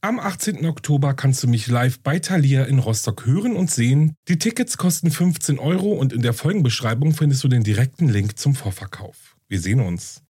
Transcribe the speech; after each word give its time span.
Am 0.00 0.20
18. 0.20 0.64
Oktober 0.64 1.12
kannst 1.12 1.42
du 1.42 1.48
mich 1.48 1.66
live 1.66 1.98
bei 1.98 2.20
Thalia 2.20 2.62
in 2.66 2.78
Rostock 2.78 3.26
hören 3.26 3.56
und 3.56 3.68
sehen. 3.68 4.14
Die 4.28 4.38
Tickets 4.38 4.76
kosten 4.76 5.10
15 5.10 5.58
Euro 5.58 5.92
und 5.92 6.12
in 6.12 6.22
der 6.22 6.34
Folgenbeschreibung 6.34 7.14
findest 7.14 7.42
du 7.42 7.48
den 7.48 7.64
direkten 7.64 8.08
Link 8.08 8.38
zum 8.38 8.54
Vorverkauf. 8.54 9.36
Wir 9.48 9.58
sehen 9.60 9.80
uns. 9.80 10.22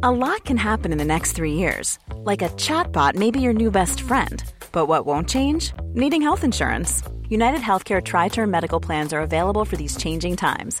A 0.00 0.10
lot 0.10 0.42
can 0.46 0.56
happen 0.56 0.90
in 0.90 0.98
the 0.98 1.04
next 1.04 1.36
three 1.36 1.52
years. 1.52 1.98
Like 2.24 2.40
a 2.40 2.48
chatbot 2.56 3.14
may 3.14 3.30
be 3.30 3.40
your 3.40 3.52
new 3.52 3.70
best 3.70 4.00
friend. 4.00 4.42
But 4.72 4.88
what 4.88 5.04
won't 5.04 5.28
change? 5.28 5.74
Needing 5.92 6.22
health 6.22 6.44
insurance. 6.44 7.02
United 7.28 7.60
Healthcare 7.60 8.00
Tri 8.00 8.28
Term 8.28 8.50
Medical 8.50 8.80
Plans 8.80 9.12
are 9.12 9.20
available 9.20 9.66
for 9.66 9.76
these 9.76 9.98
changing 9.98 10.36
times. 10.36 10.80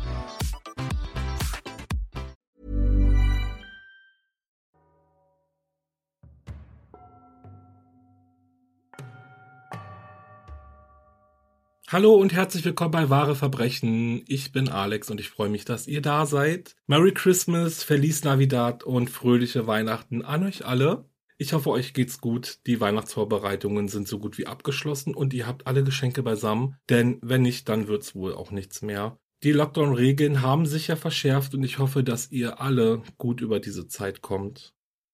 Hallo 11.91 12.13
und 12.15 12.31
herzlich 12.31 12.63
willkommen 12.63 12.91
bei 12.91 13.09
Wahre 13.09 13.35
Verbrechen. 13.35 14.23
Ich 14.25 14.53
bin 14.53 14.69
Alex 14.69 15.09
und 15.09 15.19
ich 15.19 15.29
freue 15.29 15.49
mich, 15.49 15.65
dass 15.65 15.87
ihr 15.87 16.01
da 16.01 16.25
seid. 16.25 16.77
Merry 16.87 17.13
Christmas, 17.13 17.83
Feliz 17.83 18.23
Navidad 18.23 18.85
und 18.85 19.09
fröhliche 19.09 19.67
Weihnachten 19.67 20.21
an 20.21 20.45
euch 20.45 20.65
alle. 20.65 21.03
Ich 21.37 21.51
hoffe, 21.51 21.69
euch 21.69 21.93
geht's 21.93 22.21
gut. 22.21 22.59
Die 22.65 22.79
Weihnachtsvorbereitungen 22.79 23.89
sind 23.89 24.07
so 24.07 24.19
gut 24.19 24.37
wie 24.37 24.47
abgeschlossen 24.47 25.13
und 25.13 25.33
ihr 25.33 25.47
habt 25.47 25.67
alle 25.67 25.83
Geschenke 25.83 26.23
beisammen, 26.23 26.77
denn 26.89 27.19
wenn 27.21 27.41
nicht, 27.41 27.67
dann 27.67 27.89
wird's 27.89 28.15
wohl 28.15 28.35
auch 28.35 28.51
nichts 28.51 28.81
mehr. 28.81 29.19
Die 29.43 29.51
Lockdown-Regeln 29.51 30.41
haben 30.41 30.65
sich 30.65 30.87
ja 30.87 30.95
verschärft 30.95 31.53
und 31.55 31.63
ich 31.65 31.77
hoffe, 31.77 32.05
dass 32.05 32.31
ihr 32.31 32.61
alle 32.61 33.01
gut 33.17 33.41
über 33.41 33.59
diese 33.59 33.89
Zeit 33.89 34.21
kommt. 34.21 34.73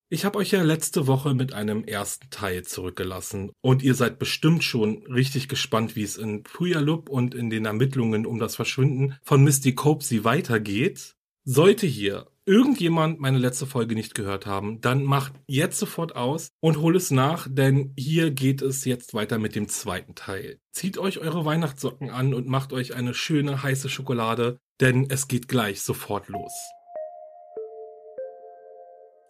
Ich 0.09 0.23
habe 0.23 0.39
euch 0.39 0.51
ja 0.51 0.63
letzte 0.63 1.05
Woche 1.05 1.33
mit 1.33 1.51
einem 1.51 1.83
ersten 1.83 2.29
Teil 2.29 2.63
zurückgelassen 2.63 3.51
und 3.59 3.83
ihr 3.83 3.93
seid 3.93 4.19
bestimmt 4.19 4.63
schon 4.63 5.05
richtig 5.07 5.49
gespannt, 5.49 5.97
wie 5.97 6.03
es 6.03 6.15
in 6.15 6.43
Puyallup 6.43 7.09
und 7.09 7.35
in 7.35 7.49
den 7.49 7.65
Ermittlungen 7.65 8.25
um 8.25 8.39
das 8.39 8.55
Verschwinden 8.55 9.17
von 9.21 9.43
Misty 9.43 9.75
Copesy 9.75 10.23
weitergeht. 10.23 11.17
Sollte 11.43 11.87
hier 11.87 12.27
irgendjemand 12.45 13.19
meine 13.19 13.37
letzte 13.37 13.65
Folge 13.65 13.95
nicht 13.95 14.15
gehört 14.15 14.45
haben, 14.45 14.79
dann 14.79 15.03
macht 15.03 15.33
jetzt 15.45 15.77
sofort 15.77 16.15
aus 16.15 16.51
und 16.61 16.77
hol 16.79 16.95
es 16.95 17.11
nach, 17.11 17.45
denn 17.51 17.93
hier 17.97 18.31
geht 18.31 18.61
es 18.61 18.85
jetzt 18.85 19.13
weiter 19.13 19.37
mit 19.39 19.55
dem 19.55 19.67
zweiten 19.67 20.15
Teil. 20.15 20.57
Zieht 20.71 20.97
euch 20.97 21.19
eure 21.19 21.43
Weihnachtssocken 21.43 22.11
an 22.11 22.33
und 22.33 22.47
macht 22.47 22.71
euch 22.71 22.95
eine 22.95 23.13
schöne 23.13 23.61
heiße 23.61 23.89
Schokolade, 23.89 24.57
denn 24.79 25.09
es 25.09 25.27
geht 25.27 25.49
gleich 25.49 25.81
sofort 25.81 26.29
los. 26.29 26.53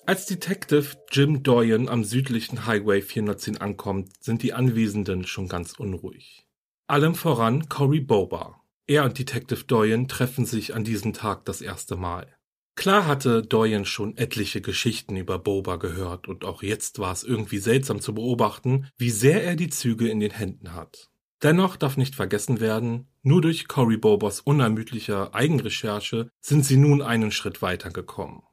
Als 0.09 0.25
Detective 0.25 0.95
Jim 1.11 1.43
Doyen 1.43 1.89
am 1.89 2.05
südlichen 2.05 2.65
Highway 2.65 3.01
410 3.01 3.57
ankommt, 3.57 4.13
sind 4.21 4.41
die 4.41 4.53
Anwesenden 4.53 5.27
schon 5.27 5.49
ganz 5.49 5.73
unruhig. 5.73 6.47
Allem 6.87 7.13
voran 7.13 7.67
Cory 7.67 7.99
Boba. 7.99 8.61
Er 8.85 9.03
und 9.03 9.19
Detective 9.19 9.65
Doyen 9.65 10.07
treffen 10.07 10.45
sich 10.45 10.73
an 10.73 10.85
diesem 10.85 11.11
Tag 11.11 11.43
das 11.43 11.59
erste 11.59 11.97
Mal. 11.97 12.33
Klar 12.75 13.05
hatte 13.05 13.41
Doyen 13.41 13.83
schon 13.83 14.15
etliche 14.15 14.61
Geschichten 14.61 15.17
über 15.17 15.39
Boba 15.39 15.75
gehört 15.75 16.29
und 16.29 16.45
auch 16.45 16.63
jetzt 16.63 16.99
war 16.99 17.11
es 17.11 17.25
irgendwie 17.25 17.57
seltsam 17.57 17.99
zu 17.99 18.13
beobachten, 18.13 18.87
wie 18.95 19.09
sehr 19.09 19.43
er 19.43 19.57
die 19.57 19.69
Züge 19.69 20.07
in 20.07 20.21
den 20.21 20.31
Händen 20.31 20.73
hat. 20.73 21.09
Dennoch 21.43 21.75
darf 21.75 21.97
nicht 21.97 22.15
vergessen 22.15 22.61
werden, 22.61 23.09
nur 23.23 23.41
durch 23.41 23.67
Cory 23.67 23.97
Bobas 23.97 24.39
unermüdlicher 24.39 25.35
Eigenrecherche 25.35 26.29
sind 26.39 26.63
sie 26.63 26.77
nun 26.77 27.01
einen 27.01 27.33
Schritt 27.33 27.61
weitergekommen. 27.61 28.43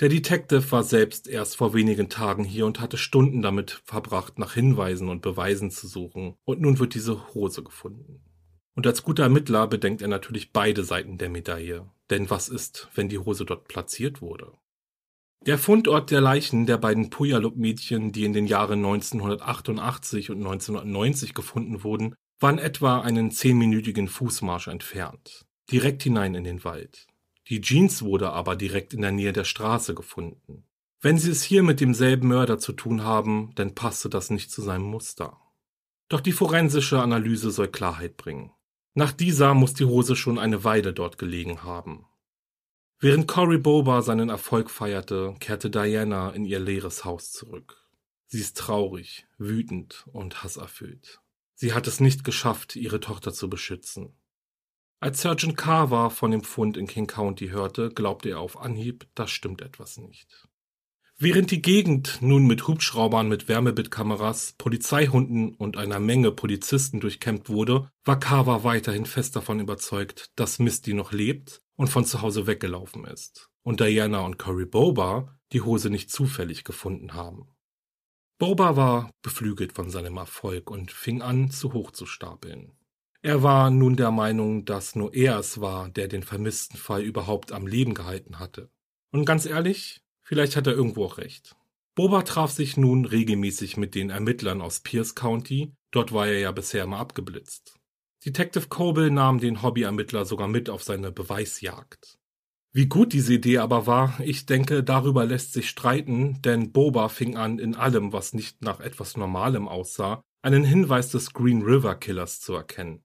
Der 0.00 0.08
Detective 0.08 0.72
war 0.72 0.82
selbst 0.82 1.28
erst 1.28 1.56
vor 1.56 1.74
wenigen 1.74 2.08
Tagen 2.08 2.44
hier 2.44 2.66
und 2.66 2.80
hatte 2.80 2.96
Stunden 2.96 3.42
damit 3.42 3.82
verbracht, 3.84 4.38
nach 4.38 4.54
Hinweisen 4.54 5.08
und 5.08 5.22
Beweisen 5.22 5.70
zu 5.70 5.86
suchen, 5.86 6.34
und 6.44 6.60
nun 6.60 6.78
wird 6.78 6.94
diese 6.94 7.34
Hose 7.34 7.62
gefunden. 7.62 8.24
Und 8.74 8.86
als 8.86 9.02
guter 9.02 9.24
Ermittler 9.24 9.66
bedenkt 9.66 10.02
er 10.02 10.08
natürlich 10.08 10.52
beide 10.52 10.82
Seiten 10.82 11.18
der 11.18 11.28
Medaille. 11.28 11.90
Denn 12.10 12.30
was 12.30 12.48
ist, 12.48 12.88
wenn 12.94 13.08
die 13.08 13.18
Hose 13.18 13.44
dort 13.44 13.68
platziert 13.68 14.22
wurde? 14.22 14.52
Der 15.44 15.58
Fundort 15.58 16.10
der 16.10 16.20
Leichen 16.20 16.66
der 16.66 16.78
beiden 16.78 17.10
Puyallup-Mädchen, 17.10 18.12
die 18.12 18.24
in 18.24 18.32
den 18.32 18.46
Jahren 18.46 18.78
1988 18.78 20.30
und 20.30 20.38
1990 20.38 21.34
gefunden 21.34 21.82
wurden, 21.82 22.14
waren 22.38 22.58
etwa 22.58 23.00
einen 23.00 23.30
zehnminütigen 23.30 24.08
Fußmarsch 24.08 24.68
entfernt. 24.68 25.44
Direkt 25.70 26.02
hinein 26.02 26.34
in 26.34 26.44
den 26.44 26.64
Wald. 26.64 27.06
Die 27.52 27.60
Jeans 27.60 28.00
wurde 28.00 28.32
aber 28.32 28.56
direkt 28.56 28.94
in 28.94 29.02
der 29.02 29.12
Nähe 29.12 29.34
der 29.34 29.44
Straße 29.44 29.94
gefunden. 29.94 30.64
Wenn 31.02 31.18
sie 31.18 31.30
es 31.30 31.42
hier 31.42 31.62
mit 31.62 31.80
demselben 31.80 32.28
Mörder 32.28 32.58
zu 32.58 32.72
tun 32.72 33.04
haben, 33.04 33.54
dann 33.56 33.74
passte 33.74 34.08
das 34.08 34.30
nicht 34.30 34.50
zu 34.50 34.62
seinem 34.62 34.84
Muster. 34.84 35.36
Doch 36.08 36.20
die 36.20 36.32
forensische 36.32 37.02
Analyse 37.02 37.50
soll 37.50 37.68
Klarheit 37.68 38.16
bringen. 38.16 38.52
Nach 38.94 39.12
dieser 39.12 39.52
muss 39.52 39.74
die 39.74 39.84
Hose 39.84 40.16
schon 40.16 40.38
eine 40.38 40.64
Weile 40.64 40.94
dort 40.94 41.18
gelegen 41.18 41.62
haben. 41.62 42.06
Während 43.00 43.28
Cory 43.28 43.58
Boba 43.58 44.00
seinen 44.00 44.30
Erfolg 44.30 44.70
feierte, 44.70 45.34
kehrte 45.38 45.68
Diana 45.68 46.30
in 46.30 46.46
ihr 46.46 46.58
leeres 46.58 47.04
Haus 47.04 47.32
zurück. 47.32 47.86
Sie 48.28 48.40
ist 48.40 48.56
traurig, 48.56 49.26
wütend 49.36 50.06
und 50.10 50.42
hasserfüllt. 50.42 51.20
Sie 51.52 51.74
hat 51.74 51.86
es 51.86 52.00
nicht 52.00 52.24
geschafft, 52.24 52.76
ihre 52.76 53.00
Tochter 53.00 53.34
zu 53.34 53.50
beschützen. 53.50 54.14
Als 55.02 55.20
Sergeant 55.20 55.56
Carver 55.56 56.10
von 56.10 56.30
dem 56.30 56.44
Fund 56.44 56.76
in 56.76 56.86
King 56.86 57.08
County 57.08 57.48
hörte, 57.48 57.90
glaubte 57.90 58.30
er 58.30 58.38
auf 58.38 58.56
Anhieb, 58.56 59.08
da 59.16 59.26
stimmt 59.26 59.60
etwas 59.60 59.98
nicht. 59.98 60.46
Während 61.18 61.50
die 61.50 61.60
Gegend 61.60 62.18
nun 62.20 62.46
mit 62.46 62.68
Hubschraubern 62.68 63.28
mit 63.28 63.48
Wärmebildkameras, 63.48 64.54
Polizeihunden 64.58 65.56
und 65.56 65.76
einer 65.76 65.98
Menge 65.98 66.30
Polizisten 66.30 67.00
durchkämmt 67.00 67.48
wurde, 67.48 67.90
war 68.04 68.20
Carver 68.20 68.62
weiterhin 68.62 69.04
fest 69.04 69.34
davon 69.34 69.58
überzeugt, 69.58 70.30
dass 70.36 70.60
Misty 70.60 70.94
noch 70.94 71.10
lebt 71.10 71.62
und 71.74 71.88
von 71.88 72.04
zu 72.04 72.22
Hause 72.22 72.46
weggelaufen 72.46 73.04
ist 73.04 73.50
und 73.64 73.80
Diana 73.80 74.20
und 74.20 74.38
Cory 74.38 74.66
Boba 74.66 75.36
die 75.52 75.62
Hose 75.62 75.90
nicht 75.90 76.12
zufällig 76.12 76.62
gefunden 76.62 77.14
haben. 77.14 77.48
Boba 78.38 78.76
war 78.76 79.10
beflügelt 79.22 79.72
von 79.72 79.90
seinem 79.90 80.16
Erfolg 80.16 80.70
und 80.70 80.92
fing 80.92 81.22
an, 81.22 81.50
zu 81.50 81.72
hoch 81.72 81.90
zu 81.90 82.06
stapeln. 82.06 82.78
Er 83.24 83.44
war 83.44 83.70
nun 83.70 83.94
der 83.94 84.10
Meinung, 84.10 84.64
dass 84.64 84.96
nur 84.96 85.14
er 85.14 85.38
es 85.38 85.60
war, 85.60 85.88
der 85.88 86.08
den 86.08 86.24
vermissten 86.24 86.76
Fall 86.76 87.02
überhaupt 87.02 87.52
am 87.52 87.68
Leben 87.68 87.94
gehalten 87.94 88.40
hatte. 88.40 88.68
Und 89.12 89.24
ganz 89.24 89.46
ehrlich, 89.46 90.02
vielleicht 90.22 90.56
hat 90.56 90.66
er 90.66 90.72
irgendwo 90.72 91.04
auch 91.04 91.18
recht. 91.18 91.54
Boba 91.94 92.22
traf 92.22 92.50
sich 92.50 92.76
nun 92.76 93.04
regelmäßig 93.04 93.76
mit 93.76 93.94
den 93.94 94.10
Ermittlern 94.10 94.60
aus 94.60 94.80
Pierce 94.80 95.14
County, 95.14 95.72
dort 95.92 96.12
war 96.12 96.26
er 96.26 96.40
ja 96.40 96.50
bisher 96.50 96.82
immer 96.82 96.98
abgeblitzt. 96.98 97.78
Detective 98.24 98.66
Coble 98.68 99.10
nahm 99.10 99.38
den 99.38 99.62
Hobbyermittler 99.62 100.24
sogar 100.24 100.48
mit 100.48 100.68
auf 100.68 100.82
seine 100.82 101.12
Beweisjagd. 101.12 102.18
Wie 102.72 102.86
gut 102.86 103.12
diese 103.12 103.34
Idee 103.34 103.58
aber 103.58 103.86
war, 103.86 104.18
ich 104.20 104.46
denke, 104.46 104.82
darüber 104.82 105.26
lässt 105.26 105.52
sich 105.52 105.68
streiten, 105.68 106.40
denn 106.42 106.72
Boba 106.72 107.08
fing 107.08 107.36
an, 107.36 107.58
in 107.58 107.76
allem, 107.76 108.12
was 108.12 108.32
nicht 108.32 108.62
nach 108.62 108.80
etwas 108.80 109.16
Normalem 109.16 109.68
aussah, 109.68 110.22
einen 110.40 110.64
Hinweis 110.64 111.10
des 111.10 111.32
Green 111.34 111.62
River 111.62 111.94
Killers 111.94 112.40
zu 112.40 112.54
erkennen. 112.54 113.04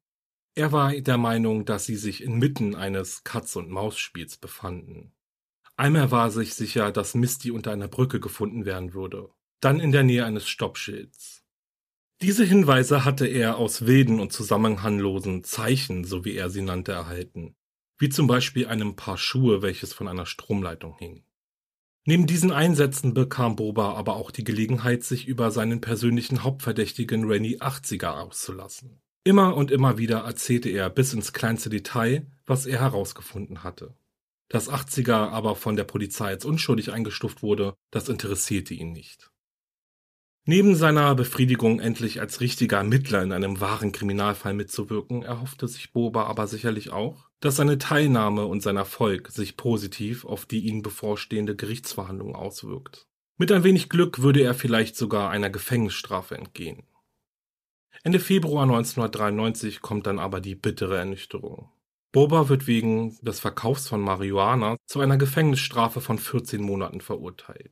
Er 0.57 0.71
war 0.71 0.91
der 0.91 1.19
Meinung, 1.19 1.65
dass 1.65 1.85
sie 1.85 1.95
sich 1.95 2.23
inmitten 2.23 2.73
eines 2.73 3.23
Katz-und-Maus-Spiels 3.23 4.37
befanden. 4.37 5.13
Einmal 5.75 6.09
war 6.09 6.31
sich 6.31 6.55
sicher, 6.55 6.91
dass 6.91 7.13
Misty 7.13 7.51
unter 7.51 7.71
einer 7.71 7.87
Brücke 7.87 8.19
gefunden 8.19 8.65
werden 8.65 8.95
würde, 8.95 9.29
dann 9.59 9.79
in 9.79 9.91
der 9.91 10.01
Nähe 10.01 10.25
eines 10.25 10.47
Stoppschilds. 10.47 11.43
Diese 12.23 12.43
Hinweise 12.43 13.05
hatte 13.05 13.27
er 13.27 13.57
aus 13.57 13.85
wilden 13.85 14.19
und 14.19 14.33
zusammenhanglosen 14.33 15.43
Zeichen, 15.43 16.05
so 16.05 16.25
wie 16.25 16.35
er 16.35 16.49
sie 16.49 16.63
nannte, 16.63 16.93
erhalten, 16.93 17.55
wie 17.99 18.09
zum 18.09 18.25
Beispiel 18.25 18.65
einem 18.65 18.95
Paar 18.95 19.19
Schuhe, 19.19 19.61
welches 19.61 19.93
von 19.93 20.07
einer 20.07 20.25
Stromleitung 20.25 20.97
hing. 20.97 21.23
Neben 22.05 22.25
diesen 22.25 22.51
Einsätzen 22.51 23.13
bekam 23.13 23.55
Boba 23.57 23.93
aber 23.93 24.15
auch 24.15 24.31
die 24.31 24.43
Gelegenheit, 24.43 25.03
sich 25.03 25.27
über 25.27 25.51
seinen 25.51 25.81
persönlichen 25.81 26.41
Hauptverdächtigen 26.41 27.25
Rennie 27.25 27.61
80er 27.61 28.09
auszulassen. 28.21 29.03
Immer 29.27 29.57
und 29.57 29.71
immer 29.71 29.97
wieder 29.97 30.19
erzählte 30.19 30.69
er 30.69 30.89
bis 30.89 31.11
ins 31.11 31.33
kleinste 31.33 31.69
Detail, 31.69 32.25
was 32.45 32.65
er 32.65 32.79
herausgefunden 32.79 33.61
hatte. 33.61 33.93
Dass 34.47 34.71
80er 34.71 35.31
aber 35.31 35.57
von 35.57 35.75
der 35.75 35.83
Polizei 35.83 36.27
als 36.27 36.45
unschuldig 36.45 36.93
eingestuft 36.93 37.43
wurde, 37.43 37.73
das 37.91 38.07
interessierte 38.07 38.73
ihn 38.73 38.93
nicht. 38.93 39.29
Neben 40.45 40.75
seiner 40.75 41.13
Befriedigung, 41.13 41.81
endlich 41.81 42.21
als 42.21 42.39
richtiger 42.39 42.77
Ermittler 42.77 43.21
in 43.21 43.33
einem 43.33 43.59
wahren 43.59 43.91
Kriminalfall 43.91 44.53
mitzuwirken, 44.53 45.23
erhoffte 45.23 45.67
sich 45.67 45.91
Boba 45.91 46.23
aber 46.23 46.47
sicherlich 46.47 46.91
auch, 46.91 47.27
dass 47.41 47.57
seine 47.57 47.77
Teilnahme 47.77 48.45
und 48.45 48.63
sein 48.63 48.77
Erfolg 48.77 49.27
sich 49.27 49.57
positiv 49.57 50.23
auf 50.23 50.45
die 50.45 50.61
ihn 50.61 50.83
bevorstehende 50.83 51.53
Gerichtsverhandlung 51.53 52.33
auswirkt. 52.33 53.07
Mit 53.37 53.51
ein 53.51 53.65
wenig 53.65 53.89
Glück 53.89 54.19
würde 54.21 54.41
er 54.41 54.53
vielleicht 54.53 54.95
sogar 54.95 55.31
einer 55.31 55.49
Gefängnisstrafe 55.49 56.37
entgehen. 56.37 56.86
Ende 58.03 58.19
Februar 58.19 58.63
1993 58.63 59.81
kommt 59.81 60.07
dann 60.07 60.19
aber 60.19 60.39
die 60.39 60.55
bittere 60.55 60.97
Ernüchterung. 60.97 61.69
Boba 62.11 62.49
wird 62.49 62.67
wegen 62.67 63.17
des 63.21 63.39
Verkaufs 63.39 63.87
von 63.87 64.01
Marihuana 64.01 64.77
zu 64.85 64.99
einer 65.01 65.17
Gefängnisstrafe 65.17 66.01
von 66.01 66.17
14 66.17 66.61
Monaten 66.61 67.01
verurteilt. 67.01 67.71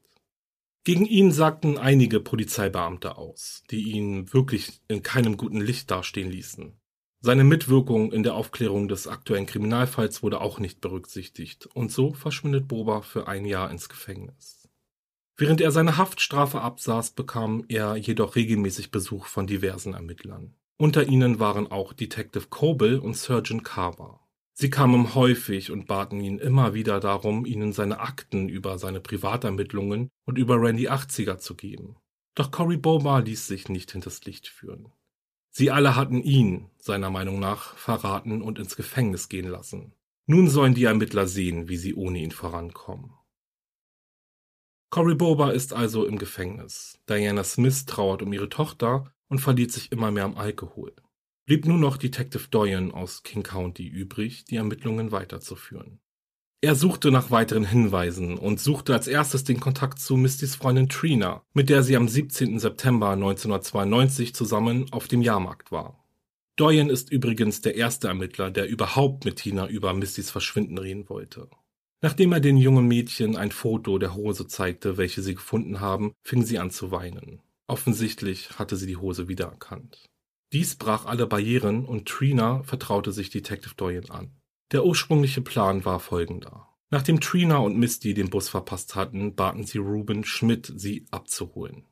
Gegen 0.83 1.06
ihn 1.06 1.31
sagten 1.31 1.80
einige 1.80 2.19
Polizeibeamte 2.19 3.18
aus, 3.18 3.63
die 3.72 3.92
ihn 3.92 4.31
wirklich 4.33 4.81
in 4.88 5.01
keinem 5.01 5.36
guten 5.36 5.60
Licht 5.60 5.89
dastehen 5.89 6.30
ließen. 6.30 6.80
Seine 7.22 7.44
Mitwirkung 7.44 8.12
in 8.12 8.22
der 8.22 8.36
Aufklärung 8.36 8.88
des 8.88 9.07
aktuellen 9.07 9.48
Kriminalfalls 9.48 10.22
wurde 10.22 10.42
auch 10.42 10.60
nicht 10.60 10.81
berücksichtigt 10.81 11.66
und 11.66 11.92
so 11.92 12.13
verschwindet 12.13 12.68
Boba 12.68 13.01
für 13.01 13.27
ein 13.27 13.45
Jahr 13.45 13.72
ins 13.72 13.89
Gefängnis. 13.89 14.64
Während 15.38 15.60
er 15.60 15.72
seine 15.72 15.98
Haftstrafe 15.98 16.62
absaß, 16.62 17.12
bekam 17.12 17.66
er 17.68 17.96
jedoch 17.96 18.36
regelmäßig 18.36 18.92
Besuch 18.92 19.26
von 19.26 19.48
diversen 19.48 19.94
Ermittlern. 19.94 20.56
Unter 20.78 21.08
ihnen 21.08 21.40
waren 21.40 21.72
auch 21.72 21.94
Detective 21.94 22.48
Coble 22.50 23.02
und 23.02 23.16
Surgeon 23.16 23.64
Carver. 23.64 24.22
Sie 24.54 24.70
kamen 24.70 25.14
häufig 25.16 25.72
und 25.72 25.88
baten 25.88 26.22
ihn 26.22 26.40
immer 26.40 26.74
wieder 26.74 27.02
darum, 27.02 27.46
ihnen 27.46 27.74
seine 27.74 28.00
Akten 28.00 28.48
über 28.48 28.78
seine 28.78 29.02
Privatermittlungen 29.02 30.10
und 30.26 30.38
über 30.38 30.56
Randy 30.56 30.88
80er 30.88 31.38
zu 31.38 31.56
geben. 31.56 31.98
Doch 32.36 32.52
Cory 32.52 32.78
Boba 32.78 33.20
ließ 33.20 33.48
sich 33.48 33.68
nicht 33.68 33.92
hinters 33.92 34.24
Licht 34.24 34.48
führen. 34.48 34.94
Sie 35.52 35.72
alle 35.72 35.98
hatten 35.98 36.22
ihn, 36.22 36.70
seiner 36.78 37.10
Meinung 37.10 37.40
nach, 37.40 37.76
verraten 37.76 38.42
und 38.42 38.60
ins 38.60 38.78
Gefängnis 38.78 39.28
gehen 39.28 39.48
lassen. 39.48 39.94
Nun 40.26 40.50
sollen 40.50 40.74
die 40.74 40.86
Ermittler 40.86 41.28
sehen, 41.28 41.68
wie 41.68 41.78
sie 41.78 41.94
ohne 41.94 42.20
ihn 42.20 42.32
vorankommen. 42.32 43.12
Cory 44.95 45.15
Boba 45.15 45.51
ist 45.51 45.74
also 45.74 46.06
im 46.06 46.18
Gefängnis. 46.18 47.00
Diana 47.09 47.44
Smith 47.44 47.86
trauert 47.86 48.21
um 48.21 48.31
ihre 48.31 48.50
Tochter 48.50 49.12
und 49.27 49.39
verliert 49.39 49.71
sich 49.71 49.92
immer 49.92 50.09
mehr 50.09 50.24
am 50.24 50.38
Alkohol 50.38 50.94
blieb 51.45 51.65
nur 51.65 51.77
noch 51.77 51.97
Detective 51.97 52.47
Doyen 52.50 52.92
aus 52.92 53.24
King 53.24 53.44
County 53.44 53.88
übrig, 53.88 54.45
die 54.45 54.56
Ermittlungen 54.56 55.12
weiterzuführen. 55.12 56.00
Er 56.62 56.74
suchte 56.74 57.12
nach 57.12 57.30
weiteren 57.30 57.65
Hinweisen 57.65 58.38
und 58.38 58.59
suchte 58.59 58.94
als 58.94 59.07
erstes 59.07 59.44
den 59.44 59.59
Kontakt 59.59 60.00
zu 60.00 60.18
Mistys 60.18 60.56
Freundin 60.56 60.89
Trina, 60.89 61.44
mit 61.53 61.69
der 61.69 61.83
sie 61.83 61.95
am 61.95 62.07
17. 62.07 62.57
September 62.59 63.12
1992 63.12 64.33
zusammen 64.33 64.91
auf 64.91 65.07
dem 65.07 65.21
Jahrmarkt 65.21 65.71
war. 65.71 66.03
Doyen 66.56 66.89
ist 66.89 67.12
übrigens 67.12 67.62
der 67.62 67.75
erste 67.75 68.07
Ermittler, 68.07 68.50
der 68.50 68.68
überhaupt 68.68 69.25
mit 69.25 69.36
Tina 69.36 69.68
über 69.68 69.94
Mistys 69.94 70.31
Verschwinden 70.31 70.80
reden 70.80 71.07
wollte. 71.09 71.50
Nachdem 72.01 72.33
er 72.33 72.39
den 72.39 72.57
jungen 72.57 72.88
Mädchen 72.88 73.36
ein 73.36 73.51
Foto 73.51 73.97
der 73.97 74.15
Hose 74.15 74.47
zeigte, 74.47 74.97
welche 74.97 75.21
sie 75.21 75.36
gefunden 75.36 75.80
haben, 75.80 76.13
fing 76.24 76.44
sie 76.44 76.59
an 76.59 76.71
zu 76.71 76.92
weinen. 76.92 77.42
Offensichtlich 77.68 78.59
hatte 78.59 78.75
sie 78.75 78.88
die 78.88 78.97
Hose 78.97 79.27
wiedererkannt. 79.27 80.06
Dies 80.53 80.75
brach 80.75 81.06
alle 81.06 81.25
Barrieren 81.25 81.86
und 81.86 82.07
Trina 82.07 82.63
vertraute 82.63 83.12
sich 83.12 83.30
Detective 83.30 83.75
Doyen 83.75 84.09
an. 84.12 84.31
Der 84.71 84.86
ursprüngliche 84.86 85.42
Plan 85.42 85.86
war 85.86 86.00
folgender. 86.00 86.69
Nachdem 86.92 87.19
Trina 87.19 87.57
und 87.57 87.77
Misty 87.77 88.13
den 88.13 88.30
Bus 88.30 88.50
verpasst 88.50 88.95
hatten, 88.95 89.36
baten 89.36 89.63
sie 89.63 89.80
Ruben 89.80 90.24
Schmidt, 90.24 90.71
sie 90.75 91.06
abzuholen. 91.12 91.86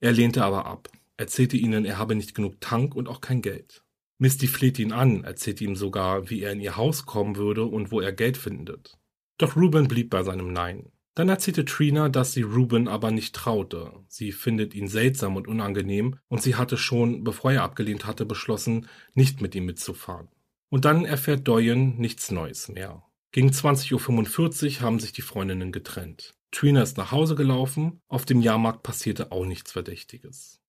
Er 0.00 0.12
lehnte 0.12 0.42
aber 0.44 0.64
ab, 0.64 0.90
erzählte 1.18 1.56
ihnen, 1.56 1.84
er 1.84 1.98
habe 1.98 2.14
nicht 2.14 2.34
genug 2.34 2.60
Tank 2.60 2.94
und 2.94 3.08
auch 3.08 3.20
kein 3.20 3.42
Geld. 3.42 3.84
Misty 4.18 4.46
flehte 4.46 4.82
ihn 4.82 4.92
an, 4.92 5.24
erzählte 5.24 5.64
ihm 5.64 5.76
sogar, 5.76 6.30
wie 6.30 6.42
er 6.42 6.52
in 6.52 6.60
ihr 6.60 6.76
Haus 6.76 7.06
kommen 7.06 7.36
würde 7.36 7.64
und 7.64 7.90
wo 7.90 8.00
er 8.00 8.12
Geld 8.12 8.36
findet. 8.36 8.98
Doch 9.40 9.56
Ruben 9.56 9.88
blieb 9.88 10.10
bei 10.10 10.22
seinem 10.22 10.52
Nein. 10.52 10.92
Dann 11.14 11.30
erzählte 11.30 11.64
Trina, 11.64 12.10
dass 12.10 12.32
sie 12.32 12.42
Ruben 12.42 12.88
aber 12.88 13.10
nicht 13.10 13.34
traute. 13.34 13.90
Sie 14.06 14.32
findet 14.32 14.74
ihn 14.74 14.86
seltsam 14.86 15.34
und 15.36 15.48
unangenehm 15.48 16.16
und 16.28 16.42
sie 16.42 16.56
hatte 16.56 16.76
schon, 16.76 17.24
bevor 17.24 17.52
er 17.52 17.62
abgelehnt 17.62 18.04
hatte, 18.04 18.26
beschlossen, 18.26 18.86
nicht 19.14 19.40
mit 19.40 19.54
ihm 19.54 19.64
mitzufahren. 19.64 20.28
Und 20.68 20.84
dann 20.84 21.06
erfährt 21.06 21.48
Doyen 21.48 21.96
nichts 21.96 22.30
Neues 22.30 22.68
mehr. 22.68 23.02
Gegen 23.32 23.48
20.45 23.48 24.76
Uhr 24.76 24.80
haben 24.82 25.00
sich 25.00 25.12
die 25.12 25.22
Freundinnen 25.22 25.72
getrennt. 25.72 26.34
Trina 26.50 26.82
ist 26.82 26.98
nach 26.98 27.10
Hause 27.10 27.34
gelaufen, 27.34 28.02
auf 28.08 28.26
dem 28.26 28.42
Jahrmarkt 28.42 28.82
passierte 28.82 29.32
auch 29.32 29.46
nichts 29.46 29.72
Verdächtiges. 29.72 30.59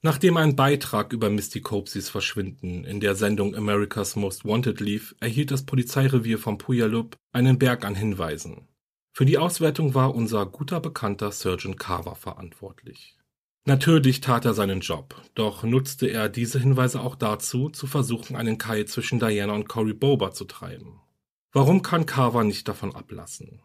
Nachdem 0.00 0.36
ein 0.36 0.54
Beitrag 0.54 1.12
über 1.12 1.28
Misty 1.28 1.60
Copesys 1.60 2.08
Verschwinden 2.08 2.84
in 2.84 3.00
der 3.00 3.16
Sendung 3.16 3.56
America's 3.56 4.14
Most 4.14 4.44
Wanted 4.44 4.80
lief, 4.80 5.16
erhielt 5.18 5.50
das 5.50 5.66
Polizeirevier 5.66 6.38
von 6.38 6.56
Puyallup 6.56 7.16
einen 7.32 7.58
Berg 7.58 7.84
an 7.84 7.96
Hinweisen. 7.96 8.68
Für 9.12 9.26
die 9.26 9.38
Auswertung 9.38 9.94
war 9.94 10.14
unser 10.14 10.46
guter 10.46 10.78
Bekannter 10.78 11.32
Surgeon 11.32 11.74
Carver 11.74 12.14
verantwortlich. 12.14 13.16
Natürlich 13.64 14.20
tat 14.20 14.44
er 14.44 14.54
seinen 14.54 14.80
Job, 14.80 15.20
doch 15.34 15.64
nutzte 15.64 16.06
er 16.06 16.28
diese 16.28 16.60
Hinweise 16.60 17.00
auch 17.00 17.16
dazu, 17.16 17.68
zu 17.68 17.88
versuchen, 17.88 18.36
einen 18.36 18.56
Keil 18.56 18.86
zwischen 18.86 19.18
Diana 19.18 19.52
und 19.52 19.68
Cory 19.68 19.94
Boba 19.94 20.30
zu 20.30 20.44
treiben. 20.44 21.00
Warum 21.52 21.82
kann 21.82 22.06
Carver 22.06 22.44
nicht 22.44 22.68
davon 22.68 22.94
ablassen? 22.94 23.60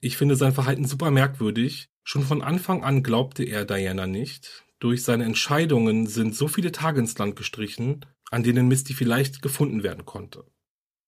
Ich 0.00 0.16
finde 0.16 0.36
sein 0.36 0.54
Verhalten 0.54 0.86
super 0.86 1.10
merkwürdig. 1.10 1.88
Schon 2.02 2.22
von 2.22 2.42
Anfang 2.42 2.82
an 2.82 3.02
glaubte 3.02 3.44
er 3.44 3.64
Diana 3.64 4.06
nicht. 4.06 4.63
Durch 4.80 5.02
seine 5.02 5.24
Entscheidungen 5.24 6.06
sind 6.06 6.34
so 6.34 6.48
viele 6.48 6.72
Tage 6.72 7.00
ins 7.00 7.16
Land 7.18 7.36
gestrichen, 7.36 8.04
an 8.30 8.42
denen 8.42 8.68
Misty 8.68 8.94
vielleicht 8.94 9.42
gefunden 9.42 9.82
werden 9.82 10.04
konnte. 10.04 10.44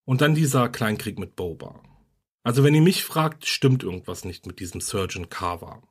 Und 0.04 0.20
dann 0.20 0.34
dieser 0.34 0.68
Kleinkrieg 0.68 1.18
mit 1.18 1.36
Boba. 1.36 1.82
Also 2.42 2.62
wenn 2.62 2.74
ihr 2.74 2.82
mich 2.82 3.04
fragt, 3.04 3.46
stimmt 3.46 3.82
irgendwas 3.82 4.24
nicht 4.24 4.46
mit 4.46 4.60
diesem 4.60 4.80
Surgeon 4.80 5.28
Carver. 5.28 5.82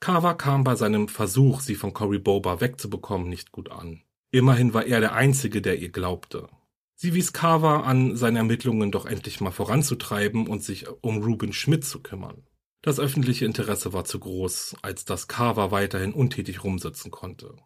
Carver 0.00 0.34
kam 0.34 0.64
bei 0.64 0.76
seinem 0.76 1.08
Versuch, 1.08 1.60
sie 1.60 1.74
von 1.74 1.92
Cory 1.92 2.18
Boba 2.18 2.60
wegzubekommen, 2.60 3.28
nicht 3.28 3.50
gut 3.52 3.70
an. 3.70 4.02
Immerhin 4.30 4.74
war 4.74 4.84
er 4.84 5.00
der 5.00 5.14
Einzige, 5.14 5.62
der 5.62 5.78
ihr 5.78 5.88
glaubte. 5.88 6.48
Sie 6.94 7.14
wies 7.14 7.32
Carver 7.32 7.84
an, 7.84 8.16
seine 8.16 8.38
Ermittlungen 8.38 8.90
doch 8.90 9.06
endlich 9.06 9.40
mal 9.40 9.50
voranzutreiben 9.50 10.46
und 10.46 10.62
sich 10.62 10.86
um 11.00 11.22
Ruben 11.22 11.52
Schmidt 11.52 11.84
zu 11.84 12.02
kümmern. 12.02 12.44
Das 12.82 13.00
öffentliche 13.00 13.44
Interesse 13.44 13.92
war 13.92 14.04
zu 14.04 14.20
groß, 14.20 14.76
als 14.82 15.04
dass 15.04 15.28
Carver 15.28 15.70
weiterhin 15.70 16.12
untätig 16.12 16.62
rumsitzen 16.62 17.10
konnte. 17.10 17.56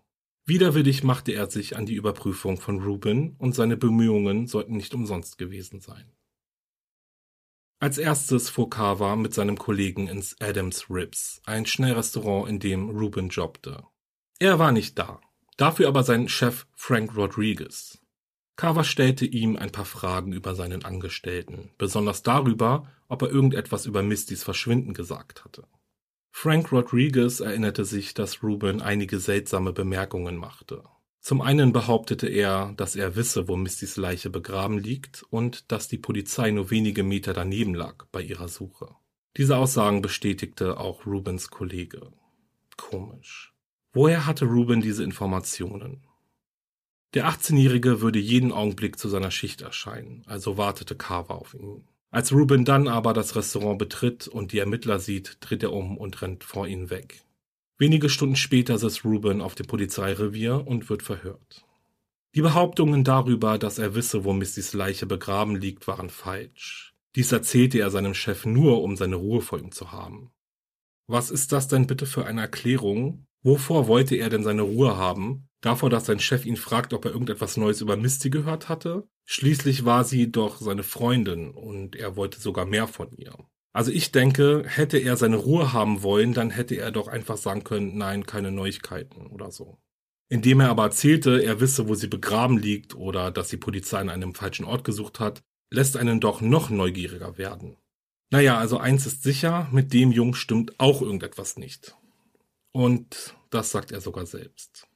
Widerwillig 0.45 1.05
machte 1.05 1.33
er 1.33 1.51
sich 1.51 1.77
an 1.77 1.87
die 1.87 1.95
Überprüfung 1.95 2.61
von 2.61 2.83
Ruben 2.83 3.37
und 3.39 3.55
seine 3.55 3.77
Bemühungen 3.77 4.47
sollten 4.47 4.77
nicht 4.77 4.95
umsonst 4.95 5.39
gewesen 5.39 5.81
sein. 5.81 6.13
Als 7.79 7.99
erstes 7.99 8.49
fuhr 8.49 8.71
Carver 8.71 9.17
mit 9.17 9.35
seinem 9.35 9.59
Kollegen 9.59 10.09
ins 10.09 10.41
Adams 10.41 10.89
Ribs, 10.89 11.43
ein 11.47 11.67
Schnellrestaurant, 11.67 12.49
in 12.49 12.59
dem 12.59 12.91
Ruben 12.91 13.29
jobbte. 13.29 13.85
Er 14.39 14.59
war 14.59 14.73
nicht 14.73 14.99
da, 14.99 15.21
dafür 15.57 15.89
aber 15.89 16.03
sein 16.05 16.29
Chef 16.29 16.67
Frank 16.75 17.17
Rodriguez. 17.17 18.02
Carver 18.57 18.85
stellte 18.85 19.25
ihm 19.25 19.57
ein 19.57 19.73
paar 19.73 19.85
Fragen 19.85 20.33
über 20.33 20.55
seinen 20.55 20.85
Angestellten, 20.85 21.71
besonders 21.79 22.23
darüber, 22.23 22.87
ob 23.09 23.23
er 23.23 23.31
irgendetwas 23.31 23.87
über 23.87 24.03
Mistys 24.03 24.43
Verschwinden 24.43 24.95
gesagt 24.95 25.45
hatte. 25.45 25.65
Frank 26.31 26.73
Rodriguez 26.73 27.41
erinnerte 27.41 27.85
sich, 27.85 28.15
dass 28.15 28.43
Ruben 28.43 28.81
einige 28.81 29.19
seltsame 29.21 29.73
Bemerkungen 29.73 30.37
machte. 30.37 30.83
Zum 31.21 31.41
einen 31.41 31.73
behauptete 31.73 32.27
er, 32.27 32.73
dass 32.77 32.97
er 32.97 33.15
wisse, 33.15 33.47
wo 33.47 33.57
Mistys 33.57 33.97
Leiche 33.97 34.29
begraben 34.29 34.79
liegt 34.79 35.25
und 35.31 35.71
dass 35.71 35.87
die 35.87 35.99
Polizei 35.99 36.51
nur 36.51 36.71
wenige 36.71 37.05
Meter 37.05 37.33
daneben 37.33 37.75
lag 37.75 38.07
bei 38.11 38.23
ihrer 38.23 38.49
Suche. 38.49 38.89
Diese 39.37 39.57
Aussagen 39.57 40.03
bestätigte 40.03 40.79
auch 40.79 41.07
Rubens 41.07 41.49
Kollege. 41.49 42.11
Komisch. 42.77 43.55
Woher 43.93 44.27
hatte 44.27 44.47
Ruben 44.47 44.81
diese 44.81 45.05
Informationen? 45.05 46.03
Der 47.15 47.29
18-Jährige 47.29 48.01
würde 48.01 48.19
jeden 48.19 48.53
Augenblick 48.53 48.99
zu 48.99 49.09
seiner 49.09 49.31
Schicht 49.31 49.61
erscheinen, 49.61 50.23
also 50.27 50.57
wartete 50.57 50.97
Carver 50.97 51.35
auf 51.35 51.53
ihn. 51.53 51.85
Als 52.11 52.33
Ruben 52.33 52.65
dann 52.65 52.89
aber 52.89 53.13
das 53.13 53.37
Restaurant 53.37 53.79
betritt 53.79 54.29
und 54.29 54.53
die 54.53 54.59
Ermittler 54.59 54.99
sieht, 54.99 55.39
dreht 55.41 55.63
er 55.63 55.73
um 55.73 55.99
und 55.99 56.23
rennt 56.23 56.45
vor 56.45 56.67
ihnen 56.67 56.91
weg. 56.91 57.23
Wenige 57.79 58.09
Stunden 58.09 58.37
später 58.37 58.79
sitzt 58.79 59.05
Ruben 59.05 59.41
auf 59.41 59.55
dem 59.55 59.67
Polizeirevier 59.67 60.67
und 60.67 60.89
wird 60.89 61.03
verhört. 61.03 61.65
Die 62.35 62.41
Behauptungen 62.41 63.05
darüber, 63.05 63.59
dass 63.59 63.79
er 63.79 63.95
wisse, 63.95 64.25
wo 64.25 64.33
Mistys 64.33 64.73
Leiche 64.73 65.05
begraben 65.05 65.57
liegt, 65.57 65.87
waren 65.87 66.09
falsch. 66.09 66.95
Dies 67.15 67.31
erzählte 67.31 67.79
er 67.79 67.91
seinem 67.91 68.15
Chef 68.15 68.47
nur, 68.47 68.83
um 68.83 68.97
seine 68.97 69.17
Ruhe 69.17 69.43
vor 69.43 69.59
ihm 69.59 69.71
zu 69.71 69.93
haben. 69.93 70.31
Was 71.07 71.31
ist 71.31 71.53
das 71.53 71.69
denn 71.69 71.87
bitte 71.87 72.07
für 72.07 72.25
eine 72.25 72.41
Erklärung? 72.41 73.27
Wovor 73.43 73.87
wollte 73.87 74.17
er 74.17 74.31
denn 74.31 74.45
seine 74.45 74.63
Ruhe 74.63 74.97
haben? 74.97 75.49
Davor, 75.63 75.91
dass 75.91 76.07
sein 76.07 76.19
Chef 76.19 76.45
ihn 76.45 76.57
fragt, 76.57 76.93
ob 76.93 77.05
er 77.05 77.13
irgendetwas 77.13 77.57
Neues 77.57 77.81
über 77.81 77.97
Misty 77.97 78.31
gehört 78.31 78.69
hatte? 78.69 79.09
Schließlich 79.25 79.85
war 79.85 80.05
sie 80.05 80.31
doch 80.31 80.61
seine 80.61 80.83
Freundin 80.83 81.53
und 81.53 81.95
er 81.95 82.17
wollte 82.17 82.41
sogar 82.41 82.67
mehr 82.67 82.89
von 82.89 83.13
ihr. 83.13 83.33
Also 83.73 83.93
ich 83.93 84.11
denke, 84.13 84.65
hätte 84.67 84.99
er 84.99 85.17
seine 85.17 85.37
Ruhe 85.37 85.73
haben 85.73 86.03
wollen, 86.03 86.35
dann 86.35 86.51
hätte 86.51 86.75
er 86.75 86.91
doch 86.91 87.07
einfach 87.07 87.37
sagen 87.37 87.63
können, 87.63 87.97
nein, 87.97 88.27
keine 88.27 88.51
Neuigkeiten 88.51 89.29
oder 89.29 89.53
so. 89.53 89.79
Indem 90.29 90.61
er 90.61 90.69
aber 90.69 90.85
erzählte, 90.85 91.43
er 91.43 91.61
wisse, 91.61 91.89
wo 91.89 91.95
sie 91.95 92.09
begraben 92.09 92.59
liegt 92.59 92.97
oder 92.97 93.31
dass 93.31 93.49
die 93.49 93.57
Polizei 93.57 93.99
an 93.99 94.11
einem 94.11 94.35
falschen 94.35 94.65
Ort 94.65 94.83
gesucht 94.83 95.21
hat, 95.21 95.43
lässt 95.71 95.97
einen 95.97 96.21
doch 96.21 96.41
noch 96.41 96.71
neugieriger 96.71 97.39
werden. 97.39 97.77
Naja, 98.31 98.59
also 98.59 98.79
eins 98.79 99.07
ist 99.07 99.23
sicher, 99.23 99.69
mit 99.71 99.93
dem 99.93 100.11
Jungen 100.11 100.35
stimmt 100.35 100.81
auch 100.81 101.03
irgendetwas 101.03 101.57
nicht. 101.57 101.95
Und 102.73 103.37
das 103.51 103.71
sagt 103.71 103.93
er 103.93 104.01
sogar 104.01 104.27
selbst. 104.27 104.89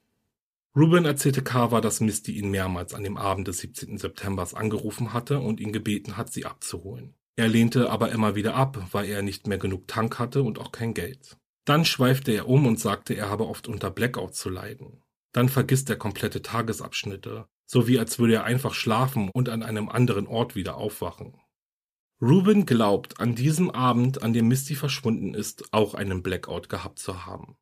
Ruben 0.76 1.06
erzählte 1.06 1.42
Carver, 1.42 1.80
dass 1.80 2.00
Misty 2.00 2.32
ihn 2.32 2.50
mehrmals 2.50 2.92
an 2.92 3.02
dem 3.02 3.16
Abend 3.16 3.48
des 3.48 3.58
17. 3.58 3.96
September 3.96 4.46
angerufen 4.52 5.14
hatte 5.14 5.40
und 5.40 5.58
ihn 5.58 5.72
gebeten 5.72 6.18
hat, 6.18 6.30
sie 6.30 6.44
abzuholen. 6.44 7.14
Er 7.34 7.48
lehnte 7.48 7.88
aber 7.88 8.12
immer 8.12 8.34
wieder 8.34 8.54
ab, 8.54 8.86
weil 8.92 9.06
er 9.06 9.22
nicht 9.22 9.46
mehr 9.46 9.56
genug 9.56 9.88
Tank 9.88 10.18
hatte 10.18 10.42
und 10.42 10.58
auch 10.58 10.72
kein 10.72 10.92
Geld. 10.92 11.38
Dann 11.64 11.86
schweifte 11.86 12.32
er 12.32 12.46
um 12.46 12.66
und 12.66 12.78
sagte, 12.78 13.14
er 13.14 13.30
habe 13.30 13.46
oft 13.46 13.68
unter 13.68 13.90
Blackout 13.90 14.34
zu 14.34 14.50
leiden. 14.50 15.02
Dann 15.32 15.48
vergisst 15.48 15.88
er 15.88 15.96
komplette 15.96 16.42
Tagesabschnitte, 16.42 17.46
so 17.64 17.88
wie 17.88 17.98
als 17.98 18.18
würde 18.18 18.34
er 18.34 18.44
einfach 18.44 18.74
schlafen 18.74 19.30
und 19.32 19.48
an 19.48 19.62
einem 19.62 19.88
anderen 19.88 20.26
Ort 20.26 20.56
wieder 20.56 20.76
aufwachen. 20.76 21.40
Ruben 22.20 22.66
glaubt, 22.66 23.18
an 23.18 23.34
diesem 23.34 23.70
Abend, 23.70 24.22
an 24.22 24.34
dem 24.34 24.48
Misty 24.48 24.74
verschwunden 24.74 25.32
ist, 25.32 25.72
auch 25.72 25.94
einen 25.94 26.22
Blackout 26.22 26.68
gehabt 26.68 26.98
zu 26.98 27.24
haben. 27.24 27.56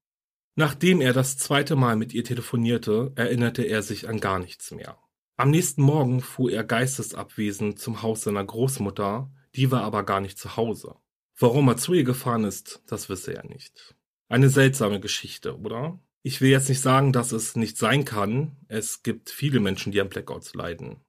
Nachdem 0.57 1.01
er 1.01 1.13
das 1.13 1.37
zweite 1.37 1.75
Mal 1.75 1.97
mit 1.97 2.15
ihr 2.15 2.23
telefonierte, 2.23 3.13
erinnerte 3.17 3.63
er 3.63 3.83
sich 3.83 4.09
an 4.09 4.21
gar 4.21 4.39
nichts 4.39 4.71
mehr. 4.71 4.99
Am 5.37 5.51
nächsten 5.51 5.83
Morgen 5.83 6.21
fuhr 6.21 6.53
er 6.53 6.63
geistesabwesend 6.63 7.81
zum 7.81 8.03
Haus 8.03 8.23
seiner 8.23 8.45
Großmutter, 8.45 9.33
die 9.57 9.73
war 9.73 9.83
aber 9.83 10.05
gar 10.05 10.21
nicht 10.21 10.39
zu 10.39 10.57
Hause. 10.57 10.95
Warum 11.37 11.69
er 11.69 11.77
zu 11.77 11.93
ihr 11.95 12.05
gefahren 12.05 12.45
ist, 12.45 12.83
das 12.87 13.09
wisse 13.09 13.35
er 13.35 13.45
nicht. 13.45 13.97
Eine 14.29 14.49
seltsame 14.49 15.01
Geschichte, 15.01 15.59
oder? 15.59 16.01
Ich 16.23 16.41
will 16.41 16.51
jetzt 16.51 16.69
nicht 16.69 16.81
sagen, 16.81 17.13
dass 17.13 17.33
es 17.33 17.57
nicht 17.57 17.77
sein 17.77 18.05
kann. 18.05 18.57
Es 18.69 19.03
gibt 19.03 19.31
viele 19.31 19.59
Menschen, 19.59 19.91
die 19.91 20.01
an 20.01 20.09
Blackouts 20.09 20.55
leiden. 20.55 21.01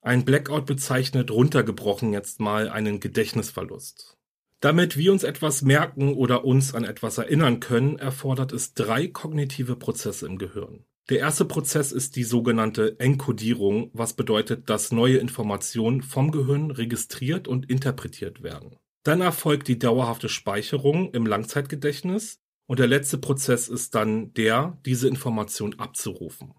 Ein 0.00 0.24
Blackout 0.24 0.66
bezeichnet 0.66 1.30
runtergebrochen 1.30 2.12
jetzt 2.12 2.38
mal 2.38 2.68
einen 2.68 3.00
Gedächtnisverlust. 3.00 4.16
Damit 4.64 4.96
wir 4.96 5.12
uns 5.12 5.24
etwas 5.24 5.60
merken 5.60 6.14
oder 6.14 6.46
uns 6.46 6.72
an 6.72 6.84
etwas 6.84 7.18
erinnern 7.18 7.60
können, 7.60 7.98
erfordert 7.98 8.50
es 8.50 8.72
drei 8.72 9.08
kognitive 9.08 9.76
Prozesse 9.76 10.24
im 10.24 10.38
Gehirn. 10.38 10.86
Der 11.10 11.18
erste 11.18 11.44
Prozess 11.44 11.92
ist 11.92 12.16
die 12.16 12.24
sogenannte 12.24 12.98
Enkodierung, 12.98 13.90
was 13.92 14.14
bedeutet, 14.14 14.70
dass 14.70 14.90
neue 14.90 15.18
Informationen 15.18 16.00
vom 16.00 16.30
Gehirn 16.30 16.70
registriert 16.70 17.46
und 17.46 17.68
interpretiert 17.68 18.42
werden. 18.42 18.76
Dann 19.02 19.20
erfolgt 19.20 19.68
die 19.68 19.78
dauerhafte 19.78 20.30
Speicherung 20.30 21.12
im 21.12 21.26
Langzeitgedächtnis 21.26 22.40
und 22.66 22.78
der 22.78 22.86
letzte 22.86 23.18
Prozess 23.18 23.68
ist 23.68 23.94
dann 23.94 24.32
der, 24.32 24.78
diese 24.86 25.08
Information 25.08 25.78
abzurufen. 25.78 26.54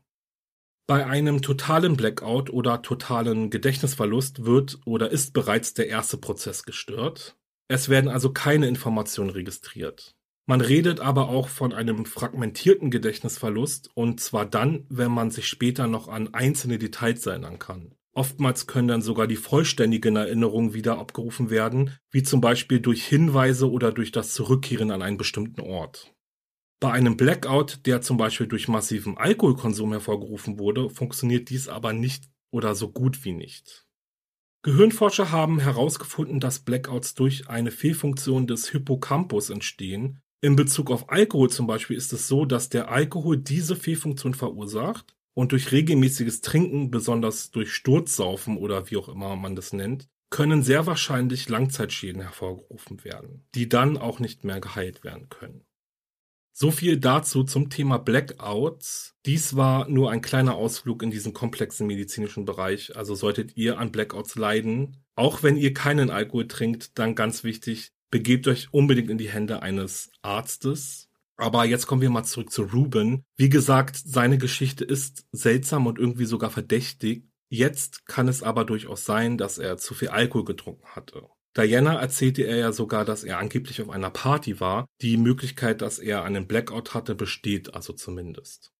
Bei 0.86 1.08
einem 1.08 1.42
totalen 1.42 1.98
Blackout 1.98 2.52
oder 2.52 2.84
totalen 2.84 3.50
Gedächtnisverlust 3.50 4.46
wird 4.46 4.78
oder 4.86 5.10
ist 5.10 5.34
bereits 5.34 5.74
der 5.74 5.88
erste 5.88 6.18
Prozess 6.18 6.66
gestört. 6.66 7.36
Es 7.68 7.90
werden 7.90 8.10
also 8.10 8.32
keine 8.32 8.68
Informationen 8.68 9.32
registriert. 9.32 10.16
Man 10.48 10.62
redet 10.62 11.00
aber 11.00 11.30
auch 11.30 11.50
von 11.50 11.74
einem 11.74 12.06
fragmentierten 12.06 12.92
Gedächtnisverlust 12.92 13.90
und 13.96 14.20
zwar 14.20 14.46
dann, 14.46 14.86
wenn 14.90 15.12
man 15.12 15.32
sich 15.32 15.48
später 15.48 15.88
noch 15.88 16.08
an 16.08 16.34
einzelne 16.36 16.78
Details 16.78 17.26
erinnern 17.26 17.58
kann. 17.58 17.96
Oftmals 18.14 18.68
können 18.68 18.88
dann 18.88 19.02
sogar 19.02 19.28
die 19.28 19.36
vollständigen 19.36 20.16
Erinnerungen 20.16 20.74
wieder 20.74 21.00
abgerufen 21.00 21.50
werden, 21.50 21.98
wie 22.12 22.24
zum 22.24 22.40
Beispiel 22.42 22.80
durch 22.80 23.04
Hinweise 23.06 23.70
oder 23.70 23.92
durch 23.92 24.12
das 24.12 24.34
Zurückkehren 24.34 24.92
an 24.92 25.02
einen 25.02 25.18
bestimmten 25.18 25.62
Ort. 25.62 26.14
Bei 26.80 26.92
einem 26.92 27.18
Blackout, 27.18 27.86
der 27.86 28.02
zum 28.02 28.18
Beispiel 28.18 28.48
durch 28.48 28.68
massiven 28.68 29.18
Alkoholkonsum 29.18 29.92
hervorgerufen 29.92 30.60
wurde, 30.60 30.90
funktioniert 30.90 31.50
dies 31.50 31.68
aber 31.68 31.92
nicht 31.92 32.30
oder 32.52 32.76
so 32.76 32.92
gut 32.92 33.26
wie 33.26 33.34
nicht. 33.34 33.85
Gehirnforscher 34.66 35.32
haben 35.32 35.60
herausgefunden, 35.60 36.40
dass 36.40 36.58
Blackouts 36.58 37.14
durch 37.14 37.50
eine 37.50 37.70
Fehlfunktion 37.70 38.48
des 38.48 38.68
Hippocampus 38.70 39.52
entstehen, 39.52 40.24
in 40.42 40.56
Bezug 40.56 40.90
auf 40.90 41.12
Alkohol 41.12 41.52
zum 41.52 41.68
Beispiel 41.68 41.96
ist 41.96 42.12
es 42.14 42.28
so, 42.28 42.46
dass 42.46 42.70
der 42.70 42.90
Alkohol 42.90 43.38
diese 43.38 43.76
Fehlfunktion 43.76 44.34
verursacht 44.34 45.16
und 45.36 45.52
durch 45.52 45.72
regelmäßiges 45.72 46.42
Trinken, 46.42 46.90
besonders 46.90 47.52
durch 47.52 47.74
Sturzsaufen 47.74 48.58
oder 48.58 48.90
wie 48.90 48.98
auch 48.98 49.08
immer 49.08 49.36
man 49.36 49.56
das 49.56 49.72
nennt, 49.72 50.10
können 50.32 50.64
sehr 50.64 50.88
wahrscheinlich 50.88 51.48
Langzeitschäden 51.48 52.24
hervorgerufen 52.24 53.04
werden, 53.04 53.46
die 53.54 53.70
dann 53.70 54.00
auch 54.00 54.20
nicht 54.20 54.46
mehr 54.46 54.62
geheilt 54.62 55.04
werden 55.04 55.30
können. 55.30 55.64
So 56.58 56.72
viel 56.72 56.96
dazu 56.96 57.44
zum 57.44 57.70
Thema 57.70 57.98
Blackouts. 57.98 59.14
Dies 59.26 59.58
war 59.58 59.90
nur 59.90 60.10
ein 60.10 60.22
kleiner 60.22 60.56
Ausflug 60.56 61.04
in 61.04 61.12
diesen 61.12 61.34
komplexen 61.34 61.86
medizinischen 61.86 62.46
Bereich. 62.46 62.96
Also 62.96 63.14
solltet 63.14 63.58
ihr 63.58 63.78
an 63.78 63.92
Blackouts 63.92 64.38
leiden, 64.38 65.04
auch 65.18 65.44
wenn 65.44 65.58
ihr 65.58 65.74
keinen 65.74 66.10
Alkohol 66.10 66.48
trinkt, 66.48 66.98
dann 66.98 67.14
ganz 67.14 67.44
wichtig, 67.44 67.92
begebt 68.10 68.48
euch 68.48 68.70
unbedingt 68.72 69.10
in 69.10 69.18
die 69.18 69.28
Hände 69.28 69.64
eines 69.64 70.12
Arztes. 70.22 71.10
Aber 71.36 71.66
jetzt 71.66 71.88
kommen 71.88 72.02
wir 72.02 72.10
mal 72.10 72.24
zurück 72.24 72.54
zu 72.54 72.64
Ruben. 72.64 73.26
Wie 73.36 73.50
gesagt, 73.50 73.98
seine 73.98 74.38
Geschichte 74.38 74.86
ist 74.86 75.26
seltsam 75.34 75.88
und 75.88 76.00
irgendwie 76.00 76.24
sogar 76.24 76.52
verdächtig. 76.52 77.28
Jetzt 77.50 78.06
kann 78.06 78.30
es 78.30 78.44
aber 78.44 78.64
durchaus 78.64 79.04
sein, 79.04 79.38
dass 79.38 79.58
er 79.58 79.76
zu 79.76 79.94
viel 79.94 80.08
Alkohol 80.08 80.46
getrunken 80.46 80.88
hatte. 80.88 81.28
Diana 81.58 82.00
erzählte 82.00 82.44
er 82.44 82.58
ja 82.58 82.72
sogar, 82.74 83.06
dass 83.06 83.24
er 83.24 83.40
angeblich 83.40 83.82
auf 83.82 83.90
einer 83.90 84.10
Party 84.10 84.60
war. 84.60 84.86
Die 85.02 85.16
Möglichkeit, 85.16 85.82
dass 85.82 86.00
er 86.00 86.24
einen 86.24 86.48
Blackout 86.48 86.94
hatte, 86.94 87.16
besteht 87.16 87.74
also 87.74 87.94
zumindest. 87.94 88.74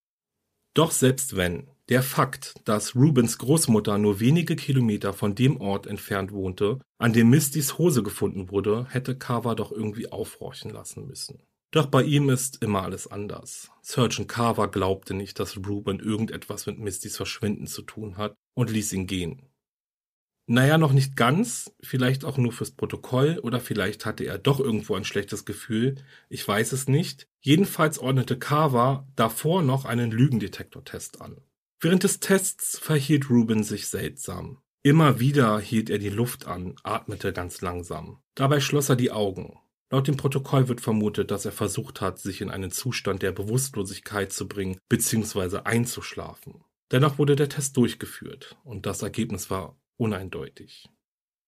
Doch 0.74 0.92
selbst 0.92 1.38
wenn, 1.38 1.70
der 1.88 2.04
Fakt, 2.04 2.56
dass 2.66 2.96
Rubens 2.96 3.38
Großmutter 3.38 3.98
nur 3.98 4.20
wenige 4.20 4.58
Kilometer 4.58 5.14
von 5.14 5.34
dem 5.34 5.62
Ort 5.62 5.88
entfernt 5.88 6.34
wohnte, 6.34 6.80
an 6.98 7.14
dem 7.14 7.30
Mistys 7.30 7.78
Hose 7.78 8.04
gefunden 8.04 8.52
wurde, 8.52 8.86
hätte 8.90 9.18
Carver 9.18 9.56
doch 9.56 9.72
irgendwie 9.72 10.12
aufhorchen 10.12 10.72
lassen 10.72 11.08
müssen. 11.08 11.44
Doch 11.72 11.86
bei 11.86 12.04
ihm 12.04 12.30
ist 12.30 12.62
immer 12.62 12.84
alles 12.84 13.08
anders. 13.08 13.70
Surgeon 13.84 14.28
Carver 14.28 14.70
glaubte 14.70 15.14
nicht, 15.14 15.40
dass 15.40 15.58
Ruben 15.58 16.00
irgendetwas 16.00 16.66
mit 16.66 16.78
Mistys 16.80 17.16
Verschwinden 17.16 17.68
zu 17.68 17.82
tun 17.82 18.18
hat 18.18 18.36
und 18.54 18.70
ließ 18.70 18.92
ihn 18.94 19.08
gehen. 19.08 19.50
Naja, 20.48 20.78
noch 20.78 20.94
nicht 20.94 21.16
ganz, 21.16 21.74
vielleicht 21.82 22.24
auch 22.24 22.38
nur 22.38 22.52
fürs 22.52 22.70
Protokoll 22.70 23.40
oder 23.42 23.60
vielleicht 23.60 24.06
hatte 24.06 24.26
er 24.26 24.38
doch 24.38 24.60
irgendwo 24.60 24.94
ein 24.94 25.04
schlechtes 25.04 25.44
Gefühl, 25.44 25.96
ich 26.30 26.48
weiß 26.48 26.72
es 26.72 26.88
nicht. 26.88 27.28
Jedenfalls 27.42 27.98
ordnete 27.98 28.38
Carver 28.38 29.08
davor 29.16 29.64
noch 29.64 29.86
einen 29.86 30.12
Lügendetektortest 30.12 31.22
an. 31.22 31.38
Während 31.80 32.04
des 32.04 32.20
Tests 32.20 32.78
verhielt 32.78 33.30
Ruben 33.30 33.64
sich 33.64 33.88
seltsam. 33.88 34.60
Immer 34.84 35.20
wieder 35.20 35.60
hielt 35.60 35.90
er 35.90 35.98
die 35.98 36.10
Luft 36.10 36.46
an, 36.46 36.76
atmete 36.84 37.34
ganz 37.34 37.62
langsam. 37.62 38.20
Dabei 38.36 38.60
schloss 38.60 38.90
er 38.90 38.96
die 38.96 39.12
Augen. 39.12 39.58
Laut 39.90 40.08
dem 40.08 40.18
Protokoll 40.18 40.68
wird 40.68 40.82
vermutet, 40.82 41.32
dass 41.32 41.46
er 41.46 41.52
versucht 41.52 42.02
hat, 42.02 42.20
sich 42.20 42.42
in 42.42 42.52
einen 42.52 42.70
Zustand 42.70 43.24
der 43.24 43.32
Bewusstlosigkeit 43.32 44.32
zu 44.32 44.48
bringen 44.48 44.78
bzw. 44.90 45.62
einzuschlafen. 45.64 46.64
Dennoch 46.92 47.18
wurde 47.18 47.36
der 47.36 47.50
Test 47.50 47.78
durchgeführt 47.78 48.58
und 48.64 48.86
das 48.86 49.02
Ergebnis 49.02 49.50
war 49.50 49.76
uneindeutig. 49.98 50.90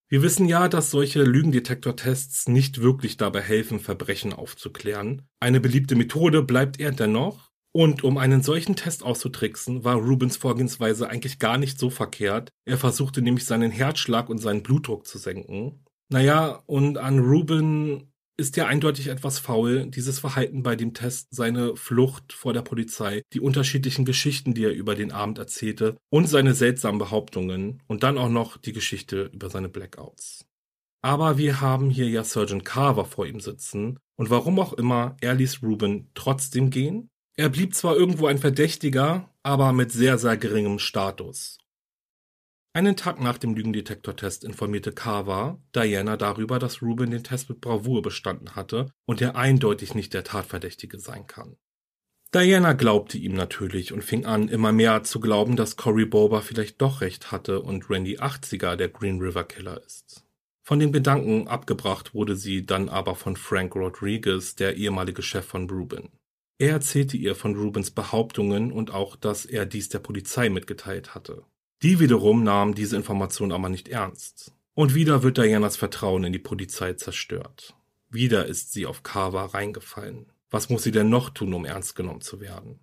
Wir 0.10 0.22
wissen 0.22 0.48
ja, 0.48 0.70
dass 0.70 0.89
solche 0.89 1.22
Lügendetektortests 1.24 2.48
nicht 2.48 2.82
wirklich 2.82 3.18
dabei 3.18 3.42
helfen, 3.42 3.80
Verbrechen 3.80 4.32
aufzuklären. 4.32 5.27
Eine 5.42 5.60
beliebte 5.60 5.96
Methode 5.96 6.44
bleibt 6.44 6.80
er 6.80 6.92
dennoch. 6.92 7.51
Und 7.74 8.04
um 8.04 8.18
einen 8.18 8.42
solchen 8.42 8.75
Test 8.75 9.04
auszutricksen, 9.04 9.84
war 9.84 9.98
Rubens 9.98 10.38
Vorgehensweise 10.38 11.10
eigentlich 11.10 11.38
gar 11.38 11.58
nicht 11.58 11.77
so 11.77 11.89
verkehrt. 11.89 12.50
Er 12.66 12.77
versuchte 12.77 13.22
nämlich 13.22 13.46
seinen 13.46 13.70
Herzschlag 13.70 14.30
und 14.30 14.38
seinen 14.38 14.63
Blutdruck 14.63 15.06
zu 15.06 15.18
senken. 15.18 15.86
Naja, 16.10 16.63
und 16.66 16.98
an 16.98 17.20
Ruben 17.20 18.13
ist 18.38 18.56
ja 18.56 18.67
eindeutig 18.67 19.08
etwas 19.08 19.39
faul, 19.39 19.88
dieses 19.88 20.20
Verhalten 20.20 20.62
bei 20.62 20.75
dem 20.75 20.94
Test, 20.94 21.27
seine 21.32 21.75
Flucht 21.75 22.34
vor 22.34 22.53
der 22.53 22.62
Polizei, 22.62 23.24
die 23.34 23.39
unterschiedlichen 23.39 24.06
Geschichten, 24.06 24.53
die 24.53 24.63
er 24.63 24.74
über 24.74 24.94
den 24.94 25.12
Abend 25.12 25.39
erzählte 25.39 25.98
und 26.10 26.27
seine 26.27 26.53
seltsamen 26.53 27.00
Behauptungen 27.00 27.82
und 27.88 28.03
dann 28.03 28.17
auch 28.17 28.29
noch 28.29 28.58
die 28.58 28.74
Geschichte 28.74 29.32
über 29.34 29.50
seine 29.50 29.70
Blackouts. 29.70 30.46
Aber 31.01 31.38
wir 31.38 31.62
haben 31.62 31.89
hier 31.89 32.10
ja 32.10 32.24
Sergeant 32.24 32.63
Carver 32.63 33.06
vor 33.06 33.25
ihm 33.25 33.39
sitzen 33.39 34.00
und 34.15 34.29
warum 34.29 34.60
auch 34.60 34.74
immer, 34.74 35.17
er 35.22 35.34
ließ 35.34 35.63
Ruben 35.63 36.10
trotzdem 36.13 36.70
gehen. 36.70 37.10
Er 37.36 37.50
blieb 37.50 37.75
zwar 37.75 37.96
irgendwo 37.96 38.27
ein 38.27 38.39
Verdächtiger, 38.39 39.29
aber 39.44 39.74
mit 39.74 39.91
sehr, 39.91 40.17
sehr 40.17 40.38
geringem 40.38 40.79
Status. 40.79 41.60
Einen 42.78 42.96
Tag 42.96 43.20
nach 43.20 43.40
dem 43.40 43.56
Lügendetektortest 43.56 44.44
informierte 44.44 44.92
Carver 44.92 45.60
Diana 45.76 46.16
darüber, 46.16 46.60
dass 46.60 46.84
Ruben 46.84 47.10
den 47.10 47.24
Test 47.24 47.50
mit 47.50 47.60
Bravour 47.60 48.04
bestanden 48.04 48.56
hatte 48.56 48.92
und 49.08 49.20
er 49.20 49.36
eindeutig 49.36 49.96
nicht 49.96 50.14
der 50.14 50.24
Tatverdächtige 50.24 51.00
sein 51.00 51.26
kann. 51.26 51.56
Diana 52.36 52.74
glaubte 52.74 53.18
ihm 53.18 53.34
natürlich 53.34 53.94
und 53.94 54.04
fing 54.04 54.28
an, 54.28 54.48
immer 54.48 54.74
mehr 54.74 55.02
zu 55.02 55.20
glauben, 55.20 55.56
dass 55.56 55.76
Cory 55.76 56.06
Bober 56.06 56.44
vielleicht 56.44 56.80
doch 56.80 57.02
recht 57.02 57.32
hatte 57.32 57.64
und 57.64 57.90
Randy 57.90 58.20
80er 58.20 58.76
der 58.76 58.90
Green 58.90 59.20
River 59.20 59.46
Killer 59.46 59.84
ist. 59.84 60.24
Von 60.64 60.78
dem 60.78 60.92
Gedanken 60.92 61.48
abgebracht 61.48 62.14
wurde 62.14 62.36
sie 62.36 62.64
dann 62.64 62.90
aber 62.90 63.16
von 63.16 63.38
Frank 63.38 63.76
Rodriguez, 63.76 64.54
der 64.54 64.78
ehemalige 64.78 65.24
Chef 65.24 65.48
von 65.48 65.68
Ruben. 65.68 66.12
Er 66.60 66.74
erzählte 66.74 67.18
ihr 67.18 67.34
von 67.34 67.56
Rubens 67.56 67.90
Behauptungen 67.90 68.72
und 68.72 68.92
auch, 68.92 69.16
dass 69.16 69.48
er 69.48 69.66
dies 69.66 69.90
der 69.90 69.98
Polizei 69.98 70.50
mitgeteilt 70.50 71.16
hatte. 71.16 71.44
Die 71.84 72.00
wiederum 72.00 72.44
nahm 72.44 72.74
diese 72.74 72.96
Information 72.96 73.52
aber 73.52 73.70
nicht 73.70 73.88
ernst. 73.88 74.54
Und 74.74 74.96
wieder 74.96 75.24
wird 75.24 75.38
Dianas 75.38 75.78
Vertrauen 75.78 76.24
in 76.24 76.34
die 76.34 76.40
Polizei 76.40 76.94
zerstört. 76.94 77.76
Wieder 78.10 78.46
ist 78.46 78.74
sie 78.74 78.86
auf 78.86 79.04
Carver 79.04 79.54
reingefallen. 79.54 80.32
Was 80.50 80.70
muss 80.70 80.84
sie 80.84 80.92
denn 80.92 81.10
noch 81.10 81.30
tun, 81.30 81.54
um 81.54 81.66
ernst 81.66 81.96
genommen 81.96 82.22
zu 82.22 82.40
werden? 82.40 82.80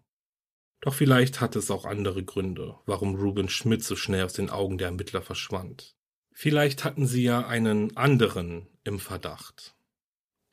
Doch 0.80 0.94
vielleicht 0.94 1.40
hatte 1.40 1.58
es 1.58 1.70
auch 1.70 1.86
andere 1.86 2.22
Gründe, 2.22 2.76
warum 2.84 3.14
Ruben 3.14 3.48
Schmidt 3.48 3.82
so 3.82 3.96
schnell 3.96 4.24
aus 4.24 4.34
den 4.34 4.50
Augen 4.50 4.76
der 4.76 4.88
Ermittler 4.88 5.22
verschwand. 5.22 5.96
Vielleicht 6.30 6.84
hatten 6.84 7.06
sie 7.06 7.22
ja 7.22 7.46
einen 7.46 7.96
anderen 7.96 8.66
im 8.84 8.98
Verdacht. 8.98 9.73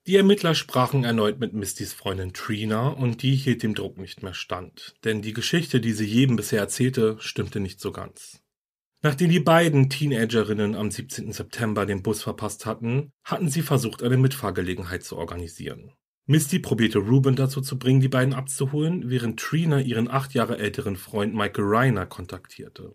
Die 0.07 0.15
Ermittler 0.15 0.55
sprachen 0.55 1.03
erneut 1.03 1.39
mit 1.39 1.53
Mistys 1.53 1.93
Freundin 1.93 2.33
Trina 2.33 2.87
und 2.87 3.21
die 3.21 3.35
hielt 3.35 3.61
dem 3.61 3.75
Druck 3.75 3.99
nicht 3.99 4.23
mehr 4.23 4.33
stand, 4.33 4.95
denn 5.03 5.21
die 5.21 5.33
Geschichte, 5.33 5.79
die 5.79 5.93
sie 5.93 6.05
jedem 6.05 6.37
bisher 6.37 6.59
erzählte, 6.59 7.17
stimmte 7.19 7.59
nicht 7.59 7.79
so 7.79 7.91
ganz. 7.91 8.41
Nachdem 9.03 9.29
die 9.29 9.39
beiden 9.39 9.91
Teenagerinnen 9.91 10.75
am 10.75 10.89
17. 10.89 11.31
September 11.33 11.85
den 11.85 12.01
Bus 12.01 12.23
verpasst 12.23 12.65
hatten, 12.65 13.11
hatten 13.23 13.49
sie 13.49 13.61
versucht, 13.61 14.01
eine 14.01 14.17
Mitfahrgelegenheit 14.17 15.03
zu 15.03 15.17
organisieren. 15.17 15.91
Misty 16.25 16.57
probierte 16.57 16.99
Ruben 16.99 17.35
dazu 17.35 17.61
zu 17.61 17.77
bringen, 17.77 18.01
die 18.01 18.07
beiden 18.07 18.33
abzuholen, 18.33 19.09
während 19.09 19.39
Trina 19.39 19.81
ihren 19.81 20.07
acht 20.07 20.33
Jahre 20.33 20.57
älteren 20.57 20.95
Freund 20.95 21.35
Michael 21.35 21.65
Reiner 21.65 22.07
kontaktierte. 22.07 22.93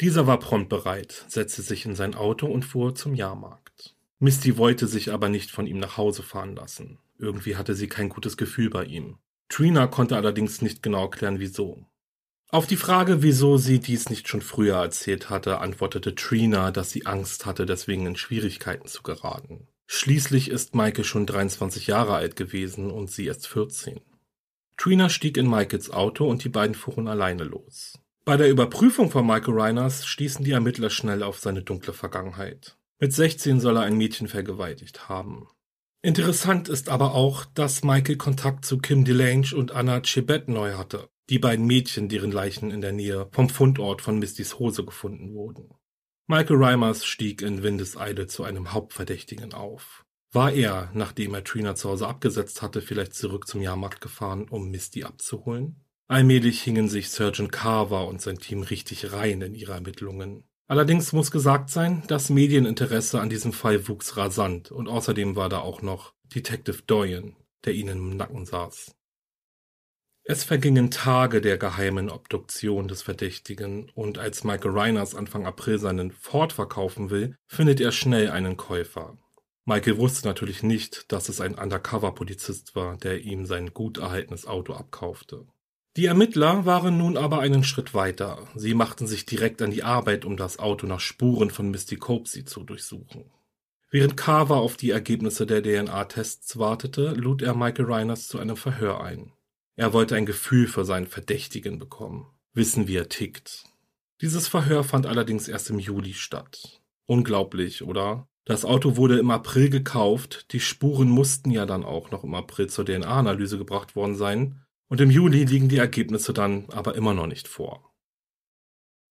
Dieser 0.00 0.26
war 0.26 0.38
prompt 0.38 0.68
bereit, 0.70 1.24
setzte 1.28 1.62
sich 1.62 1.84
in 1.84 1.94
sein 1.94 2.14
Auto 2.14 2.46
und 2.46 2.64
fuhr 2.64 2.94
zum 2.94 3.14
Jahrmarkt. 3.14 3.95
Misty 4.18 4.56
wollte 4.56 4.86
sich 4.86 5.12
aber 5.12 5.28
nicht 5.28 5.50
von 5.50 5.66
ihm 5.66 5.78
nach 5.78 5.96
Hause 5.96 6.22
fahren 6.22 6.56
lassen. 6.56 6.98
Irgendwie 7.18 7.56
hatte 7.56 7.74
sie 7.74 7.88
kein 7.88 8.08
gutes 8.08 8.36
Gefühl 8.36 8.70
bei 8.70 8.84
ihm. 8.84 9.18
Trina 9.48 9.86
konnte 9.86 10.16
allerdings 10.16 10.62
nicht 10.62 10.82
genau 10.82 11.02
erklären, 11.02 11.38
wieso. 11.38 11.86
Auf 12.48 12.66
die 12.66 12.76
Frage, 12.76 13.22
wieso 13.22 13.58
sie 13.58 13.80
dies 13.80 14.08
nicht 14.08 14.28
schon 14.28 14.40
früher 14.40 14.76
erzählt 14.76 15.30
hatte, 15.30 15.58
antwortete 15.58 16.14
Trina, 16.14 16.70
dass 16.70 16.90
sie 16.90 17.04
Angst 17.04 17.44
hatte, 17.44 17.66
deswegen 17.66 18.06
in 18.06 18.16
Schwierigkeiten 18.16 18.86
zu 18.86 19.02
geraten. 19.02 19.68
Schließlich 19.88 20.50
ist 20.50 20.74
Maike 20.74 21.04
schon 21.04 21.26
23 21.26 21.86
Jahre 21.86 22.14
alt 22.14 22.36
gewesen 22.36 22.90
und 22.90 23.10
sie 23.10 23.26
erst 23.26 23.46
14. 23.48 24.00
Trina 24.76 25.08
stieg 25.08 25.36
in 25.36 25.48
Michaels 25.48 25.90
Auto 25.90 26.28
und 26.28 26.44
die 26.44 26.48
beiden 26.48 26.74
fuhren 26.74 27.08
alleine 27.08 27.44
los. 27.44 27.98
Bei 28.24 28.36
der 28.36 28.50
Überprüfung 28.50 29.10
von 29.10 29.26
Michael 29.26 29.58
Reiners 29.58 30.06
stießen 30.06 30.44
die 30.44 30.50
Ermittler 30.52 30.90
schnell 30.90 31.22
auf 31.22 31.38
seine 31.38 31.62
dunkle 31.62 31.92
Vergangenheit. 31.92 32.76
Mit 32.98 33.12
16 33.12 33.60
soll 33.60 33.76
er 33.76 33.82
ein 33.82 33.98
Mädchen 33.98 34.26
vergewaltigt 34.26 35.08
haben. 35.08 35.48
Interessant 36.02 36.68
ist 36.68 36.88
aber 36.88 37.14
auch, 37.14 37.44
dass 37.44 37.84
Michael 37.84 38.16
Kontakt 38.16 38.64
zu 38.64 38.78
Kim 38.78 39.04
Delange 39.04 39.54
und 39.54 39.72
Anna 39.72 40.00
Chebet 40.00 40.48
neu 40.48 40.74
hatte, 40.74 41.10
die 41.28 41.38
beiden 41.38 41.66
Mädchen, 41.66 42.08
deren 42.08 42.30
Leichen 42.30 42.70
in 42.70 42.80
der 42.80 42.92
Nähe 42.92 43.28
vom 43.32 43.48
Fundort 43.48 44.00
von 44.00 44.18
Mistys 44.18 44.58
Hose 44.58 44.84
gefunden 44.84 45.34
wurden. 45.34 45.74
Michael 46.26 46.56
Reimers 46.56 47.04
stieg 47.04 47.42
in 47.42 47.62
Windeseile 47.62 48.26
zu 48.28 48.44
einem 48.44 48.72
Hauptverdächtigen 48.72 49.52
auf. 49.52 50.04
War 50.32 50.52
er, 50.52 50.90
nachdem 50.94 51.34
er 51.34 51.44
Trina 51.44 51.74
zu 51.74 51.90
Hause 51.90 52.08
abgesetzt 52.08 52.62
hatte, 52.62 52.80
vielleicht 52.80 53.14
zurück 53.14 53.46
zum 53.46 53.60
Jahrmarkt 53.60 54.00
gefahren, 54.00 54.48
um 54.48 54.70
Misty 54.70 55.04
abzuholen? 55.04 55.84
Allmählich 56.08 56.62
hingen 56.62 56.88
sich 56.88 57.10
Sergeant 57.10 57.52
Carver 57.52 58.06
und 58.06 58.22
sein 58.22 58.38
Team 58.38 58.62
richtig 58.62 59.12
rein 59.12 59.42
in 59.42 59.54
ihre 59.54 59.72
Ermittlungen. 59.72 60.44
Allerdings 60.68 61.12
muss 61.12 61.30
gesagt 61.30 61.70
sein, 61.70 62.02
das 62.08 62.28
Medieninteresse 62.28 63.20
an 63.20 63.30
diesem 63.30 63.52
Fall 63.52 63.86
wuchs 63.86 64.16
rasant 64.16 64.72
und 64.72 64.88
außerdem 64.88 65.36
war 65.36 65.48
da 65.48 65.60
auch 65.60 65.80
noch 65.80 66.12
Detective 66.24 66.82
Doyen, 66.86 67.36
der 67.64 67.74
ihnen 67.74 67.98
im 67.98 68.16
Nacken 68.16 68.46
saß. 68.46 68.96
Es 70.24 70.42
vergingen 70.42 70.90
Tage 70.90 71.40
der 71.40 71.56
geheimen 71.56 72.10
Obduktion 72.10 72.88
des 72.88 73.02
Verdächtigen 73.02 73.90
und 73.94 74.18
als 74.18 74.42
Michael 74.42 74.72
Reiners 74.72 75.14
Anfang 75.14 75.46
April 75.46 75.78
seinen 75.78 76.10
Ford 76.10 76.52
verkaufen 76.52 77.10
will, 77.10 77.36
findet 77.46 77.80
er 77.80 77.92
schnell 77.92 78.30
einen 78.30 78.56
Käufer. 78.56 79.16
Michael 79.66 79.98
wusste 79.98 80.26
natürlich 80.26 80.64
nicht, 80.64 81.12
dass 81.12 81.28
es 81.28 81.40
ein 81.40 81.54
Undercover-Polizist 81.54 82.74
war, 82.74 82.96
der 82.96 83.20
ihm 83.20 83.46
sein 83.46 83.72
gut 83.72 83.98
erhaltenes 83.98 84.46
Auto 84.46 84.72
abkaufte. 84.72 85.46
Die 85.96 86.04
Ermittler 86.04 86.66
waren 86.66 86.98
nun 86.98 87.16
aber 87.16 87.40
einen 87.40 87.64
Schritt 87.64 87.94
weiter. 87.94 88.46
Sie 88.54 88.74
machten 88.74 89.06
sich 89.06 89.24
direkt 89.24 89.62
an 89.62 89.70
die 89.70 89.82
Arbeit, 89.82 90.26
um 90.26 90.36
das 90.36 90.58
Auto 90.58 90.86
nach 90.86 91.00
Spuren 91.00 91.48
von 91.48 91.70
Misty 91.70 91.96
Copsey 91.96 92.44
zu 92.44 92.64
durchsuchen. 92.64 93.30
Während 93.90 94.14
Carver 94.14 94.56
auf 94.56 94.76
die 94.76 94.90
Ergebnisse 94.90 95.46
der 95.46 95.62
DNA-Tests 95.62 96.58
wartete, 96.58 97.14
lud 97.14 97.40
er 97.40 97.54
Michael 97.54 97.86
Reiners 97.86 98.28
zu 98.28 98.38
einem 98.38 98.58
Verhör 98.58 99.02
ein. 99.02 99.32
Er 99.74 99.94
wollte 99.94 100.16
ein 100.16 100.26
Gefühl 100.26 100.66
für 100.66 100.84
seinen 100.84 101.06
Verdächtigen 101.06 101.78
bekommen, 101.78 102.26
wissen, 102.52 102.88
wie 102.88 102.96
er 102.96 103.08
tickt. 103.08 103.64
Dieses 104.20 104.48
Verhör 104.48 104.84
fand 104.84 105.06
allerdings 105.06 105.48
erst 105.48 105.70
im 105.70 105.78
Juli 105.78 106.12
statt. 106.12 106.82
Unglaublich, 107.06 107.82
oder? 107.82 108.28
Das 108.44 108.66
Auto 108.66 108.96
wurde 108.96 109.18
im 109.18 109.30
April 109.30 109.70
gekauft, 109.70 110.52
die 110.52 110.60
Spuren 110.60 111.08
mussten 111.08 111.50
ja 111.50 111.64
dann 111.64 111.84
auch 111.84 112.10
noch 112.10 112.22
im 112.22 112.34
April 112.34 112.68
zur 112.68 112.84
DNA-Analyse 112.84 113.56
gebracht 113.56 113.96
worden 113.96 114.14
sein, 114.14 114.65
und 114.88 115.00
im 115.00 115.10
Juli 115.10 115.44
liegen 115.44 115.68
die 115.68 115.78
Ergebnisse 115.78 116.32
dann 116.32 116.66
aber 116.70 116.94
immer 116.94 117.14
noch 117.14 117.26
nicht 117.26 117.48
vor. 117.48 117.92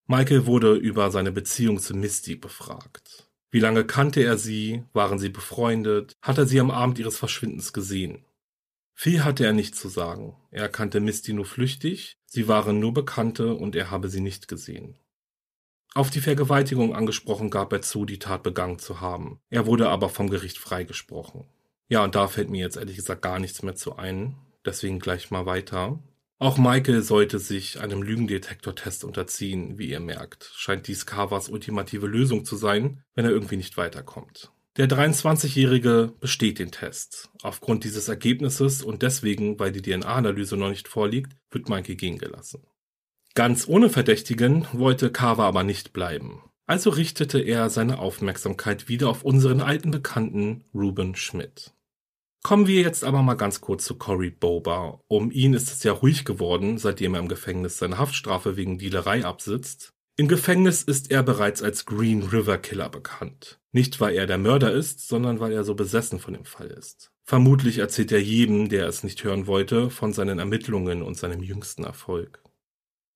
Michael 0.07 0.45
wurde 0.45 0.75
über 0.75 1.09
seine 1.11 1.31
Beziehung 1.31 1.79
zu 1.79 1.95
Misty 1.95 2.35
befragt. 2.35 3.27
Wie 3.49 3.59
lange 3.59 3.85
kannte 3.85 4.21
er 4.21 4.38
sie? 4.38 4.83
Waren 4.93 5.17
sie 5.17 5.29
befreundet? 5.29 6.13
Hat 6.21 6.38
er 6.38 6.45
sie 6.45 6.59
am 6.59 6.71
Abend 6.71 6.99
ihres 6.99 7.17
Verschwindens 7.17 7.73
gesehen? 7.73 8.25
Viel 8.93 9.23
hatte 9.23 9.45
er 9.45 9.53
nicht 9.53 9.75
zu 9.75 9.89
sagen. 9.89 10.35
Er 10.51 10.69
kannte 10.69 10.99
Misty 10.99 11.33
nur 11.33 11.45
flüchtig, 11.45 12.17
sie 12.25 12.47
waren 12.47 12.79
nur 12.79 12.93
Bekannte 12.93 13.53
und 13.55 13.75
er 13.75 13.91
habe 13.91 14.09
sie 14.09 14.21
nicht 14.21 14.47
gesehen. 14.47 14.99
Auf 15.93 16.09
die 16.09 16.21
Vergewaltigung 16.21 16.93
angesprochen 16.93 17.49
gab 17.49 17.73
er 17.73 17.81
zu, 17.81 18.05
die 18.05 18.19
Tat 18.19 18.43
begangen 18.43 18.79
zu 18.79 19.01
haben. 19.01 19.39
Er 19.49 19.65
wurde 19.65 19.89
aber 19.89 20.09
vom 20.09 20.29
Gericht 20.29 20.57
freigesprochen. 20.57 21.49
Ja, 21.88 22.03
und 22.03 22.15
da 22.15 22.27
fällt 22.27 22.49
mir 22.49 22.59
jetzt 22.59 22.77
ehrlich 22.77 22.97
gesagt 22.97 23.21
gar 23.21 23.39
nichts 23.39 23.63
mehr 23.63 23.75
zu 23.75 23.95
ein 23.95 24.35
deswegen 24.65 24.99
gleich 24.99 25.32
mal 25.32 25.45
weiter. 25.45 25.99
Auch 26.38 26.58
Michael 26.58 27.01
sollte 27.01 27.39
sich 27.39 27.80
einem 27.80 28.01
Lügendetektortest 28.01 29.06
unterziehen, 29.06 29.78
wie 29.78 29.89
ihr 29.89 30.01
merkt. 30.01 30.51
Scheint 30.54 30.88
dies 30.88 31.06
Carvers 31.06 31.47
ultimative 31.47 32.08
Lösung 32.08 32.43
zu 32.43 32.58
sein, 32.58 33.04
wenn 33.13 33.25
er 33.25 33.32
irgendwie 33.32 33.58
nicht 33.58 33.78
weiterkommt. 33.78 34.51
Der 34.78 34.89
23-Jährige 34.89 36.12
besteht 36.19 36.60
den 36.60 36.71
Test. 36.71 37.30
Aufgrund 37.41 37.86
dieses 37.86 38.10
Ergebnisses 38.10 38.84
und 38.84 39.04
deswegen, 39.04 39.58
weil 39.58 39.71
die 39.71 39.82
DNA-Analyse 39.82 40.58
noch 40.58 40.69
nicht 40.69 40.89
vorliegt, 40.89 41.38
wird 41.49 41.69
Michael 41.69 41.95
gehen 41.95 42.17
gelassen. 42.17 42.67
Ganz 43.36 43.67
ohne 43.69 43.89
Verdächtigen 43.89 44.67
wollte 44.73 45.12
Carver 45.12 45.45
aber 45.45 45.63
nicht 45.63 45.93
bleiben. 45.93 46.41
Also 46.67 46.89
richtete 46.89 47.39
er 47.39 47.69
seine 47.69 47.99
Aufmerksamkeit 47.99 48.89
wieder 48.89 49.10
auf 49.10 49.23
unseren 49.23 49.62
alten 49.62 49.91
Bekannten 49.91 50.65
Ruben 50.73 51.15
Schmidt. 51.15 51.74
Kommen 52.45 52.67
wir 52.67 52.79
jetzt 52.79 53.03
aber 53.03 53.23
mal 53.23 53.34
ganz 53.34 53.60
kurz 53.60 53.86
zu 53.86 53.95
Cory 53.95 54.29
Boba. 54.29 55.01
Um 55.08 55.31
ihn 55.31 55.55
ist 55.55 55.71
es 55.71 55.81
ja 55.81 55.91
ruhig 55.91 56.25
geworden, 56.25 56.77
seitdem 56.77 57.15
er 57.15 57.19
im 57.19 57.27
Gefängnis 57.27 57.79
seine 57.79 57.97
Haftstrafe 57.97 58.55
wegen 58.55 58.77
Dealerei 58.77 59.25
absitzt. 59.25 59.95
Im 60.15 60.27
Gefängnis 60.27 60.84
ist 60.84 61.10
er 61.10 61.23
bereits 61.23 61.63
als 61.63 61.88
Green 61.88 62.21
River 62.21 62.60
Killer 62.60 62.89
bekannt. 62.89 63.60
Nicht 63.71 63.99
weil 63.99 64.13
er 64.13 64.27
der 64.27 64.38
Mörder 64.38 64.71
ist, 64.71 65.08
sondern 65.08 65.39
weil 65.39 65.53
er 65.53 65.63
so 65.63 65.73
besessen 65.73 66.19
von 66.19 66.36
dem 66.36 66.45
Fall 66.45 66.67
ist. 66.67 67.12
Vermutlich 67.23 67.79
erzählt 67.79 68.12
er 68.12 68.21
jedem, 68.21 68.69
der 68.69 68.88
es 68.88 69.03
nicht 69.03 69.23
hören 69.23 69.47
wollte, 69.47 69.89
von 69.89 70.13
seinen 70.13 70.38
Ermittlungen 70.38 71.01
und 71.01 71.17
seinem 71.17 71.41
jüngsten 71.41 71.84
Erfolg. 71.84 72.43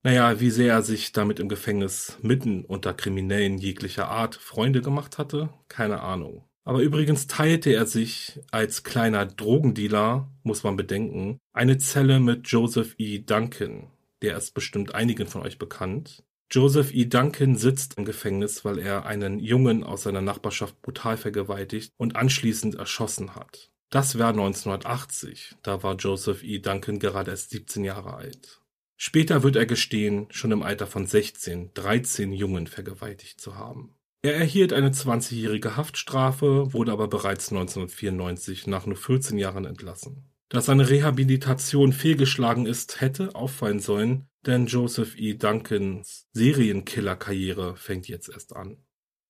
Naja, 0.01 0.39
wie 0.39 0.49
sehr 0.49 0.73
er 0.73 0.81
sich 0.81 1.11
damit 1.11 1.39
im 1.39 1.49
Gefängnis 1.49 2.17
mitten 2.23 2.65
unter 2.65 2.95
Kriminellen 2.95 3.59
jeglicher 3.59 4.09
Art 4.09 4.33
Freunde 4.33 4.81
gemacht 4.81 5.19
hatte, 5.19 5.49
keine 5.67 6.01
Ahnung. 6.01 6.48
Aber 6.63 6.81
übrigens 6.81 7.27
teilte 7.27 7.71
er 7.71 7.85
sich 7.85 8.39
als 8.51 8.83
kleiner 8.83 9.25
Drogendealer, 9.25 10.29
muss 10.43 10.63
man 10.63 10.75
bedenken, 10.75 11.39
eine 11.53 11.77
Zelle 11.77 12.19
mit 12.19 12.47
Joseph 12.47 12.95
E. 12.97 13.19
Duncan. 13.19 13.87
Der 14.21 14.37
ist 14.37 14.53
bestimmt 14.53 14.93
einigen 14.93 15.27
von 15.27 15.41
euch 15.41 15.57
bekannt. 15.57 16.23
Joseph 16.51 16.93
E. 16.93 17.05
Duncan 17.05 17.55
sitzt 17.55 17.97
im 17.97 18.05
Gefängnis, 18.05 18.65
weil 18.65 18.79
er 18.79 19.05
einen 19.05 19.39
Jungen 19.39 19.83
aus 19.83 20.03
seiner 20.03 20.21
Nachbarschaft 20.21 20.81
brutal 20.81 21.15
vergewaltigt 21.15 21.93
und 21.97 22.15
anschließend 22.15 22.75
erschossen 22.75 23.35
hat. 23.35 23.71
Das 23.91 24.17
war 24.19 24.29
1980. 24.29 25.55
Da 25.63 25.83
war 25.83 25.95
Joseph 25.95 26.43
E. 26.43 26.59
Duncan 26.59 26.99
gerade 26.99 27.31
erst 27.31 27.51
17 27.51 27.83
Jahre 27.83 28.15
alt. 28.15 28.61
Später 28.97 29.43
wird 29.43 29.55
er 29.55 29.65
gestehen, 29.65 30.27
schon 30.29 30.51
im 30.51 30.61
Alter 30.61 30.85
von 30.85 31.07
16, 31.07 31.73
13 31.73 32.33
Jungen 32.33 32.67
vergewaltigt 32.67 33.39
zu 33.39 33.55
haben. 33.55 33.95
Er 34.21 34.35
erhielt 34.35 34.73
eine 34.73 34.89
20-jährige 34.89 35.77
Haftstrafe, 35.77 36.73
wurde 36.73 36.91
aber 36.91 37.07
bereits 37.07 37.51
1994 37.51 38.67
nach 38.67 38.85
nur 38.85 38.97
14 38.97 39.37
Jahren 39.37 39.65
entlassen. 39.65 40.29
Dass 40.49 40.65
seine 40.65 40.89
Rehabilitation 40.89 41.93
fehlgeschlagen 41.93 42.65
ist, 42.65 42.99
hätte 42.99 43.35
auffallen 43.35 43.79
sollen, 43.79 44.27
denn 44.45 44.65
Joseph 44.65 45.17
E. 45.17 45.35
Duncans 45.35 46.27
Serienkiller-Karriere 46.33 47.77
fängt 47.77 48.07
jetzt 48.07 48.29
erst 48.29 48.55
an. 48.55 48.77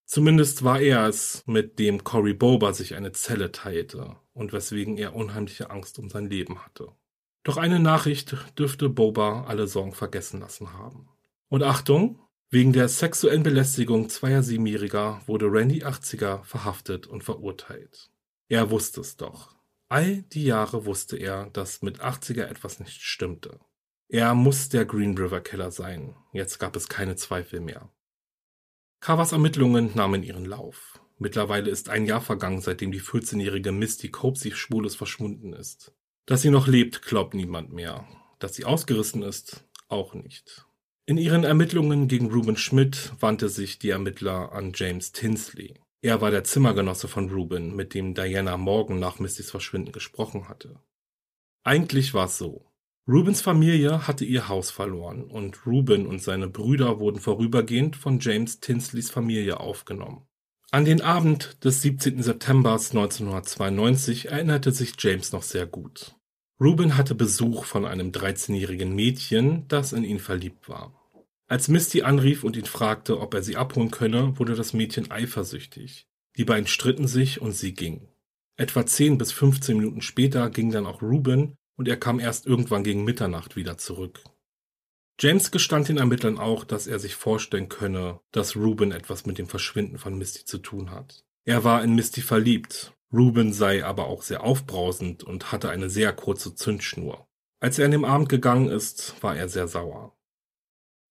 Zumindest 0.06 0.64
war 0.64 0.80
er 0.80 1.08
es, 1.08 1.44
mit 1.46 1.78
dem 1.78 2.04
Cory 2.04 2.34
Bober 2.34 2.74
sich 2.74 2.96
eine 2.96 3.12
Zelle 3.12 3.52
teilte 3.52 4.16
und 4.34 4.54
weswegen 4.54 4.98
er 4.98 5.16
unheimliche 5.16 5.70
Angst 5.70 6.00
um 6.00 6.10
sein 6.10 6.30
Leben 6.32 6.66
hatte. 6.66 6.88
Doch 7.44 7.58
eine 7.58 7.80
Nachricht 7.80 8.36
dürfte 8.58 8.90
Boba 8.90 9.44
alle 9.44 9.68
Sorgen 9.68 9.94
vergessen 9.94 10.40
lassen 10.40 10.74
haben. 10.74 11.10
Und 11.48 11.64
Achtung, 11.64 12.20
wegen 12.52 12.74
der 12.74 12.90
sexuellen 12.90 13.44
Belästigung 13.44 14.10
zweier 14.10 14.42
Siebenjähriger 14.42 15.22
wurde 15.28 15.46
Randy 15.52 15.84
80er 15.84 16.44
verhaftet 16.44 17.06
und 17.06 17.24
verurteilt. 17.24 18.10
Er 18.48 18.72
wusste 18.72 19.02
es 19.02 19.18
doch. 19.18 19.56
All 19.88 20.24
die 20.24 20.46
Jahre 20.46 20.86
wusste 20.86 21.16
er, 21.16 21.52
dass 21.52 21.84
mit 21.84 22.02
80er 22.02 22.46
etwas 22.46 22.80
nicht 22.80 23.02
stimmte. 23.02 23.60
Er 24.08 24.34
muss 24.34 24.70
der 24.70 24.86
Green 24.86 25.16
River 25.16 25.42
Killer 25.42 25.70
sein. 25.70 26.16
Jetzt 26.34 26.58
gab 26.58 26.76
es 26.76 26.90
keine 26.90 27.16
Zweifel 27.16 27.60
mehr. 27.60 27.92
Carvers 29.00 29.32
Ermittlungen 29.32 29.92
nahmen 29.94 30.24
ihren 30.24 30.46
Lauf. 30.46 31.00
Mittlerweile 31.20 31.70
ist 31.70 31.90
ein 31.90 32.08
Jahr 32.08 32.22
vergangen, 32.22 32.62
seitdem 32.62 32.92
die 32.92 33.02
14-jährige 33.02 33.72
Misty 33.72 34.10
Copesy 34.10 34.52
spurlos 34.52 34.96
verschwunden 34.96 35.54
ist. 35.54 35.94
Dass 36.26 36.42
sie 36.42 36.50
noch 36.50 36.68
lebt, 36.68 37.04
glaubt 37.04 37.36
niemand 37.36 37.72
mehr. 37.72 38.08
Dass 38.40 38.56
sie 38.56 38.66
ausgerissen 38.66 39.22
ist, 39.22 39.68
auch 39.88 40.16
nicht. 40.16 40.66
In 41.10 41.18
ihren 41.18 41.44
Ermittlungen 41.44 42.08
gegen 42.08 42.32
Ruben 42.32 42.56
Schmidt 42.56 43.14
wandte 43.20 43.50
sich 43.50 43.80
die 43.80 43.90
Ermittler 43.90 44.52
an 44.52 44.74
James 44.76 45.12
Tinsley. 45.12 45.74
Er 46.04 46.22
war 46.22 46.30
der 46.30 46.44
Zimmergenosse 46.44 47.08
von 47.08 47.32
Ruben, 47.32 47.76
mit 47.76 47.96
dem 47.96 48.14
Diana 48.14 48.58
Morgan 48.58 49.00
nach 49.00 49.18
Mistys 49.18 49.50
Verschwinden 49.50 49.92
gesprochen 49.92 50.48
hatte. 50.48 50.80
Eigentlich 51.64 52.14
war 52.14 52.28
es 52.28 52.38
so. 52.38 52.64
Rubens 53.08 53.42
Familie 53.42 54.08
hatte 54.08 54.24
ihr 54.24 54.50
Haus 54.50 54.70
verloren 54.70 55.24
und 55.24 55.66
Ruben 55.66 56.06
und 56.06 56.22
seine 56.22 56.48
Brüder 56.48 57.00
wurden 57.00 57.20
vorübergehend 57.20 57.96
von 57.96 58.20
James 58.20 58.60
Tinsleys 58.60 59.10
Familie 59.10 59.60
aufgenommen. 59.60 60.28
An 60.70 60.86
den 60.86 61.02
Abend 61.02 61.58
des 61.66 61.82
17. 61.82 62.22
September 62.22 62.74
1992 62.74 64.28
erinnerte 64.30 64.72
sich 64.72 64.94
James 65.00 65.32
noch 65.32 65.42
sehr 65.42 65.66
gut. 65.66 66.16
Ruben 66.62 66.98
hatte 66.98 67.16
Besuch 67.16 67.66
von 67.66 67.86
einem 67.86 68.12
13-jährigen 68.12 68.94
Mädchen, 68.94 69.68
das 69.70 69.92
in 69.92 70.04
ihn 70.04 70.20
verliebt 70.20 70.70
war. 70.70 70.99
Als 71.50 71.68
Misty 71.68 72.04
anrief 72.04 72.46
und 72.46 72.56
ihn 72.56 72.66
fragte, 72.66 73.20
ob 73.20 73.34
er 73.34 73.44
sie 73.44 73.58
abholen 73.58 73.92
könne, 73.92 74.40
wurde 74.40 74.56
das 74.56 74.72
Mädchen 74.72 75.12
eifersüchtig. 75.12 76.08
Die 76.38 76.46
beiden 76.46 76.68
stritten 76.68 77.08
sich 77.08 77.42
und 77.42 77.52
sie 77.52 77.74
ging. 77.74 78.08
Etwa 78.56 78.86
10 78.86 79.18
bis 79.18 79.34
15 79.34 79.76
Minuten 79.76 80.02
später 80.02 80.50
ging 80.50 80.72
dann 80.72 80.86
auch 80.86 81.02
Ruben 81.02 81.56
und 81.76 81.90
er 81.90 81.98
kam 81.98 82.22
erst 82.22 82.46
irgendwann 82.46 82.86
gegen 82.86 83.04
Mitternacht 83.04 83.58
wieder 83.58 83.78
zurück. 83.78 84.22
James 85.20 85.52
gestand 85.52 85.90
den 85.90 85.98
Ermittlern 85.98 86.38
auch, 86.38 86.64
dass 86.64 86.88
er 86.88 87.00
sich 87.00 87.16
vorstellen 87.16 87.68
könne, 87.68 88.22
dass 88.32 88.56
Ruben 88.56 88.94
etwas 88.94 89.26
mit 89.26 89.38
dem 89.38 89.48
Verschwinden 89.48 89.98
von 89.98 90.18
Misty 90.18 90.46
zu 90.46 90.60
tun 90.60 90.92
hat. 90.92 91.26
Er 91.44 91.66
war 91.66 91.84
in 91.84 91.96
Misty 91.96 92.22
verliebt 92.22 92.94
Ruben 93.12 93.54
sei 93.54 93.84
aber 93.84 94.06
auch 94.06 94.22
sehr 94.22 94.44
aufbrausend 94.44 95.24
und 95.24 95.52
hatte 95.52 95.70
eine 95.70 95.90
sehr 95.90 96.14
kurze 96.14 96.54
Zündschnur. 96.54 97.28
Als 97.60 97.80
er 97.80 97.86
an 97.86 97.92
dem 97.92 98.06
Abend 98.06 98.30
gegangen 98.30 98.68
ist, 98.70 99.16
war 99.22 99.36
er 99.36 99.50
sehr 99.50 99.68
sauer. 99.68 100.16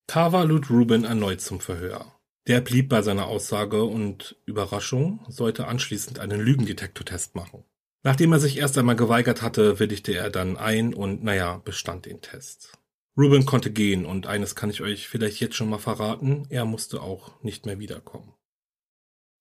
Carver 0.09 0.47
lud 0.47 0.71
Ruben 0.71 1.05
erneut 1.05 1.43
zum 1.43 1.61
Verhör. 1.61 2.19
Der 2.47 2.63
blieb 2.63 2.89
bei 2.89 3.03
seiner 3.03 3.27
Aussage 3.27 3.85
und 3.85 4.37
Überraschung 4.47 5.21
sollte 5.29 5.67
anschließend 5.67 6.19
einen 6.19 6.41
Lügendetektortest 6.41 7.35
machen. 7.35 7.65
Nachdem 8.03 8.33
er 8.33 8.41
sich 8.41 8.57
erst 8.57 8.79
einmal 8.79 8.97
geweigert 8.97 9.43
hatte, 9.43 9.79
willigte 9.79 10.15
er 10.15 10.31
dann 10.31 10.57
ein 10.57 10.95
und 10.95 11.23
naja, 11.23 11.61
bestand 11.63 12.07
den 12.07 12.23
Test. 12.23 12.73
Ruben 13.19 13.45
konnte 13.45 13.71
gehen 13.71 14.07
und 14.07 14.27
eines 14.27 14.55
kann 14.55 14.71
ich 14.71 14.81
euch 14.81 15.09
vielleicht 15.09 15.41
jetzt 15.41 15.57
schon 15.57 15.69
mal 15.69 15.79
verraten, 15.79 16.47
er 16.49 16.65
musste 16.65 17.03
auch 17.03 17.43
nicht 17.43 17.67
mehr 17.67 17.79
wiederkommen. 17.79 18.33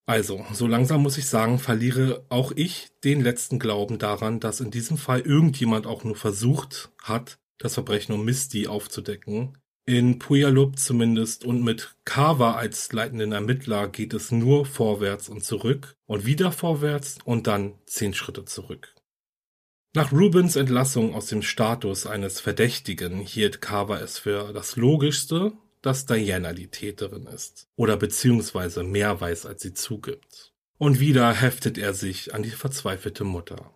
Also, 0.05 0.45
so 0.51 0.67
langsam 0.67 1.01
muss 1.01 1.17
ich 1.17 1.27
sagen, 1.27 1.59
verliere 1.59 2.25
auch 2.27 2.51
ich 2.53 2.89
den 3.05 3.21
letzten 3.21 3.57
Glauben 3.57 3.99
daran, 3.99 4.41
dass 4.41 4.59
in 4.59 4.71
diesem 4.71 4.97
Fall 4.97 5.21
irgendjemand 5.21 5.87
auch 5.87 6.03
nur 6.03 6.17
versucht 6.17 6.91
hat, 7.01 7.39
das 7.57 7.75
Verbrechen 7.75 8.13
um 8.13 8.25
Misty 8.25 8.67
aufzudecken. 8.67 9.57
In 9.87 10.19
Puyallup 10.19 10.77
zumindest 10.77 11.45
und 11.45 11.63
mit 11.63 11.95
Carver 12.05 12.57
als 12.57 12.91
leitenden 12.91 13.31
Ermittler 13.31 13.87
geht 13.87 14.13
es 14.13 14.31
nur 14.31 14.67
vorwärts 14.67 15.29
und 15.29 15.43
zurück 15.43 15.95
und 16.05 16.25
wieder 16.27 16.51
vorwärts 16.51 17.17
und 17.25 17.47
dann 17.47 17.73
zehn 17.87 18.13
Schritte 18.13 18.45
zurück. 18.45 18.93
Nach 19.95 20.11
Rubens 20.11 20.55
Entlassung 20.55 21.15
aus 21.15 21.25
dem 21.27 21.41
Status 21.41 22.05
eines 22.05 22.39
Verdächtigen 22.39 23.19
hielt 23.21 23.61
Carver 23.61 23.99
es 24.01 24.19
für 24.19 24.53
das 24.53 24.75
Logischste 24.75 25.53
dass 25.81 26.05
Diana 26.05 26.53
die 26.53 26.67
Täterin 26.67 27.27
ist 27.27 27.69
oder 27.75 27.97
beziehungsweise 27.97 28.83
mehr 28.83 29.21
weiß, 29.21 29.45
als 29.45 29.61
sie 29.61 29.73
zugibt. 29.73 30.53
Und 30.77 30.99
wieder 30.99 31.33
heftet 31.33 31.77
er 31.77 31.93
sich 31.93 32.33
an 32.33 32.43
die 32.43 32.51
verzweifelte 32.51 33.23
Mutter. 33.23 33.71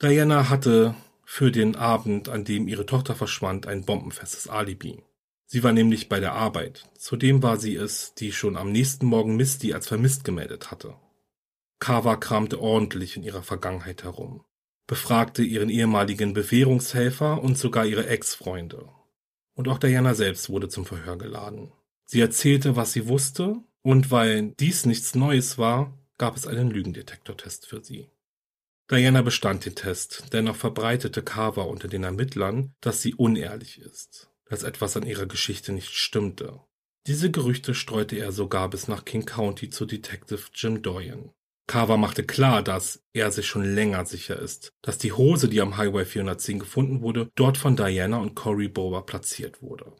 Diana 0.00 0.48
hatte 0.48 0.94
für 1.24 1.50
den 1.50 1.76
Abend, 1.76 2.28
an 2.28 2.44
dem 2.44 2.68
ihre 2.68 2.86
Tochter 2.86 3.14
verschwand, 3.14 3.66
ein 3.66 3.84
bombenfestes 3.84 4.48
Alibi. 4.48 5.02
Sie 5.52 5.62
war 5.62 5.74
nämlich 5.74 6.08
bei 6.08 6.18
der 6.18 6.32
Arbeit. 6.32 6.88
Zudem 6.96 7.42
war 7.42 7.58
sie 7.58 7.76
es, 7.76 8.14
die 8.14 8.32
schon 8.32 8.56
am 8.56 8.72
nächsten 8.72 9.04
Morgen 9.04 9.36
Misty 9.36 9.74
als 9.74 9.86
vermisst 9.86 10.24
gemeldet 10.24 10.70
hatte. 10.70 10.94
Carver 11.78 12.16
kramte 12.16 12.58
ordentlich 12.58 13.18
in 13.18 13.22
ihrer 13.22 13.42
Vergangenheit 13.42 14.02
herum, 14.02 14.46
befragte 14.86 15.42
ihren 15.42 15.68
ehemaligen 15.68 16.32
Bewährungshelfer 16.32 17.42
und 17.42 17.58
sogar 17.58 17.84
ihre 17.84 18.06
Ex-Freunde 18.06 18.88
und 19.54 19.68
auch 19.68 19.76
Diana 19.76 20.14
selbst 20.14 20.48
wurde 20.48 20.70
zum 20.70 20.86
Verhör 20.86 21.18
geladen. 21.18 21.70
Sie 22.06 22.20
erzählte, 22.20 22.74
was 22.74 22.94
sie 22.94 23.06
wusste, 23.06 23.56
und 23.82 24.10
weil 24.10 24.54
dies 24.60 24.86
nichts 24.86 25.14
Neues 25.14 25.58
war, 25.58 25.98
gab 26.16 26.34
es 26.34 26.46
einen 26.46 26.70
Lügendetektortest 26.70 27.66
für 27.66 27.84
sie. 27.84 28.08
Diana 28.90 29.20
bestand 29.20 29.66
den 29.66 29.74
Test, 29.74 30.32
dennoch 30.32 30.56
verbreitete 30.56 31.22
Carver 31.22 31.66
unter 31.66 31.88
den 31.88 32.04
Ermittlern, 32.04 32.74
dass 32.80 33.02
sie 33.02 33.14
unehrlich 33.14 33.80
ist, 33.80 34.31
dass 34.52 34.64
etwas 34.64 34.98
an 34.98 35.06
ihrer 35.06 35.24
Geschichte 35.24 35.72
nicht 35.72 35.94
stimmte. 35.94 36.60
Diese 37.06 37.30
Gerüchte 37.30 37.74
streute 37.74 38.16
er 38.16 38.32
sogar 38.32 38.68
bis 38.68 38.86
nach 38.86 39.06
King 39.06 39.24
County 39.24 39.70
zu 39.70 39.86
Detective 39.86 40.42
Jim 40.52 40.82
Doyen. 40.82 41.30
Carver 41.66 41.96
machte 41.96 42.22
klar, 42.22 42.62
dass 42.62 43.02
er 43.14 43.32
sich 43.32 43.46
schon 43.46 43.64
länger 43.64 44.04
sicher 44.04 44.38
ist, 44.38 44.74
dass 44.82 44.98
die 44.98 45.12
Hose, 45.12 45.48
die 45.48 45.62
am 45.62 45.78
Highway 45.78 46.04
410 46.04 46.58
gefunden 46.58 47.00
wurde, 47.00 47.30
dort 47.34 47.56
von 47.56 47.76
Diana 47.76 48.18
und 48.18 48.34
Cory 48.34 48.68
Bober 48.68 49.06
platziert 49.06 49.62
wurde. 49.62 49.96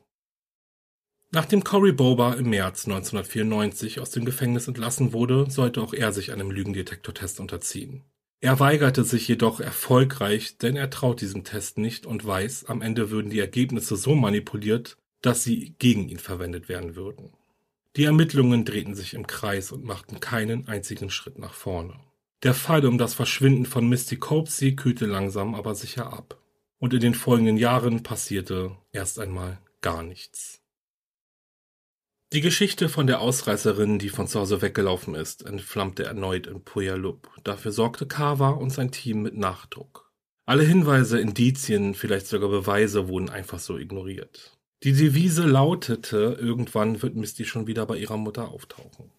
Nachdem 1.30 1.64
Cory 1.64 1.92
Bober 1.92 2.36
im 2.36 2.50
März 2.50 2.84
1994 2.84 4.00
aus 4.00 4.10
dem 4.10 4.26
Gefängnis 4.26 4.68
entlassen 4.68 5.14
wurde, 5.14 5.50
sollte 5.50 5.80
auch 5.80 5.94
er 5.94 6.12
sich 6.12 6.30
einem 6.30 6.50
Lügendetektortest 6.50 7.40
unterziehen. 7.40 8.04
Er 8.42 8.58
weigerte 8.58 9.04
sich 9.04 9.28
jedoch 9.28 9.60
erfolgreich, 9.60 10.58
denn 10.58 10.74
er 10.74 10.90
traut 10.90 11.20
diesem 11.20 11.44
Test 11.44 11.78
nicht 11.78 12.06
und 12.06 12.26
weiß, 12.26 12.64
am 12.64 12.82
Ende 12.82 13.12
würden 13.12 13.30
die 13.30 13.38
Ergebnisse 13.38 13.94
so 13.94 14.16
manipuliert, 14.16 14.96
dass 15.20 15.44
sie 15.44 15.76
gegen 15.78 16.08
ihn 16.08 16.18
verwendet 16.18 16.68
werden 16.68 16.96
würden. 16.96 17.32
Die 17.94 18.02
Ermittlungen 18.02 18.64
drehten 18.64 18.96
sich 18.96 19.14
im 19.14 19.28
Kreis 19.28 19.70
und 19.70 19.84
machten 19.84 20.18
keinen 20.18 20.66
einzigen 20.66 21.08
Schritt 21.08 21.38
nach 21.38 21.54
vorne. 21.54 21.94
Der 22.42 22.52
Fall 22.52 22.84
um 22.84 22.98
das 22.98 23.14
Verschwinden 23.14 23.64
von 23.64 23.88
Misty 23.88 24.16
Copesy 24.16 24.74
kühlte 24.74 25.06
langsam 25.06 25.54
aber 25.54 25.76
sicher 25.76 26.12
ab. 26.12 26.36
Und 26.80 26.94
in 26.94 27.00
den 27.00 27.14
folgenden 27.14 27.58
Jahren 27.58 28.02
passierte 28.02 28.72
erst 28.90 29.20
einmal 29.20 29.60
gar 29.82 30.02
nichts. 30.02 30.61
Die 32.32 32.40
Geschichte 32.40 32.88
von 32.88 33.06
der 33.06 33.20
Ausreißerin, 33.20 33.98
die 33.98 34.08
von 34.08 34.26
zu 34.26 34.40
Hause 34.40 34.62
weggelaufen 34.62 35.14
ist, 35.14 35.44
entflammte 35.44 36.04
erneut 36.04 36.46
in 36.46 36.64
Puyallup. 36.64 37.28
Dafür 37.44 37.72
sorgte 37.72 38.06
Carver 38.06 38.56
und 38.56 38.70
sein 38.70 38.90
Team 38.90 39.20
mit 39.20 39.36
Nachdruck. 39.36 40.10
Alle 40.46 40.62
Hinweise, 40.62 41.20
Indizien, 41.20 41.94
vielleicht 41.94 42.26
sogar 42.26 42.48
Beweise 42.48 43.08
wurden 43.08 43.28
einfach 43.28 43.58
so 43.58 43.76
ignoriert. 43.76 44.56
Die 44.82 44.94
Devise 44.94 45.42
lautete, 45.44 46.38
irgendwann 46.40 47.02
wird 47.02 47.16
Misty 47.16 47.44
schon 47.44 47.66
wieder 47.66 47.84
bei 47.84 47.98
ihrer 47.98 48.16
Mutter 48.16 48.48
auftauchen. 48.48 49.10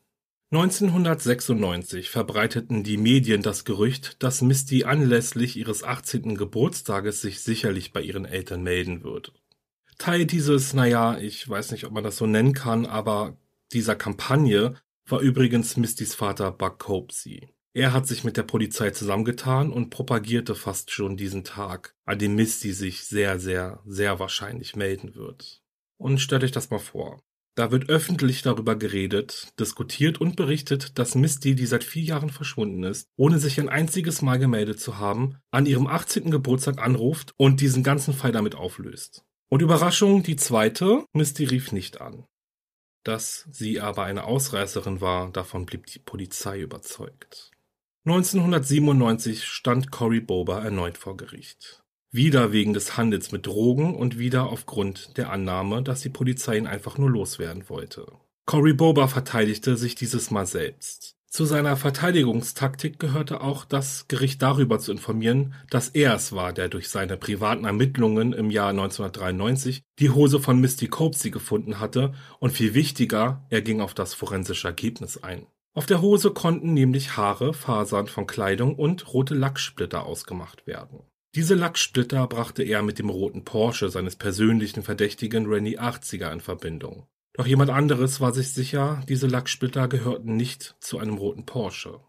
1996 0.51 2.09
verbreiteten 2.09 2.83
die 2.83 2.97
Medien 2.97 3.43
das 3.43 3.63
Gerücht, 3.63 4.23
dass 4.23 4.41
Misty 4.41 4.85
anlässlich 4.85 5.55
ihres 5.55 5.83
18. 5.83 6.35
Geburtstages 6.35 7.21
sich 7.21 7.41
sicherlich 7.41 7.93
bei 7.93 8.01
ihren 8.01 8.25
Eltern 8.25 8.63
melden 8.63 9.03
würde. 9.03 9.31
Teil 9.97 10.25
dieses, 10.25 10.73
naja, 10.73 11.17
ich 11.17 11.47
weiß 11.47 11.71
nicht, 11.71 11.85
ob 11.85 11.93
man 11.93 12.03
das 12.03 12.17
so 12.17 12.25
nennen 12.25 12.53
kann, 12.53 12.85
aber 12.85 13.37
dieser 13.71 13.95
Kampagne 13.95 14.75
war 15.07 15.19
übrigens 15.19 15.77
Mistys 15.77 16.15
Vater 16.15 16.51
Buck 16.51 16.79
Copesy. 16.79 17.49
Er 17.75 17.91
hat 17.91 18.07
sich 18.07 18.23
mit 18.23 18.37
der 18.37 18.43
Polizei 18.43 18.91
zusammengetan 18.91 19.71
und 19.71 19.89
propagierte 19.89 20.53
fast 20.53 20.91
schon 20.91 21.17
diesen 21.17 21.43
Tag, 21.43 21.95
an 22.05 22.19
dem 22.19 22.35
Misty 22.35 22.71
sich 22.71 23.03
sehr, 23.05 23.39
sehr, 23.39 23.81
sehr 23.85 24.19
wahrscheinlich 24.19 24.75
melden 24.75 25.15
wird. 25.15 25.63
Und 25.97 26.19
stellt 26.19 26.43
euch 26.43 26.51
das 26.51 26.69
mal 26.69 26.79
vor. 26.79 27.23
Da 27.55 27.71
wird 27.71 27.89
öffentlich 27.89 28.41
darüber 28.41 28.75
geredet, 28.75 29.53
diskutiert 29.59 30.19
und 30.19 30.35
berichtet, 30.35 30.97
dass 30.97 31.15
Misty, 31.15 31.55
die 31.55 31.67
seit 31.67 31.83
vier 31.83 32.03
Jahren 32.03 32.29
verschwunden 32.29 32.83
ist, 32.83 33.07
ohne 33.15 33.39
sich 33.39 33.59
ein 33.59 33.69
einziges 33.69 34.21
Mal 34.21 34.39
gemeldet 34.39 34.79
zu 34.79 34.97
haben, 34.97 35.37
an 35.51 35.65
ihrem 35.67 35.85
18. 35.85 36.31
Geburtstag 36.31 36.79
anruft 36.79 37.33
und 37.37 37.61
diesen 37.61 37.83
ganzen 37.83 38.13
Fall 38.13 38.31
damit 38.31 38.55
auflöst. 38.55 39.23
Und 39.53 39.61
Überraschung, 39.61 40.23
die 40.23 40.35
zweite, 40.35 41.05
Misty 41.13 41.43
rief 41.43 41.71
nicht 41.71 42.01
an. 42.01 42.25
Dass 43.03 43.47
sie 43.51 43.79
aber 43.79 44.03
eine 44.03 44.23
Ausreißerin 44.23 44.99
war, 44.99 45.29
davon 45.29 45.67
blieb 45.67 45.85
die 45.85 45.99
Polizei 45.99 46.59
überzeugt. 46.59 47.51
1997 48.05 49.45
stand 49.45 49.91
Cory 49.91 50.21
Bober 50.21 50.63
erneut 50.63 50.97
vor 50.97 51.17
Gericht. 51.17 51.83
Wieder 52.09 52.51
wegen 52.51 52.73
des 52.73 52.97
Handels 52.97 53.31
mit 53.31 53.45
Drogen 53.45 53.93
und 53.93 54.17
wieder 54.17 54.49
aufgrund 54.49 55.17
der 55.17 55.29
Annahme, 55.29 55.83
dass 55.83 56.01
die 56.01 56.09
Polizei 56.09 56.57
ihn 56.57 56.65
einfach 56.65 56.97
nur 56.97 57.11
loswerden 57.11 57.69
wollte. 57.69 58.07
Cory 58.47 58.73
Boba 58.73 59.07
verteidigte 59.07 59.77
sich 59.77 59.93
dieses 59.93 60.31
Mal 60.31 60.47
selbst. 60.47 61.15
Zu 61.33 61.45
seiner 61.45 61.77
Verteidigungstaktik 61.77 62.99
gehörte 62.99 63.41
auch, 63.41 63.65
das 63.65 64.07
Gericht 64.07 64.43
darüber 64.43 64.77
zu 64.77 64.91
informieren, 64.91 65.55
dass 65.71 65.89
er 65.89 66.13
es 66.13 66.33
war, 66.33 66.53
der 66.53 66.69
durch 66.69 66.89
seine 66.89 67.17
privaten 67.17 67.65
Ermittlungen 67.65 68.33
im 68.33 68.51
Jahr 68.51 68.69
1993 68.69 69.81
die 69.97 70.11
Hose 70.11 70.39
von 70.39 70.61
Misty 70.61 70.89
Copsey 70.89 71.31
gefunden 71.31 71.79
hatte 71.79 72.13
und 72.37 72.51
viel 72.51 72.75
wichtiger, 72.75 73.47
er 73.49 73.63
ging 73.63 73.81
auf 73.81 73.95
das 73.95 74.13
forensische 74.13 74.67
Ergebnis 74.67 75.23
ein. 75.23 75.47
Auf 75.73 75.87
der 75.87 76.03
Hose 76.03 76.29
konnten 76.29 76.75
nämlich 76.75 77.17
Haare, 77.17 77.55
Fasern 77.55 78.05
von 78.05 78.27
Kleidung 78.27 78.75
und 78.75 79.11
rote 79.11 79.33
Lacksplitter 79.33 80.05
ausgemacht 80.05 80.67
werden. 80.67 80.99
Diese 81.33 81.55
Lacksplitter 81.55 82.27
brachte 82.27 82.61
er 82.61 82.83
mit 82.83 82.99
dem 82.99 83.09
roten 83.09 83.43
Porsche 83.43 83.89
seines 83.89 84.17
persönlichen 84.17 84.83
Verdächtigen 84.83 85.47
Rennie 85.47 85.79
80er 85.79 86.31
in 86.31 86.41
Verbindung. 86.41 87.07
Doch 87.33 87.47
jemand 87.47 87.71
anderes 87.71 88.21
war 88.21 88.33
sich 88.33 88.49
sicher, 88.49 89.01
diese 89.09 89.27
Lacksplitter 89.27 89.87
gehörten 89.87 90.35
nicht 90.35 90.75
zu 90.79 90.99
einem 90.99 91.15
roten 91.15 91.45
Porsche. 91.45 91.99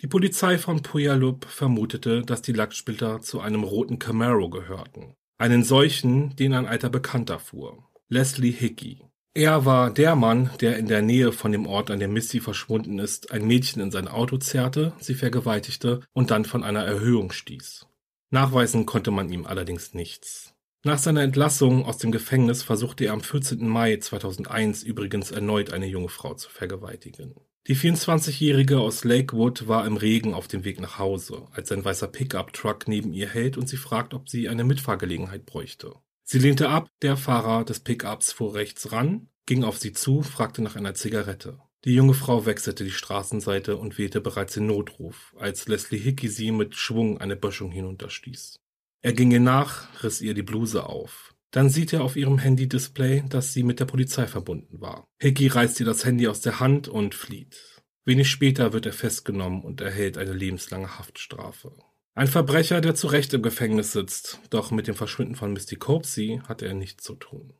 Die 0.00 0.08
Polizei 0.08 0.58
von 0.58 0.82
Puyallup 0.82 1.44
vermutete, 1.44 2.22
dass 2.22 2.42
die 2.42 2.52
Lacksplitter 2.52 3.20
zu 3.20 3.40
einem 3.40 3.62
roten 3.62 3.98
Camaro 3.98 4.50
gehörten. 4.50 5.14
Einen 5.38 5.62
solchen, 5.62 6.34
den 6.34 6.54
ein 6.54 6.66
alter 6.66 6.90
Bekannter 6.90 7.38
fuhr. 7.38 7.88
Leslie 8.08 8.50
Hickey. 8.50 8.98
Er 9.34 9.64
war 9.64 9.90
der 9.90 10.16
Mann, 10.16 10.50
der 10.60 10.76
in 10.76 10.88
der 10.88 11.02
Nähe 11.02 11.32
von 11.32 11.52
dem 11.52 11.66
Ort, 11.66 11.90
an 11.90 12.00
dem 12.00 12.12
Misty 12.12 12.40
verschwunden 12.40 12.98
ist, 12.98 13.30
ein 13.30 13.46
Mädchen 13.46 13.80
in 13.80 13.90
sein 13.90 14.08
Auto 14.08 14.36
zerrte, 14.38 14.92
sie 14.98 15.14
vergewaltigte 15.14 16.00
und 16.12 16.30
dann 16.30 16.44
von 16.44 16.64
einer 16.64 16.84
Erhöhung 16.84 17.32
stieß. 17.32 17.86
Nachweisen 18.30 18.86
konnte 18.86 19.10
man 19.10 19.30
ihm 19.30 19.46
allerdings 19.46 19.94
nichts. 19.94 20.51
Nach 20.84 20.98
seiner 20.98 21.22
Entlassung 21.22 21.84
aus 21.84 21.98
dem 21.98 22.10
Gefängnis 22.10 22.64
versuchte 22.64 23.04
er 23.04 23.12
am 23.12 23.20
14. 23.20 23.68
Mai 23.68 23.98
2001 23.98 24.82
übrigens 24.82 25.30
erneut 25.30 25.72
eine 25.72 25.86
junge 25.86 26.08
Frau 26.08 26.34
zu 26.34 26.50
vergewaltigen. 26.50 27.36
Die 27.68 27.76
24-Jährige 27.76 28.80
aus 28.80 29.04
Lakewood 29.04 29.68
war 29.68 29.86
im 29.86 29.96
Regen 29.96 30.34
auf 30.34 30.48
dem 30.48 30.64
Weg 30.64 30.80
nach 30.80 30.98
Hause, 30.98 31.46
als 31.52 31.70
ein 31.70 31.84
weißer 31.84 32.08
Pickup-Truck 32.08 32.88
neben 32.88 33.12
ihr 33.12 33.28
hält 33.28 33.56
und 33.56 33.68
sie 33.68 33.76
fragt, 33.76 34.12
ob 34.12 34.28
sie 34.28 34.48
eine 34.48 34.64
Mitfahrgelegenheit 34.64 35.46
bräuchte. 35.46 35.94
Sie 36.24 36.40
lehnte 36.40 36.68
ab, 36.68 36.88
der 37.00 37.16
Fahrer 37.16 37.64
des 37.64 37.78
Pickups 37.78 38.32
fuhr 38.32 38.56
rechts 38.56 38.90
ran, 38.90 39.28
ging 39.46 39.62
auf 39.62 39.78
sie 39.78 39.92
zu, 39.92 40.22
fragte 40.22 40.62
nach 40.62 40.74
einer 40.74 40.94
Zigarette. 40.94 41.60
Die 41.84 41.94
junge 41.94 42.14
Frau 42.14 42.44
wechselte 42.44 42.82
die 42.82 42.90
Straßenseite 42.90 43.76
und 43.76 43.98
wählte 43.98 44.20
bereits 44.20 44.54
den 44.54 44.66
Notruf, 44.66 45.32
als 45.38 45.68
Leslie 45.68 45.98
Hickey 45.98 46.26
sie 46.26 46.50
mit 46.50 46.74
Schwung 46.74 47.18
eine 47.18 47.36
Böschung 47.36 47.70
hinunterstieß. 47.70 48.61
Er 49.02 49.12
ging 49.12 49.32
ihr 49.32 49.40
nach, 49.40 50.02
riss 50.02 50.20
ihr 50.20 50.32
die 50.32 50.42
Bluse 50.42 50.86
auf. 50.86 51.34
Dann 51.50 51.68
sieht 51.68 51.92
er 51.92 52.02
auf 52.02 52.16
ihrem 52.16 52.38
Handy-Display, 52.38 53.24
dass 53.28 53.52
sie 53.52 53.64
mit 53.64 53.80
der 53.80 53.84
Polizei 53.84 54.26
verbunden 54.26 54.80
war. 54.80 55.04
Hickey 55.20 55.48
reißt 55.48 55.80
ihr 55.80 55.86
das 55.86 56.04
Handy 56.04 56.28
aus 56.28 56.40
der 56.40 56.60
Hand 56.60 56.88
und 56.88 57.14
flieht. 57.14 57.82
Wenig 58.04 58.30
später 58.30 58.72
wird 58.72 58.86
er 58.86 58.92
festgenommen 58.92 59.62
und 59.62 59.80
erhält 59.80 60.16
eine 60.18 60.32
lebenslange 60.32 60.98
Haftstrafe. 60.98 61.76
Ein 62.14 62.28
Verbrecher, 62.28 62.80
der 62.80 62.94
zu 62.94 63.08
Recht 63.08 63.34
im 63.34 63.42
Gefängnis 63.42 63.92
sitzt, 63.92 64.40
doch 64.50 64.70
mit 64.70 64.86
dem 64.86 64.94
Verschwinden 64.94 65.34
von 65.34 65.52
Misty 65.52 65.76
Copsey 65.76 66.40
hat 66.46 66.62
er 66.62 66.74
nichts 66.74 67.04
zu 67.04 67.14
tun. 67.14 67.54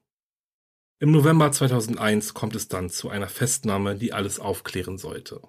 Im 1.00 1.11
November 1.11 1.50
2001 1.50 2.35
kommt 2.35 2.55
es 2.55 2.68
dann 2.68 2.88
zu 2.88 3.09
einer 3.09 3.28
Festnahme, 3.28 3.96
die 3.96 4.12
alles 4.12 4.38
aufklären 4.38 4.98
sollte. 4.98 5.40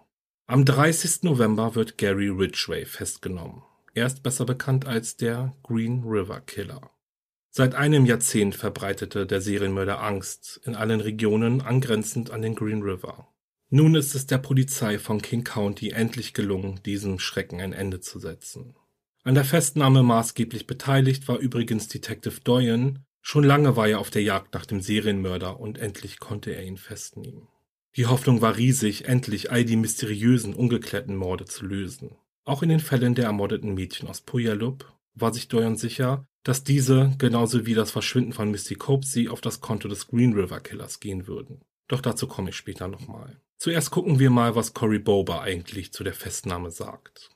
Am 0.47 0.65
30. 0.65 1.23
November 1.23 1.75
wird 1.75 1.97
Gary 1.97 2.29
Ridgway 2.29 2.85
festgenommen. 2.85 3.61
Er 3.93 4.07
ist 4.07 4.23
besser 4.23 4.45
bekannt 4.45 4.85
als 4.85 5.17
der 5.17 5.53
Green 5.63 6.03
River 6.03 6.41
Killer. 6.41 6.91
Seit 7.49 7.75
einem 7.75 8.05
Jahrzehnt 8.05 8.55
verbreitete 8.55 9.25
der 9.27 9.41
Serienmörder 9.41 10.01
Angst 10.01 10.59
in 10.63 10.75
allen 10.75 11.01
Regionen 11.01 11.61
angrenzend 11.61 12.31
an 12.31 12.41
den 12.41 12.55
Green 12.55 12.81
River. 12.81 13.27
Nun 13.69 13.95
ist 13.95 14.15
es 14.15 14.25
der 14.25 14.39
Polizei 14.39 14.97
von 14.97 15.21
King 15.21 15.43
County 15.43 15.91
endlich 15.91 16.33
gelungen, 16.33 16.81
diesem 16.83 17.19
Schrecken 17.19 17.61
ein 17.61 17.73
Ende 17.73 17.99
zu 17.99 18.19
setzen. 18.19 18.75
An 19.23 19.35
der 19.35 19.45
Festnahme 19.45 20.03
maßgeblich 20.03 20.67
beteiligt 20.67 21.27
war 21.27 21.37
übrigens 21.37 21.87
Detective 21.87 22.41
Doyen, 22.43 23.05
Schon 23.25 23.45
lange 23.45 23.77
war 23.77 23.87
er 23.87 23.99
auf 23.99 24.09
der 24.09 24.21
Jagd 24.21 24.53
nach 24.53 24.65
dem 24.65 24.81
Serienmörder 24.81 25.57
und 25.57 25.77
endlich 25.77 26.19
konnte 26.19 26.51
er 26.51 26.63
ihn 26.63 26.75
festnehmen. 26.75 27.47
Die 27.95 28.05
Hoffnung 28.05 28.41
war 28.41 28.57
riesig, 28.57 29.05
endlich 29.05 29.49
all 29.49 29.63
die 29.63 29.77
mysteriösen, 29.77 30.53
ungeklärten 30.53 31.15
Morde 31.15 31.45
zu 31.45 31.65
lösen. 31.65 32.17
Auch 32.45 32.61
in 32.61 32.69
den 32.69 32.81
Fällen 32.81 33.15
der 33.15 33.25
ermordeten 33.25 33.73
Mädchen 33.73 34.09
aus 34.09 34.21
Puyallup 34.21 34.91
war 35.15 35.33
sich 35.33 35.47
Doyon 35.47 35.77
sicher, 35.77 36.27
dass 36.43 36.65
diese, 36.65 37.15
genauso 37.17 37.65
wie 37.65 37.73
das 37.73 37.91
Verschwinden 37.91 38.33
von 38.33 38.51
Misty 38.51 38.75
Copsey, 38.75 39.29
auf 39.29 39.39
das 39.39 39.61
Konto 39.61 39.87
des 39.87 40.07
Green 40.07 40.33
River 40.33 40.59
Killers 40.59 40.99
gehen 40.99 41.27
würden. 41.27 41.63
Doch 41.87 42.01
dazu 42.01 42.27
komme 42.27 42.49
ich 42.49 42.57
später 42.57 42.87
nochmal. 42.87 43.39
Zuerst 43.57 43.91
gucken 43.91 44.19
wir 44.19 44.29
mal, 44.29 44.55
was 44.55 44.73
Cory 44.73 44.99
Boba 44.99 45.41
eigentlich 45.41 45.93
zu 45.93 46.03
der 46.03 46.13
Festnahme 46.13 46.69
sagt. 46.69 47.29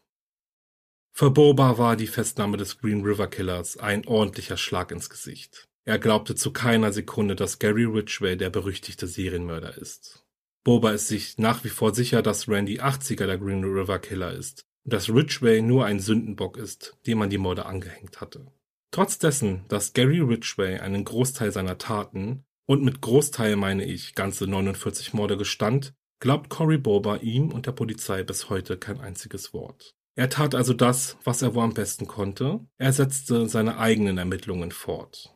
Für 1.13 1.31
Boba 1.31 1.77
war 1.77 1.95
die 1.95 2.07
Festnahme 2.07 2.57
des 2.57 2.79
Green 2.79 3.01
River 3.01 3.27
Killers 3.27 3.77
ein 3.77 4.05
ordentlicher 4.05 4.57
Schlag 4.57 4.91
ins 4.91 5.09
Gesicht. 5.09 5.69
Er 5.85 5.99
glaubte 5.99 6.35
zu 6.35 6.51
keiner 6.51 6.91
Sekunde, 6.91 7.35
dass 7.35 7.59
Gary 7.59 7.85
Ridgway 7.85 8.35
der 8.35 8.49
berüchtigte 8.49 9.07
Serienmörder 9.07 9.77
ist. 9.77 10.25
Boba 10.65 10.91
ist 10.91 11.07
sich 11.07 11.37
nach 11.37 11.63
wie 11.63 11.69
vor 11.69 11.95
sicher, 11.95 12.21
dass 12.21 12.49
Randy 12.49 12.81
80er 12.81 13.25
der 13.25 13.37
Green 13.37 13.63
River 13.63 13.99
Killer 13.99 14.33
ist 14.33 14.66
dass 14.87 15.09
Ridgway 15.09 15.61
nur 15.61 15.85
ein 15.85 15.99
Sündenbock 15.99 16.57
ist, 16.57 16.97
dem 17.05 17.19
man 17.19 17.29
die 17.29 17.37
Morde 17.37 17.65
angehängt 17.65 18.21
hatte. 18.21 18.47
Trotz 18.91 19.19
dessen, 19.19 19.65
dass 19.67 19.93
Gary 19.93 20.21
Ridgway 20.21 20.79
einen 20.79 21.03
Großteil 21.03 21.51
seiner 21.51 21.77
Taten, 21.77 22.45
und 22.65 22.83
mit 22.83 23.01
Großteil 23.01 23.55
meine 23.55 23.85
ich 23.85 24.15
ganze 24.15 24.47
49 24.47 25.13
Morde 25.13 25.37
gestand, 25.37 25.93
glaubt 26.19 26.49
Cory 26.49 26.77
Boba 26.77 27.17
ihm 27.17 27.51
und 27.51 27.65
der 27.65 27.71
Polizei 27.73 28.23
bis 28.23 28.49
heute 28.49 28.77
kein 28.77 28.99
einziges 28.99 29.53
Wort. 29.53 29.93
Er 30.15 30.29
tat 30.29 30.55
also 30.55 30.73
das, 30.73 31.17
was 31.23 31.41
er 31.41 31.53
wohl 31.53 31.63
am 31.63 31.73
besten 31.73 32.07
konnte, 32.07 32.61
er 32.77 32.91
setzte 32.91 33.47
seine 33.47 33.77
eigenen 33.77 34.17
Ermittlungen 34.17 34.71
fort. 34.71 35.33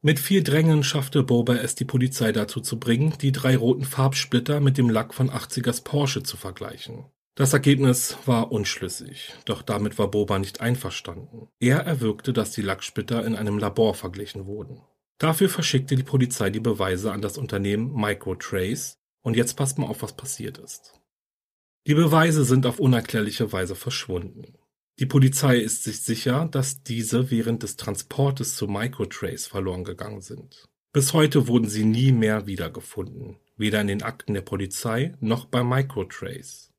Mit 0.00 0.18
viel 0.18 0.42
Drängen 0.42 0.82
schaffte 0.82 1.22
Boba 1.22 1.54
es 1.54 1.76
die 1.76 1.84
Polizei 1.84 2.32
dazu 2.32 2.60
zu 2.60 2.80
bringen, 2.80 3.14
die 3.20 3.30
drei 3.30 3.56
roten 3.56 3.84
Farbsplitter 3.84 4.60
mit 4.60 4.76
dem 4.76 4.90
Lack 4.90 5.14
von 5.14 5.30
80ers 5.30 5.84
Porsche 5.84 6.24
zu 6.24 6.36
vergleichen. 6.36 7.04
Das 7.34 7.54
Ergebnis 7.54 8.18
war 8.26 8.52
unschlüssig, 8.52 9.32
doch 9.46 9.62
damit 9.62 9.98
war 9.98 10.10
Boba 10.10 10.38
nicht 10.38 10.60
einverstanden. 10.60 11.48
Er 11.60 11.78
erwirkte, 11.78 12.34
dass 12.34 12.50
die 12.50 12.60
Lacksplitter 12.60 13.24
in 13.24 13.36
einem 13.36 13.58
Labor 13.58 13.94
verglichen 13.94 14.44
wurden. 14.44 14.82
Dafür 15.16 15.48
verschickte 15.48 15.96
die 15.96 16.02
Polizei 16.02 16.50
die 16.50 16.60
Beweise 16.60 17.10
an 17.10 17.22
das 17.22 17.38
Unternehmen 17.38 17.94
Microtrace 17.94 18.98
und 19.22 19.36
jetzt 19.36 19.54
passt 19.54 19.78
mal 19.78 19.86
auf, 19.86 20.02
was 20.02 20.14
passiert 20.14 20.58
ist. 20.58 21.00
Die 21.86 21.94
Beweise 21.94 22.44
sind 22.44 22.66
auf 22.66 22.78
unerklärliche 22.78 23.50
Weise 23.50 23.76
verschwunden. 23.76 24.58
Die 24.98 25.06
Polizei 25.06 25.56
ist 25.56 25.84
sich 25.84 26.00
sicher, 26.00 26.48
dass 26.50 26.82
diese 26.82 27.30
während 27.30 27.62
des 27.62 27.76
Transportes 27.76 28.56
zu 28.56 28.68
Microtrace 28.68 29.46
verloren 29.46 29.84
gegangen 29.84 30.20
sind. 30.20 30.68
Bis 30.92 31.14
heute 31.14 31.48
wurden 31.48 31.68
sie 31.68 31.84
nie 31.84 32.12
mehr 32.12 32.46
wiedergefunden, 32.46 33.38
weder 33.56 33.80
in 33.80 33.86
den 33.86 34.02
Akten 34.02 34.34
der 34.34 34.42
Polizei 34.42 35.14
noch 35.20 35.46
bei 35.46 35.64
Microtrace. 35.64 36.71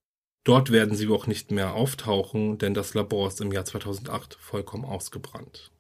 Dort 0.44 0.72
werden 0.72 0.96
sie 0.96 1.08
auch 1.08 1.26
nicht 1.26 1.52
mehr 1.52 1.74
auftauchen, 1.74 2.58
denn 2.58 2.74
das 2.74 2.94
Labor 2.94 3.30
ist 3.30 3.40
im 3.40 3.52
Jahr 3.52 3.66
2008 3.66 4.36
vollkommen 4.36 4.84
ausgebrannt. 4.84 5.72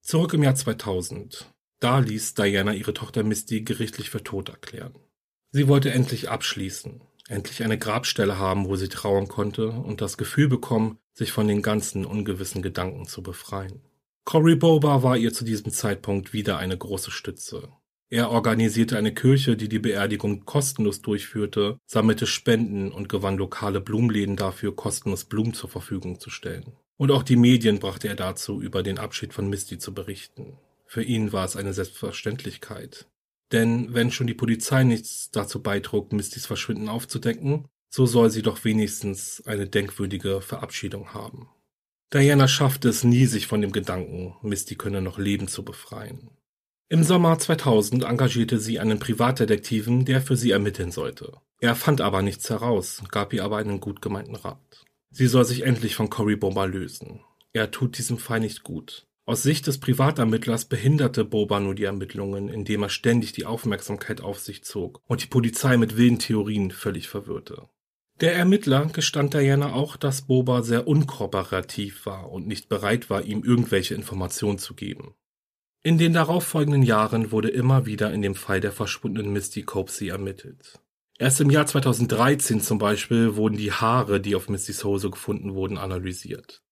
Zurück 0.00 0.32
im 0.34 0.42
Jahr 0.42 0.54
2000. 0.54 1.52
Da 1.80 1.98
ließ 1.98 2.34
Diana 2.34 2.72
ihre 2.72 2.94
Tochter 2.94 3.22
Misty 3.22 3.62
gerichtlich 3.62 4.08
für 4.08 4.24
tot 4.24 4.48
erklären. 4.48 4.94
Sie 5.50 5.68
wollte 5.68 5.90
endlich 5.90 6.30
abschließen, 6.30 7.02
endlich 7.28 7.62
eine 7.62 7.78
Grabstelle 7.78 8.38
haben, 8.38 8.68
wo 8.68 8.76
sie 8.76 8.88
trauern 8.88 9.28
konnte 9.28 9.68
und 9.68 10.00
das 10.00 10.16
Gefühl 10.16 10.48
bekommen, 10.48 10.98
sich 11.12 11.32
von 11.32 11.48
den 11.48 11.60
ganzen 11.60 12.06
ungewissen 12.06 12.62
Gedanken 12.62 13.06
zu 13.06 13.22
befreien. 13.22 13.82
Cory 14.24 14.56
Boba 14.56 15.02
war 15.02 15.16
ihr 15.16 15.32
zu 15.32 15.44
diesem 15.44 15.70
Zeitpunkt 15.70 16.32
wieder 16.32 16.58
eine 16.58 16.76
große 16.76 17.10
Stütze. 17.10 17.68
Er 18.08 18.30
organisierte 18.30 18.96
eine 18.96 19.12
Kirche, 19.12 19.56
die 19.56 19.68
die 19.68 19.80
Beerdigung 19.80 20.44
kostenlos 20.44 21.02
durchführte, 21.02 21.78
sammelte 21.86 22.26
Spenden 22.26 22.92
und 22.92 23.08
gewann 23.08 23.36
lokale 23.36 23.80
Blumenläden 23.80 24.36
dafür, 24.36 24.76
kostenlos 24.76 25.24
Blumen 25.24 25.54
zur 25.54 25.68
Verfügung 25.68 26.20
zu 26.20 26.30
stellen. 26.30 26.76
Und 26.96 27.10
auch 27.10 27.24
die 27.24 27.36
Medien 27.36 27.80
brachte 27.80 28.08
er 28.08 28.14
dazu, 28.14 28.62
über 28.62 28.82
den 28.82 28.98
Abschied 28.98 29.34
von 29.34 29.50
Misty 29.50 29.78
zu 29.78 29.92
berichten. 29.92 30.56
Für 30.86 31.02
ihn 31.02 31.32
war 31.32 31.44
es 31.44 31.56
eine 31.56 31.74
Selbstverständlichkeit. 31.74 33.06
Denn 33.52 33.92
wenn 33.92 34.12
schon 34.12 34.28
die 34.28 34.34
Polizei 34.34 34.84
nichts 34.84 35.30
dazu 35.30 35.62
beitrug, 35.62 36.12
Mistys 36.12 36.46
Verschwinden 36.46 36.88
aufzudecken, 36.88 37.66
so 37.90 38.06
soll 38.06 38.30
sie 38.30 38.42
doch 38.42 38.64
wenigstens 38.64 39.42
eine 39.46 39.66
denkwürdige 39.66 40.40
Verabschiedung 40.40 41.12
haben. 41.12 41.48
Diana 42.12 42.46
schaffte 42.46 42.88
es 42.88 43.02
nie, 43.02 43.26
sich 43.26 43.46
von 43.48 43.60
dem 43.60 43.72
Gedanken, 43.72 44.36
Misty 44.42 44.76
könne 44.76 45.02
noch 45.02 45.18
leben, 45.18 45.48
zu 45.48 45.64
befreien. 45.64 46.30
Im 46.88 47.02
Sommer 47.02 47.36
2000 47.36 48.04
engagierte 48.04 48.60
sie 48.60 48.78
einen 48.78 49.00
Privatdetektiven, 49.00 50.04
der 50.04 50.22
für 50.22 50.36
sie 50.36 50.52
ermitteln 50.52 50.92
sollte. 50.92 51.32
Er 51.58 51.74
fand 51.74 52.00
aber 52.00 52.22
nichts 52.22 52.48
heraus, 52.48 53.02
gab 53.10 53.32
ihr 53.32 53.42
aber 53.42 53.56
einen 53.56 53.80
gut 53.80 54.00
gemeinten 54.00 54.36
Rat. 54.36 54.84
Sie 55.10 55.26
soll 55.26 55.44
sich 55.44 55.62
endlich 55.62 55.96
von 55.96 56.10
Cory 56.10 56.36
Boba 56.36 56.64
lösen. 56.64 57.24
Er 57.52 57.72
tut 57.72 57.98
diesem 57.98 58.18
Fall 58.18 58.38
nicht 58.38 58.62
gut. 58.62 59.08
Aus 59.24 59.42
Sicht 59.42 59.66
des 59.66 59.80
Privatermittlers 59.80 60.66
behinderte 60.66 61.24
Boba 61.24 61.58
nur 61.58 61.74
die 61.74 61.82
Ermittlungen, 61.82 62.48
indem 62.48 62.84
er 62.84 62.88
ständig 62.88 63.32
die 63.32 63.46
Aufmerksamkeit 63.46 64.20
auf 64.20 64.38
sich 64.38 64.62
zog 64.62 65.00
und 65.08 65.24
die 65.24 65.28
Polizei 65.28 65.76
mit 65.76 65.96
wilden 65.96 66.20
Theorien 66.20 66.70
völlig 66.70 67.08
verwirrte. 67.08 67.68
Der 68.20 68.36
Ermittler 68.36 68.86
gestand 68.86 69.34
Diana 69.34 69.72
auch, 69.72 69.96
dass 69.96 70.22
Boba 70.22 70.62
sehr 70.62 70.86
unkooperativ 70.86 72.06
war 72.06 72.30
und 72.30 72.46
nicht 72.46 72.68
bereit 72.68 73.10
war, 73.10 73.22
ihm 73.22 73.42
irgendwelche 73.42 73.96
Informationen 73.96 74.58
zu 74.58 74.74
geben. 74.74 75.16
In 75.86 75.98
den 75.98 76.14
darauffolgenden 76.14 76.82
Jahren 76.82 77.30
wurde 77.30 77.48
immer 77.48 77.86
wieder 77.86 78.12
in 78.12 78.20
dem 78.20 78.34
Fall 78.34 78.58
der 78.58 78.72
verschwundenen 78.72 79.32
Misty 79.32 79.62
Copsey 79.62 80.08
ermittelt. 80.08 80.80
Erst 81.16 81.40
im 81.40 81.48
Jahr 81.48 81.64
2013 81.64 82.60
zum 82.60 82.78
Beispiel 82.78 83.36
wurden 83.36 83.56
die 83.56 83.70
Haare, 83.70 84.20
die 84.20 84.34
auf 84.34 84.48
Mistys 84.48 84.82
Hose 84.82 85.10
gefunden 85.10 85.54
wurden, 85.54 85.78
analysiert. 85.78 86.64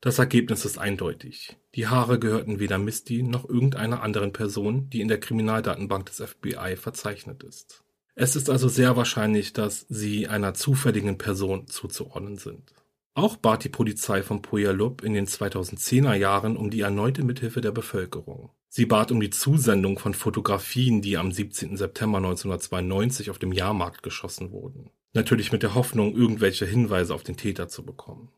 Das 0.00 0.18
Ergebnis 0.18 0.64
ist 0.64 0.78
eindeutig. 0.78 1.58
Die 1.74 1.88
Haare 1.88 2.18
gehörten 2.18 2.60
weder 2.60 2.78
Misty 2.78 3.22
noch 3.22 3.46
irgendeiner 3.46 4.02
anderen 4.02 4.32
Person, 4.32 4.88
die 4.88 5.02
in 5.02 5.08
der 5.08 5.20
Kriminaldatenbank 5.20 6.06
des 6.06 6.22
FBI 6.22 6.76
verzeichnet 6.76 7.42
ist. 7.42 7.84
Es 8.14 8.36
ist 8.36 8.48
also 8.48 8.70
sehr 8.70 8.96
wahrscheinlich, 8.96 9.52
dass 9.52 9.84
sie 9.90 10.28
einer 10.28 10.54
zufälligen 10.54 11.18
Person 11.18 11.66
zuzuordnen 11.66 12.38
sind. 12.38 12.72
Auch 13.12 13.36
bat 13.36 13.64
die 13.64 13.68
Polizei 13.68 14.22
von 14.22 14.40
Puyallup 14.40 15.04
in 15.04 15.12
den 15.12 15.26
2010er 15.26 16.14
Jahren 16.14 16.56
um 16.56 16.70
die 16.70 16.80
erneute 16.80 17.22
Mithilfe 17.22 17.60
der 17.60 17.72
Bevölkerung. 17.72 18.48
Sie 18.74 18.86
bat 18.86 19.12
um 19.12 19.20
die 19.20 19.28
Zusendung 19.28 19.98
von 19.98 20.14
Fotografien, 20.14 21.02
die 21.02 21.18
am 21.18 21.30
17. 21.30 21.76
September 21.76 22.16
1992 22.16 23.28
auf 23.28 23.38
dem 23.38 23.52
Jahrmarkt 23.52 24.02
geschossen 24.02 24.50
wurden. 24.50 24.88
Natürlich 25.12 25.52
mit 25.52 25.62
der 25.62 25.74
Hoffnung, 25.74 26.16
irgendwelche 26.16 26.64
Hinweise 26.64 27.14
auf 27.14 27.22
den 27.22 27.36
Täter 27.36 27.68
zu 27.68 27.84
bekommen. 27.84 28.30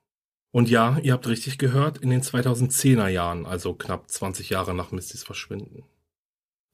Und 0.50 0.68
ja, 0.68 0.98
ihr 1.04 1.12
habt 1.12 1.28
richtig 1.28 1.56
gehört, 1.58 1.98
in 1.98 2.10
den 2.10 2.20
2010er 2.20 3.06
Jahren, 3.06 3.46
also 3.46 3.74
knapp 3.74 4.10
20 4.10 4.50
Jahre 4.50 4.74
nach 4.74 4.90
Mistys 4.90 5.22
Verschwinden. 5.22 5.84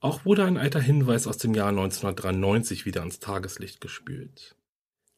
Auch 0.01 0.25
wurde 0.25 0.47
ein 0.47 0.57
alter 0.57 0.81
Hinweis 0.81 1.27
aus 1.27 1.37
dem 1.37 1.53
Jahr 1.53 1.69
1993 1.69 2.87
wieder 2.87 3.01
ans 3.01 3.21
Tageslicht 3.21 3.83
gespült. 3.83 4.57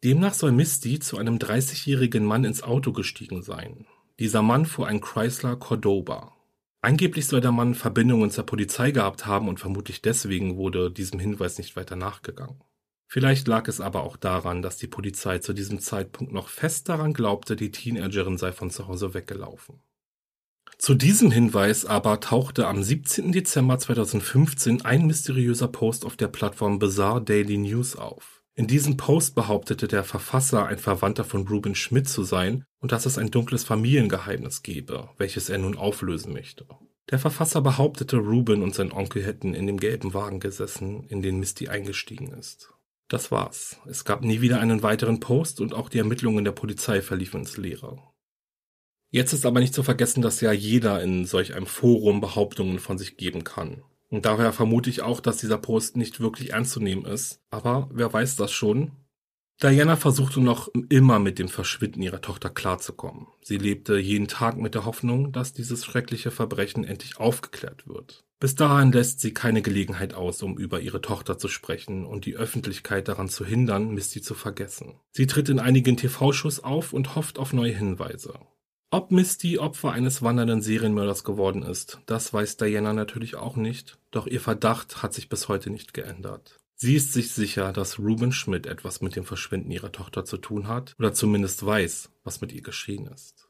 Demnach 0.02 0.34
soll 0.34 0.50
Misty 0.50 0.98
zu 0.98 1.16
einem 1.16 1.36
30-jährigen 1.36 2.24
Mann 2.24 2.42
ins 2.42 2.64
Auto 2.64 2.90
gestiegen 2.90 3.44
sein. 3.44 3.86
Dieser 4.18 4.42
Mann 4.42 4.66
fuhr 4.66 4.88
ein 4.88 5.00
Chrysler 5.00 5.54
Cordoba. 5.54 6.32
Angeblich 6.84 7.28
soll 7.28 7.40
der 7.40 7.52
Mann 7.52 7.76
Verbindungen 7.76 8.32
zur 8.32 8.44
Polizei 8.44 8.90
gehabt 8.90 9.24
haben 9.24 9.48
und 9.48 9.60
vermutlich 9.60 10.02
deswegen 10.02 10.56
wurde 10.56 10.90
diesem 10.90 11.20
Hinweis 11.20 11.56
nicht 11.58 11.76
weiter 11.76 11.94
nachgegangen. 11.94 12.60
Vielleicht 13.06 13.46
lag 13.46 13.68
es 13.68 13.80
aber 13.80 14.02
auch 14.02 14.16
daran, 14.16 14.62
dass 14.62 14.78
die 14.78 14.88
Polizei 14.88 15.38
zu 15.38 15.52
diesem 15.52 15.78
Zeitpunkt 15.78 16.32
noch 16.32 16.48
fest 16.48 16.88
daran 16.88 17.12
glaubte, 17.12 17.54
die 17.54 17.70
Teenagerin 17.70 18.36
sei 18.36 18.50
von 18.50 18.70
zu 18.70 18.88
Hause 18.88 19.14
weggelaufen. 19.14 19.80
Zu 20.76 20.94
diesem 20.94 21.30
Hinweis 21.30 21.84
aber 21.86 22.18
tauchte 22.18 22.66
am 22.66 22.82
17. 22.82 23.30
Dezember 23.30 23.78
2015 23.78 24.84
ein 24.84 25.06
mysteriöser 25.06 25.68
Post 25.68 26.04
auf 26.04 26.16
der 26.16 26.28
Plattform 26.28 26.80
Bizarre 26.80 27.22
Daily 27.22 27.58
News 27.58 27.94
auf. 27.94 28.41
In 28.62 28.68
diesem 28.68 28.96
Post 28.96 29.34
behauptete 29.34 29.88
der 29.88 30.04
Verfasser, 30.04 30.66
ein 30.66 30.78
Verwandter 30.78 31.24
von 31.24 31.48
Ruben 31.48 31.74
Schmidt 31.74 32.08
zu 32.08 32.22
sein 32.22 32.64
und 32.78 32.92
dass 32.92 33.06
es 33.06 33.18
ein 33.18 33.32
dunkles 33.32 33.64
Familiengeheimnis 33.64 34.62
gebe, 34.62 35.08
welches 35.18 35.50
er 35.50 35.58
nun 35.58 35.76
auflösen 35.76 36.32
möchte. 36.32 36.68
Der 37.10 37.18
Verfasser 37.18 37.60
behauptete, 37.60 38.18
Ruben 38.18 38.62
und 38.62 38.72
sein 38.72 38.92
Onkel 38.92 39.24
hätten 39.24 39.54
in 39.54 39.66
dem 39.66 39.80
gelben 39.80 40.14
Wagen 40.14 40.38
gesessen, 40.38 41.02
in 41.08 41.22
den 41.22 41.40
Misty 41.40 41.70
eingestiegen 41.70 42.28
ist. 42.34 42.72
Das 43.08 43.32
war's. 43.32 43.78
Es 43.86 44.04
gab 44.04 44.22
nie 44.22 44.42
wieder 44.42 44.60
einen 44.60 44.84
weiteren 44.84 45.18
Post 45.18 45.60
und 45.60 45.74
auch 45.74 45.88
die 45.88 45.98
Ermittlungen 45.98 46.44
der 46.44 46.52
Polizei 46.52 47.02
verliefen 47.02 47.40
ins 47.40 47.56
Leere. 47.56 47.98
Jetzt 49.10 49.32
ist 49.32 49.44
aber 49.44 49.58
nicht 49.58 49.74
zu 49.74 49.82
vergessen, 49.82 50.22
dass 50.22 50.40
ja 50.40 50.52
jeder 50.52 51.02
in 51.02 51.24
solch 51.24 51.54
einem 51.54 51.66
Forum 51.66 52.20
Behauptungen 52.20 52.78
von 52.78 52.96
sich 52.96 53.16
geben 53.16 53.42
kann. 53.42 53.82
Und 54.12 54.26
daher 54.26 54.52
vermute 54.52 54.90
ich 54.90 55.00
auch, 55.00 55.20
dass 55.20 55.38
dieser 55.38 55.56
Post 55.56 55.96
nicht 55.96 56.20
wirklich 56.20 56.52
ernst 56.52 56.72
zu 56.72 56.80
nehmen 56.80 57.06
ist. 57.06 57.40
Aber 57.50 57.88
wer 57.90 58.12
weiß 58.12 58.36
das 58.36 58.52
schon? 58.52 58.92
Diana 59.62 59.96
versuchte 59.96 60.38
noch 60.40 60.68
immer 60.90 61.18
mit 61.18 61.38
dem 61.38 61.48
Verschwinden 61.48 62.02
ihrer 62.02 62.20
Tochter 62.20 62.50
klarzukommen. 62.50 63.28
Sie 63.42 63.56
lebte 63.56 63.96
jeden 63.96 64.28
Tag 64.28 64.58
mit 64.58 64.74
der 64.74 64.84
Hoffnung, 64.84 65.32
dass 65.32 65.54
dieses 65.54 65.86
schreckliche 65.86 66.30
Verbrechen 66.30 66.84
endlich 66.84 67.16
aufgeklärt 67.16 67.88
wird. 67.88 68.22
Bis 68.38 68.54
dahin 68.54 68.92
lässt 68.92 69.20
sie 69.20 69.32
keine 69.32 69.62
Gelegenheit 69.62 70.12
aus, 70.12 70.42
um 70.42 70.58
über 70.58 70.80
ihre 70.80 71.00
Tochter 71.00 71.38
zu 71.38 71.48
sprechen 71.48 72.04
und 72.04 72.26
die 72.26 72.36
Öffentlichkeit 72.36 73.08
daran 73.08 73.30
zu 73.30 73.46
hindern, 73.46 73.94
Misty 73.94 74.20
zu 74.20 74.34
vergessen. 74.34 74.96
Sie 75.12 75.26
tritt 75.26 75.48
in 75.48 75.58
einigen 75.58 75.96
TV-Shows 75.96 76.62
auf 76.62 76.92
und 76.92 77.14
hofft 77.14 77.38
auf 77.38 77.54
neue 77.54 77.72
Hinweise. 77.72 78.34
Ob 78.94 79.10
Misty 79.10 79.58
Opfer 79.58 79.92
eines 79.92 80.20
wandernden 80.20 80.60
Serienmörders 80.60 81.24
geworden 81.24 81.62
ist, 81.62 82.02
das 82.04 82.34
weiß 82.34 82.58
Diana 82.58 82.92
natürlich 82.92 83.36
auch 83.36 83.56
nicht, 83.56 83.98
doch 84.10 84.26
ihr 84.26 84.38
Verdacht 84.38 85.02
hat 85.02 85.14
sich 85.14 85.30
bis 85.30 85.48
heute 85.48 85.70
nicht 85.70 85.94
geändert. 85.94 86.58
Sie 86.74 86.94
ist 86.94 87.14
sich 87.14 87.32
sicher, 87.32 87.72
dass 87.72 87.98
Ruben 87.98 88.32
Schmidt 88.32 88.66
etwas 88.66 89.00
mit 89.00 89.16
dem 89.16 89.24
Verschwinden 89.24 89.70
ihrer 89.70 89.92
Tochter 89.92 90.26
zu 90.26 90.36
tun 90.36 90.68
hat 90.68 90.94
oder 90.98 91.14
zumindest 91.14 91.64
weiß, 91.64 92.10
was 92.22 92.42
mit 92.42 92.52
ihr 92.52 92.60
geschehen 92.60 93.06
ist. 93.06 93.48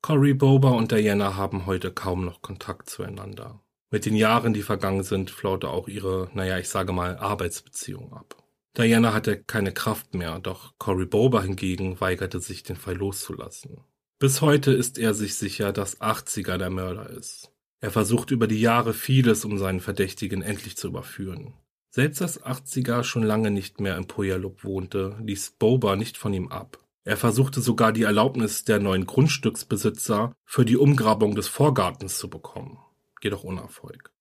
Cory 0.00 0.32
Boba 0.32 0.70
und 0.70 0.92
Diana 0.92 1.36
haben 1.36 1.66
heute 1.66 1.92
kaum 1.92 2.24
noch 2.24 2.40
Kontakt 2.40 2.88
zueinander. 2.88 3.60
Mit 3.90 4.06
den 4.06 4.16
Jahren, 4.16 4.54
die 4.54 4.62
vergangen 4.62 5.02
sind, 5.02 5.30
flaute 5.30 5.68
auch 5.68 5.88
ihre, 5.88 6.30
naja, 6.32 6.56
ich 6.58 6.70
sage 6.70 6.94
mal, 6.94 7.18
Arbeitsbeziehung 7.18 8.14
ab. 8.14 8.42
Diana 8.78 9.12
hatte 9.12 9.42
keine 9.42 9.74
Kraft 9.74 10.14
mehr, 10.14 10.38
doch 10.38 10.72
Cory 10.78 11.04
Boba 11.04 11.42
hingegen 11.42 12.00
weigerte 12.00 12.40
sich, 12.40 12.62
den 12.62 12.76
Fall 12.76 12.96
loszulassen. 12.96 13.84
Bis 14.20 14.42
heute 14.42 14.72
ist 14.72 14.98
er 14.98 15.14
sich 15.14 15.36
sicher, 15.36 15.72
dass 15.72 16.02
80er 16.02 16.58
der 16.58 16.68
Mörder 16.68 17.08
ist. 17.08 17.50
Er 17.80 17.90
versucht 17.90 18.30
über 18.30 18.46
die 18.46 18.60
Jahre 18.60 18.92
vieles, 18.92 19.46
um 19.46 19.56
seinen 19.56 19.80
Verdächtigen 19.80 20.42
endlich 20.42 20.76
zu 20.76 20.88
überführen. 20.88 21.54
Selbst 21.88 22.20
als 22.20 22.44
80er 22.44 23.02
schon 23.02 23.22
lange 23.22 23.50
nicht 23.50 23.80
mehr 23.80 23.96
im 23.96 24.06
Puyallup 24.06 24.62
wohnte, 24.62 25.16
ließ 25.22 25.52
Boba 25.58 25.96
nicht 25.96 26.18
von 26.18 26.34
ihm 26.34 26.48
ab. 26.48 26.78
Er 27.02 27.16
versuchte 27.16 27.62
sogar 27.62 27.94
die 27.94 28.02
Erlaubnis 28.02 28.66
der 28.66 28.78
neuen 28.78 29.06
Grundstücksbesitzer 29.06 30.34
für 30.44 30.66
die 30.66 30.76
Umgrabung 30.76 31.34
des 31.34 31.48
Vorgartens 31.48 32.18
zu 32.18 32.28
bekommen. 32.28 32.76
Jedoch 33.22 33.42
ohne 33.42 33.62
Erfolg. 33.62 34.12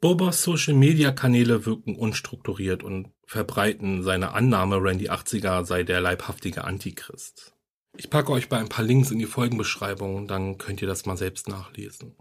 Bobas 0.00 0.42
Social-Media-Kanäle 0.44 1.66
wirken 1.66 1.94
unstrukturiert 1.96 2.82
und 2.82 3.10
verbreiten 3.26 4.02
seine 4.02 4.32
Annahme, 4.32 4.82
Randy 4.82 5.10
80er 5.10 5.66
sei 5.66 5.82
der 5.82 6.00
leibhaftige 6.00 6.64
Antichrist. 6.64 7.54
Ich 7.96 8.08
packe 8.08 8.32
euch 8.32 8.48
bei 8.48 8.58
ein 8.58 8.68
paar 8.68 8.84
Links 8.84 9.10
in 9.10 9.18
die 9.18 9.26
Folgenbeschreibung, 9.26 10.26
dann 10.26 10.56
könnt 10.56 10.80
ihr 10.80 10.88
das 10.88 11.04
mal 11.04 11.16
selbst 11.16 11.48
nachlesen. 11.48 12.16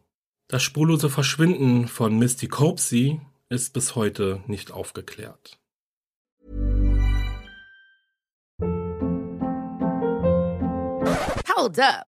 Das 0.48 0.64
spurlose 0.64 1.10
Verschwinden 1.10 1.88
von 1.88 2.20
Misty 2.20 2.48
Copsey 2.50 3.22
ist 3.48 3.74
bis 3.74 3.96
heute 3.96 4.44
nicht 4.48 4.72
aufgeklärt. 4.72 5.58
Hold 11.56 11.80
up. 11.80 12.11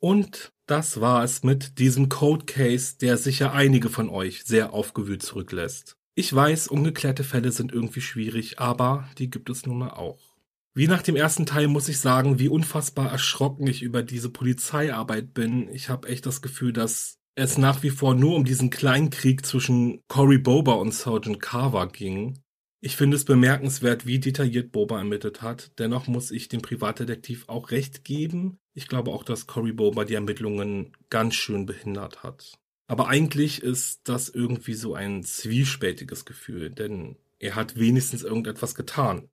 Und 0.00 0.52
das 0.66 1.00
war 1.00 1.22
es 1.22 1.42
mit 1.42 1.78
diesem 1.78 2.08
Code 2.08 2.46
Case, 2.46 2.96
der 2.98 3.16
sicher 3.16 3.52
einige 3.52 3.90
von 3.90 4.08
euch 4.08 4.44
sehr 4.44 4.72
aufgewühlt 4.72 5.22
zurücklässt. 5.22 5.96
Ich 6.14 6.34
weiß, 6.34 6.68
ungeklärte 6.68 7.22
Fälle 7.22 7.52
sind 7.52 7.72
irgendwie 7.72 8.00
schwierig, 8.00 8.58
aber 8.58 9.08
die 9.18 9.30
gibt 9.30 9.50
es 9.50 9.66
nun 9.66 9.78
mal 9.78 9.90
auch. 9.90 10.36
Wie 10.74 10.86
nach 10.86 11.02
dem 11.02 11.16
ersten 11.16 11.46
Teil 11.46 11.68
muss 11.68 11.88
ich 11.88 11.98
sagen, 11.98 12.38
wie 12.38 12.48
unfassbar 12.48 13.10
erschrocken 13.10 13.66
ich 13.66 13.82
über 13.82 14.02
diese 14.02 14.30
Polizeiarbeit 14.30 15.34
bin. 15.34 15.68
Ich 15.72 15.88
habe 15.88 16.08
echt 16.08 16.26
das 16.26 16.42
Gefühl, 16.42 16.72
dass 16.72 17.18
es 17.34 17.58
nach 17.58 17.82
wie 17.82 17.90
vor 17.90 18.14
nur 18.14 18.36
um 18.36 18.44
diesen 18.44 18.70
kleinen 18.70 19.10
Krieg 19.10 19.44
zwischen 19.44 20.00
Cory 20.08 20.38
Boba 20.38 20.74
und 20.74 20.94
Sergeant 20.94 21.40
Carver 21.40 21.88
ging. 21.88 22.38
Ich 22.82 22.96
finde 22.96 23.16
es 23.18 23.26
bemerkenswert, 23.26 24.06
wie 24.06 24.18
detailliert 24.18 24.72
Boba 24.72 24.98
ermittelt 24.98 25.42
hat. 25.42 25.78
Dennoch 25.78 26.06
muss 26.06 26.30
ich 26.30 26.48
dem 26.48 26.62
Privatdetektiv 26.62 27.44
auch 27.46 27.70
recht 27.70 28.04
geben. 28.04 28.58
Ich 28.72 28.88
glaube 28.88 29.10
auch, 29.10 29.22
dass 29.22 29.46
Cory 29.46 29.72
Boba 29.72 30.06
die 30.06 30.14
Ermittlungen 30.14 30.96
ganz 31.10 31.34
schön 31.34 31.66
behindert 31.66 32.22
hat. 32.22 32.58
Aber 32.86 33.08
eigentlich 33.08 33.62
ist 33.62 34.00
das 34.04 34.30
irgendwie 34.30 34.72
so 34.74 34.94
ein 34.94 35.22
zwiespältiges 35.22 36.24
Gefühl, 36.24 36.70
denn 36.70 37.16
er 37.38 37.54
hat 37.54 37.78
wenigstens 37.78 38.22
irgendetwas 38.22 38.74
getan. 38.74 39.28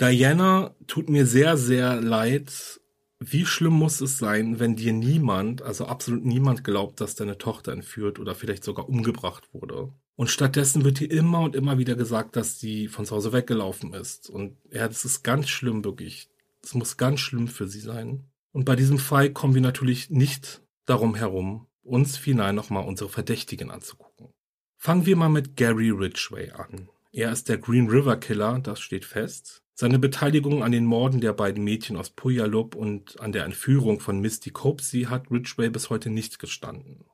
Diana 0.00 0.74
tut 0.88 1.08
mir 1.08 1.26
sehr, 1.26 1.56
sehr 1.56 2.00
leid. 2.00 2.80
Wie 3.20 3.46
schlimm 3.46 3.74
muss 3.74 4.00
es 4.00 4.18
sein, 4.18 4.58
wenn 4.58 4.74
dir 4.74 4.92
niemand, 4.92 5.62
also 5.62 5.86
absolut 5.86 6.24
niemand 6.24 6.64
glaubt, 6.64 7.00
dass 7.00 7.14
deine 7.14 7.38
Tochter 7.38 7.72
entführt 7.72 8.18
oder 8.18 8.34
vielleicht 8.34 8.64
sogar 8.64 8.88
umgebracht 8.88 9.52
wurde? 9.52 9.92
Und 10.20 10.28
stattdessen 10.28 10.84
wird 10.84 11.00
dir 11.00 11.10
immer 11.10 11.40
und 11.40 11.56
immer 11.56 11.78
wieder 11.78 11.94
gesagt, 11.94 12.36
dass 12.36 12.60
sie 12.60 12.88
von 12.88 13.06
zu 13.06 13.16
Hause 13.16 13.32
weggelaufen 13.32 13.94
ist. 13.94 14.28
Und 14.28 14.58
ja, 14.70 14.86
das 14.86 15.06
ist 15.06 15.22
ganz 15.22 15.48
schlimm, 15.48 15.82
wirklich. 15.82 16.28
Es 16.62 16.74
muss 16.74 16.98
ganz 16.98 17.20
schlimm 17.20 17.48
für 17.48 17.66
sie 17.66 17.80
sein. 17.80 18.26
Und 18.52 18.66
bei 18.66 18.76
diesem 18.76 18.98
Fall 18.98 19.30
kommen 19.30 19.54
wir 19.54 19.62
natürlich 19.62 20.10
nicht 20.10 20.60
darum 20.84 21.14
herum, 21.14 21.68
uns 21.82 22.18
final 22.18 22.52
nochmal 22.52 22.86
unsere 22.86 23.08
Verdächtigen 23.08 23.70
anzugucken. 23.70 24.28
Fangen 24.76 25.06
wir 25.06 25.16
mal 25.16 25.30
mit 25.30 25.56
Gary 25.56 25.88
Ridgway 25.88 26.50
an. 26.50 26.90
Er 27.12 27.32
ist 27.32 27.48
der 27.48 27.56
Green 27.56 27.88
River 27.88 28.18
Killer, 28.18 28.58
das 28.58 28.78
steht 28.78 29.06
fest. 29.06 29.62
Seine 29.72 29.98
Beteiligung 29.98 30.62
an 30.62 30.72
den 30.72 30.84
Morden 30.84 31.22
der 31.22 31.32
beiden 31.32 31.64
Mädchen 31.64 31.96
aus 31.96 32.10
Puyallup 32.10 32.74
und 32.74 33.18
an 33.20 33.32
der 33.32 33.46
Entführung 33.46 34.00
von 34.00 34.20
Misty 34.20 34.50
Copsey 34.50 35.04
hat 35.04 35.30
Ridgway 35.30 35.70
bis 35.70 35.88
heute 35.88 36.10
nicht 36.10 36.38
gestanden. 36.38 37.06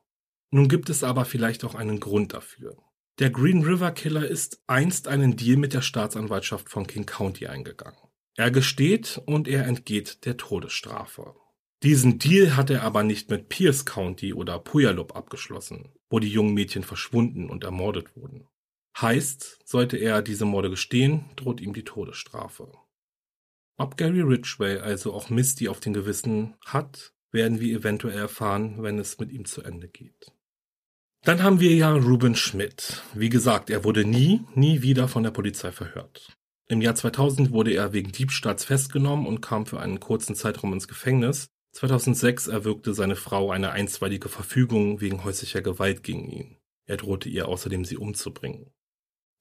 Nun 0.51 0.67
gibt 0.67 0.89
es 0.89 1.05
aber 1.05 1.23
vielleicht 1.23 1.63
auch 1.63 1.75
einen 1.75 2.01
Grund 2.01 2.33
dafür. 2.33 2.75
Der 3.19 3.31
Green 3.31 3.63
River 3.63 3.91
Killer 3.93 4.27
ist 4.27 4.61
einst 4.67 5.07
einen 5.07 5.35
Deal 5.35 5.57
mit 5.57 5.73
der 5.73 5.81
Staatsanwaltschaft 5.81 6.69
von 6.69 6.85
King 6.85 7.07
County 7.07 7.47
eingegangen. 7.47 7.97
Er 8.35 8.51
gesteht 8.51 9.19
und 9.25 9.47
er 9.47 9.65
entgeht 9.65 10.23
der 10.25 10.37
Todesstrafe. 10.37 11.33
Diesen 11.81 12.19
Deal 12.19 12.55
hat 12.55 12.69
er 12.69 12.83
aber 12.83 13.01
nicht 13.01 13.31
mit 13.31 13.49
Pierce 13.49 13.85
County 13.85 14.35
oder 14.35 14.59
Puyallup 14.59 15.15
abgeschlossen, 15.15 15.93
wo 16.11 16.19
die 16.19 16.29
jungen 16.29 16.53
Mädchen 16.53 16.83
verschwunden 16.83 17.49
und 17.49 17.63
ermordet 17.63 18.15
wurden. 18.15 18.47
Heißt, 19.01 19.61
sollte 19.65 19.97
er 19.97 20.21
diese 20.21 20.45
Morde 20.45 20.69
gestehen, 20.69 21.25
droht 21.35 21.59
ihm 21.59 21.73
die 21.73 21.83
Todesstrafe. 21.83 22.71
Ob 23.77 23.97
Gary 23.97 24.21
Ridgway 24.21 24.77
also 24.77 25.13
auch 25.13 25.31
Misty 25.31 25.69
auf 25.69 25.79
den 25.79 25.93
Gewissen 25.93 26.55
hat, 26.63 27.15
werden 27.31 27.59
wir 27.59 27.79
eventuell 27.79 28.17
erfahren, 28.17 28.83
wenn 28.83 28.99
es 28.99 29.17
mit 29.17 29.31
ihm 29.31 29.45
zu 29.45 29.63
Ende 29.63 29.87
geht. 29.87 30.31
Dann 31.27 31.43
haben 31.43 31.59
wir 31.59 31.75
ja 31.75 31.93
Ruben 31.93 32.35
Schmidt. 32.37 33.03
Wie 33.13 33.27
gesagt, 33.27 33.69
er 33.69 33.83
wurde 33.83 34.05
nie, 34.05 34.45
nie 34.55 34.81
wieder 34.81 35.09
von 35.09 35.23
der 35.23 35.31
Polizei 35.31 35.73
verhört. 35.73 36.33
Im 36.69 36.79
Jahr 36.79 36.95
2000 36.95 37.51
wurde 37.51 37.73
er 37.73 37.91
wegen 37.91 38.13
Diebstahls 38.13 38.63
festgenommen 38.63 39.27
und 39.27 39.41
kam 39.41 39.65
für 39.65 39.81
einen 39.81 39.99
kurzen 39.99 40.35
Zeitraum 40.35 40.71
ins 40.71 40.87
Gefängnis. 40.87 41.47
2006 41.73 42.47
erwirkte 42.47 42.93
seine 42.93 43.17
Frau 43.17 43.51
eine 43.51 43.71
einstweilige 43.71 44.29
Verfügung 44.29 45.01
wegen 45.01 45.25
häuslicher 45.25 45.61
Gewalt 45.61 46.01
gegen 46.01 46.29
ihn. 46.29 46.55
Er 46.85 46.95
drohte 46.95 47.27
ihr 47.27 47.49
außerdem, 47.49 47.83
sie 47.83 47.97
umzubringen. 47.97 48.71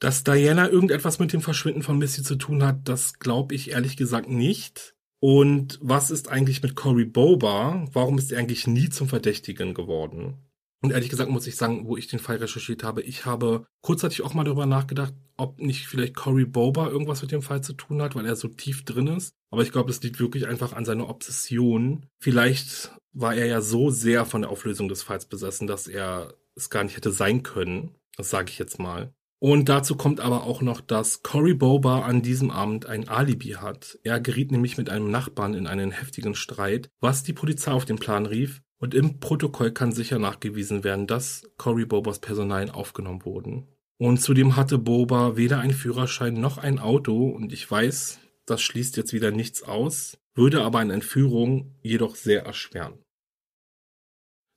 Dass 0.00 0.24
Diana 0.24 0.68
irgendetwas 0.68 1.20
mit 1.20 1.32
dem 1.32 1.40
Verschwinden 1.40 1.84
von 1.84 1.98
Missy 1.98 2.24
zu 2.24 2.34
tun 2.34 2.64
hat, 2.64 2.80
das 2.88 3.20
glaube 3.20 3.54
ich 3.54 3.70
ehrlich 3.70 3.96
gesagt 3.96 4.28
nicht. 4.28 4.96
Und 5.20 5.78
was 5.80 6.10
ist 6.10 6.30
eigentlich 6.30 6.64
mit 6.64 6.74
Cory 6.74 7.04
Boba? 7.04 7.86
Warum 7.92 8.18
ist 8.18 8.32
er 8.32 8.40
eigentlich 8.40 8.66
nie 8.66 8.88
zum 8.88 9.08
Verdächtigen 9.08 9.72
geworden? 9.72 10.45
Und 10.86 10.92
ehrlich 10.92 11.10
gesagt 11.10 11.28
muss 11.28 11.48
ich 11.48 11.56
sagen, 11.56 11.88
wo 11.88 11.96
ich 11.96 12.06
den 12.06 12.20
Fall 12.20 12.36
recherchiert 12.36 12.84
habe, 12.84 13.02
ich 13.02 13.26
habe 13.26 13.66
kurzzeitig 13.82 14.22
auch 14.22 14.34
mal 14.34 14.44
darüber 14.44 14.66
nachgedacht, 14.66 15.14
ob 15.36 15.58
nicht 15.58 15.88
vielleicht 15.88 16.14
Cory 16.14 16.44
Boba 16.44 16.86
irgendwas 16.86 17.22
mit 17.22 17.32
dem 17.32 17.42
Fall 17.42 17.60
zu 17.60 17.72
tun 17.72 18.00
hat, 18.00 18.14
weil 18.14 18.24
er 18.24 18.36
so 18.36 18.46
tief 18.46 18.84
drin 18.84 19.08
ist. 19.08 19.34
Aber 19.50 19.62
ich 19.62 19.72
glaube, 19.72 19.90
es 19.90 20.00
liegt 20.00 20.20
wirklich 20.20 20.46
einfach 20.46 20.74
an 20.74 20.84
seiner 20.84 21.08
Obsession. 21.08 22.06
Vielleicht 22.20 22.92
war 23.12 23.34
er 23.34 23.46
ja 23.46 23.60
so 23.62 23.90
sehr 23.90 24.26
von 24.26 24.42
der 24.42 24.50
Auflösung 24.52 24.86
des 24.86 25.02
Falls 25.02 25.26
besessen, 25.26 25.66
dass 25.66 25.88
er 25.88 26.34
es 26.54 26.70
gar 26.70 26.84
nicht 26.84 26.96
hätte 26.96 27.10
sein 27.10 27.42
können. 27.42 27.96
Das 28.16 28.30
sage 28.30 28.50
ich 28.50 28.58
jetzt 28.60 28.78
mal. 28.78 29.12
Und 29.40 29.68
dazu 29.68 29.96
kommt 29.96 30.20
aber 30.20 30.44
auch 30.44 30.62
noch, 30.62 30.80
dass 30.80 31.24
Cory 31.24 31.54
Boba 31.54 32.02
an 32.02 32.22
diesem 32.22 32.52
Abend 32.52 32.86
ein 32.86 33.08
Alibi 33.08 33.56
hat. 33.60 33.98
Er 34.04 34.20
geriet 34.20 34.52
nämlich 34.52 34.78
mit 34.78 34.88
einem 34.88 35.10
Nachbarn 35.10 35.54
in 35.54 35.66
einen 35.66 35.90
heftigen 35.90 36.36
Streit, 36.36 36.90
was 37.00 37.24
die 37.24 37.32
Polizei 37.32 37.72
auf 37.72 37.84
den 37.84 37.98
Plan 37.98 38.24
rief. 38.24 38.62
Und 38.78 38.94
im 38.94 39.20
Protokoll 39.20 39.72
kann 39.72 39.92
sicher 39.92 40.18
nachgewiesen 40.18 40.84
werden, 40.84 41.06
dass 41.06 41.48
Cory 41.56 41.86
Bobas 41.86 42.18
Personalien 42.18 42.70
aufgenommen 42.70 43.24
wurden. 43.24 43.66
Und 43.98 44.20
zudem 44.20 44.56
hatte 44.56 44.76
Boba 44.78 45.36
weder 45.36 45.60
einen 45.60 45.72
Führerschein 45.72 46.34
noch 46.34 46.58
ein 46.58 46.78
Auto. 46.78 47.28
Und 47.28 47.52
ich 47.52 47.70
weiß, 47.70 48.20
das 48.44 48.62
schließt 48.62 48.96
jetzt 48.96 49.12
wieder 49.12 49.30
nichts 49.30 49.62
aus, 49.62 50.18
würde 50.34 50.62
aber 50.62 50.80
eine 50.80 50.92
Entführung 50.92 51.74
jedoch 51.82 52.14
sehr 52.14 52.44
erschweren. 52.44 52.98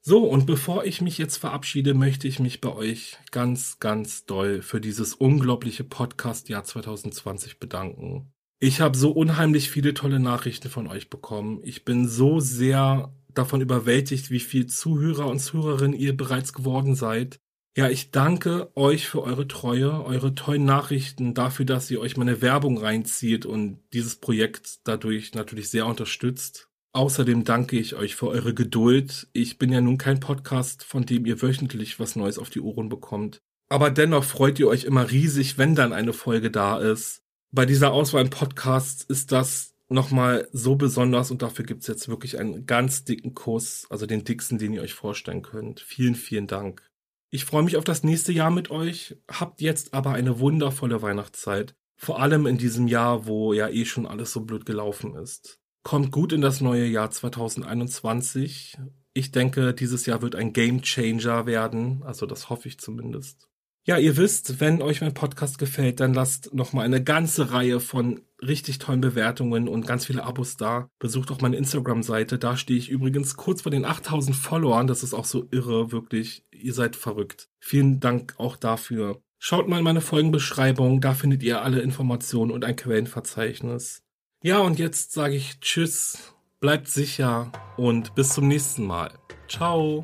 So, 0.01 0.23
und 0.23 0.45
bevor 0.45 0.85
ich 0.85 1.01
mich 1.01 1.17
jetzt 1.17 1.37
verabschiede, 1.37 1.93
möchte 1.93 2.27
ich 2.27 2.39
mich 2.39 2.61
bei 2.61 2.73
euch 2.73 3.17
ganz, 3.31 3.79
ganz 3.79 4.25
doll 4.25 4.61
für 4.61 4.79
dieses 4.79 5.13
unglaubliche 5.13 5.83
Podcast-Jahr 5.83 6.63
2020 6.63 7.59
bedanken. 7.59 8.31
Ich 8.59 8.81
habe 8.81 8.97
so 8.97 9.11
unheimlich 9.11 9.69
viele 9.69 9.93
tolle 9.93 10.19
Nachrichten 10.19 10.69
von 10.69 10.87
euch 10.87 11.09
bekommen. 11.09 11.61
Ich 11.63 11.85
bin 11.85 12.07
so 12.07 12.39
sehr 12.39 13.13
davon 13.33 13.61
überwältigt, 13.61 14.31
wie 14.31 14.39
viel 14.39 14.67
Zuhörer 14.67 15.27
und 15.27 15.39
Zuhörerinnen 15.39 15.97
ihr 15.97 16.15
bereits 16.15 16.53
geworden 16.53 16.95
seid. 16.95 17.39
Ja, 17.77 17.89
ich 17.89 18.11
danke 18.11 18.71
euch 18.75 19.07
für 19.07 19.23
eure 19.23 19.47
Treue, 19.47 20.03
eure 20.03 20.35
tollen 20.35 20.65
Nachrichten, 20.65 21.33
dafür, 21.33 21.65
dass 21.65 21.89
ihr 21.91 22.01
euch 22.01 22.17
meine 22.17 22.41
Werbung 22.41 22.77
reinzieht 22.77 23.45
und 23.45 23.79
dieses 23.93 24.15
Projekt 24.17 24.79
dadurch 24.83 25.33
natürlich 25.33 25.69
sehr 25.69 25.85
unterstützt. 25.85 26.67
Außerdem 26.91 27.43
danke 27.43 27.77
ich 27.77 27.95
euch 27.95 28.15
für 28.15 28.27
eure 28.27 28.53
Geduld. 28.53 29.27
Ich 29.31 29.59
bin 29.59 29.71
ja 29.71 29.79
nun 29.79 29.99
kein 29.99 30.19
Podcast, 30.19 30.83
von 30.83 31.05
dem 31.05 31.25
ihr 31.25 31.41
wöchentlich 31.41 31.99
was 31.99 32.15
Neues 32.15 32.39
auf 32.39 32.49
die 32.49 32.61
Ohren 32.61 32.89
bekommt. 32.89 33.41
Aber 33.69 33.91
dennoch 33.91 34.23
freut 34.23 34.59
ihr 34.59 34.67
euch 34.67 34.85
immer 34.85 35.11
riesig, 35.11 35.59
wenn 35.59 35.75
dann 35.75 35.93
eine 35.93 36.13
Folge 36.13 36.49
da 36.49 36.79
ist. 36.79 37.21
Bei 37.51 37.67
dieser 37.67 37.91
Auswahl 37.91 38.23
im 38.23 38.31
Podcast 38.31 39.09
ist 39.09 39.31
das 39.31 39.75
nochmal 39.89 40.47
so 40.53 40.75
besonders 40.75 41.31
und 41.31 41.41
dafür 41.41 41.65
gibt's 41.65 41.87
jetzt 41.87 42.07
wirklich 42.09 42.39
einen 42.39 42.65
ganz 42.65 43.03
dicken 43.03 43.33
Kuss, 43.33 43.85
also 43.89 44.05
den 44.05 44.23
dicksten, 44.23 44.57
den 44.57 44.73
ihr 44.73 44.81
euch 44.81 44.93
vorstellen 44.93 45.41
könnt. 45.41 45.79
Vielen, 45.79 46.15
vielen 46.15 46.47
Dank. 46.47 46.81
Ich 47.31 47.45
freue 47.45 47.63
mich 47.63 47.77
auf 47.77 47.83
das 47.83 48.03
nächste 48.03 48.31
Jahr 48.31 48.51
mit 48.51 48.71
euch. 48.71 49.17
Habt 49.29 49.61
jetzt 49.61 49.93
aber 49.93 50.13
eine 50.13 50.39
wundervolle 50.39 51.01
Weihnachtszeit. 51.01 51.75
Vor 51.95 52.21
allem 52.21 52.47
in 52.47 52.57
diesem 52.57 52.87
Jahr, 52.87 53.27
wo 53.27 53.53
ja 53.53 53.69
eh 53.69 53.85
schon 53.85 54.07
alles 54.07 54.31
so 54.31 54.41
blöd 54.41 54.65
gelaufen 54.65 55.15
ist 55.15 55.59
kommt 55.83 56.11
gut 56.11 56.33
in 56.33 56.41
das 56.41 56.61
neue 56.61 56.85
Jahr 56.85 57.09
2021. 57.11 58.77
Ich 59.13 59.31
denke, 59.31 59.73
dieses 59.73 60.05
Jahr 60.05 60.21
wird 60.21 60.35
ein 60.35 60.53
Game 60.53 60.81
Changer 60.81 61.45
werden. 61.45 62.03
Also 62.03 62.25
das 62.25 62.49
hoffe 62.49 62.67
ich 62.67 62.79
zumindest. 62.79 63.49
Ja, 63.85 63.97
ihr 63.97 64.17
wisst, 64.17 64.59
wenn 64.59 64.81
euch 64.81 65.01
mein 65.01 65.13
Podcast 65.13 65.57
gefällt, 65.57 65.99
dann 65.99 66.13
lasst 66.13 66.53
noch 66.53 66.73
mal 66.73 66.83
eine 66.83 67.03
ganze 67.03 67.51
Reihe 67.51 67.79
von 67.79 68.21
richtig 68.41 68.79
tollen 68.79 69.01
Bewertungen 69.01 69.67
und 69.67 69.87
ganz 69.87 70.05
viele 70.05 70.23
Abos 70.23 70.57
da. 70.57 70.89
Besucht 70.99 71.31
auch 71.31 71.41
meine 71.41 71.57
Instagram-Seite. 71.57 72.37
Da 72.37 72.57
stehe 72.57 72.79
ich 72.79 72.89
übrigens 72.89 73.35
kurz 73.35 73.61
vor 73.61 73.71
den 73.71 73.85
8000 73.85 74.35
Followern. 74.35 74.87
Das 74.87 75.03
ist 75.03 75.13
auch 75.13 75.25
so 75.25 75.47
irre, 75.51 75.91
wirklich. 75.91 76.45
Ihr 76.51 76.73
seid 76.73 76.95
verrückt. 76.95 77.49
Vielen 77.59 77.99
Dank 77.99 78.35
auch 78.37 78.55
dafür. 78.55 79.21
Schaut 79.37 79.67
mal 79.67 79.77
in 79.77 79.83
meine 79.83 80.01
Folgenbeschreibung. 80.01 81.01
Da 81.01 81.13
findet 81.13 81.43
ihr 81.43 81.61
alle 81.61 81.79
Informationen 81.81 82.51
und 82.51 82.65
ein 82.65 82.75
Quellenverzeichnis. 82.75 84.03
Ja, 84.43 84.59
und 84.59 84.79
jetzt 84.79 85.13
sage 85.13 85.35
ich 85.35 85.59
Tschüss, 85.59 86.33
bleibt 86.59 86.87
sicher 86.87 87.51
und 87.77 88.15
bis 88.15 88.29
zum 88.29 88.47
nächsten 88.47 88.85
Mal. 88.85 89.11
Ciao. 89.47 90.03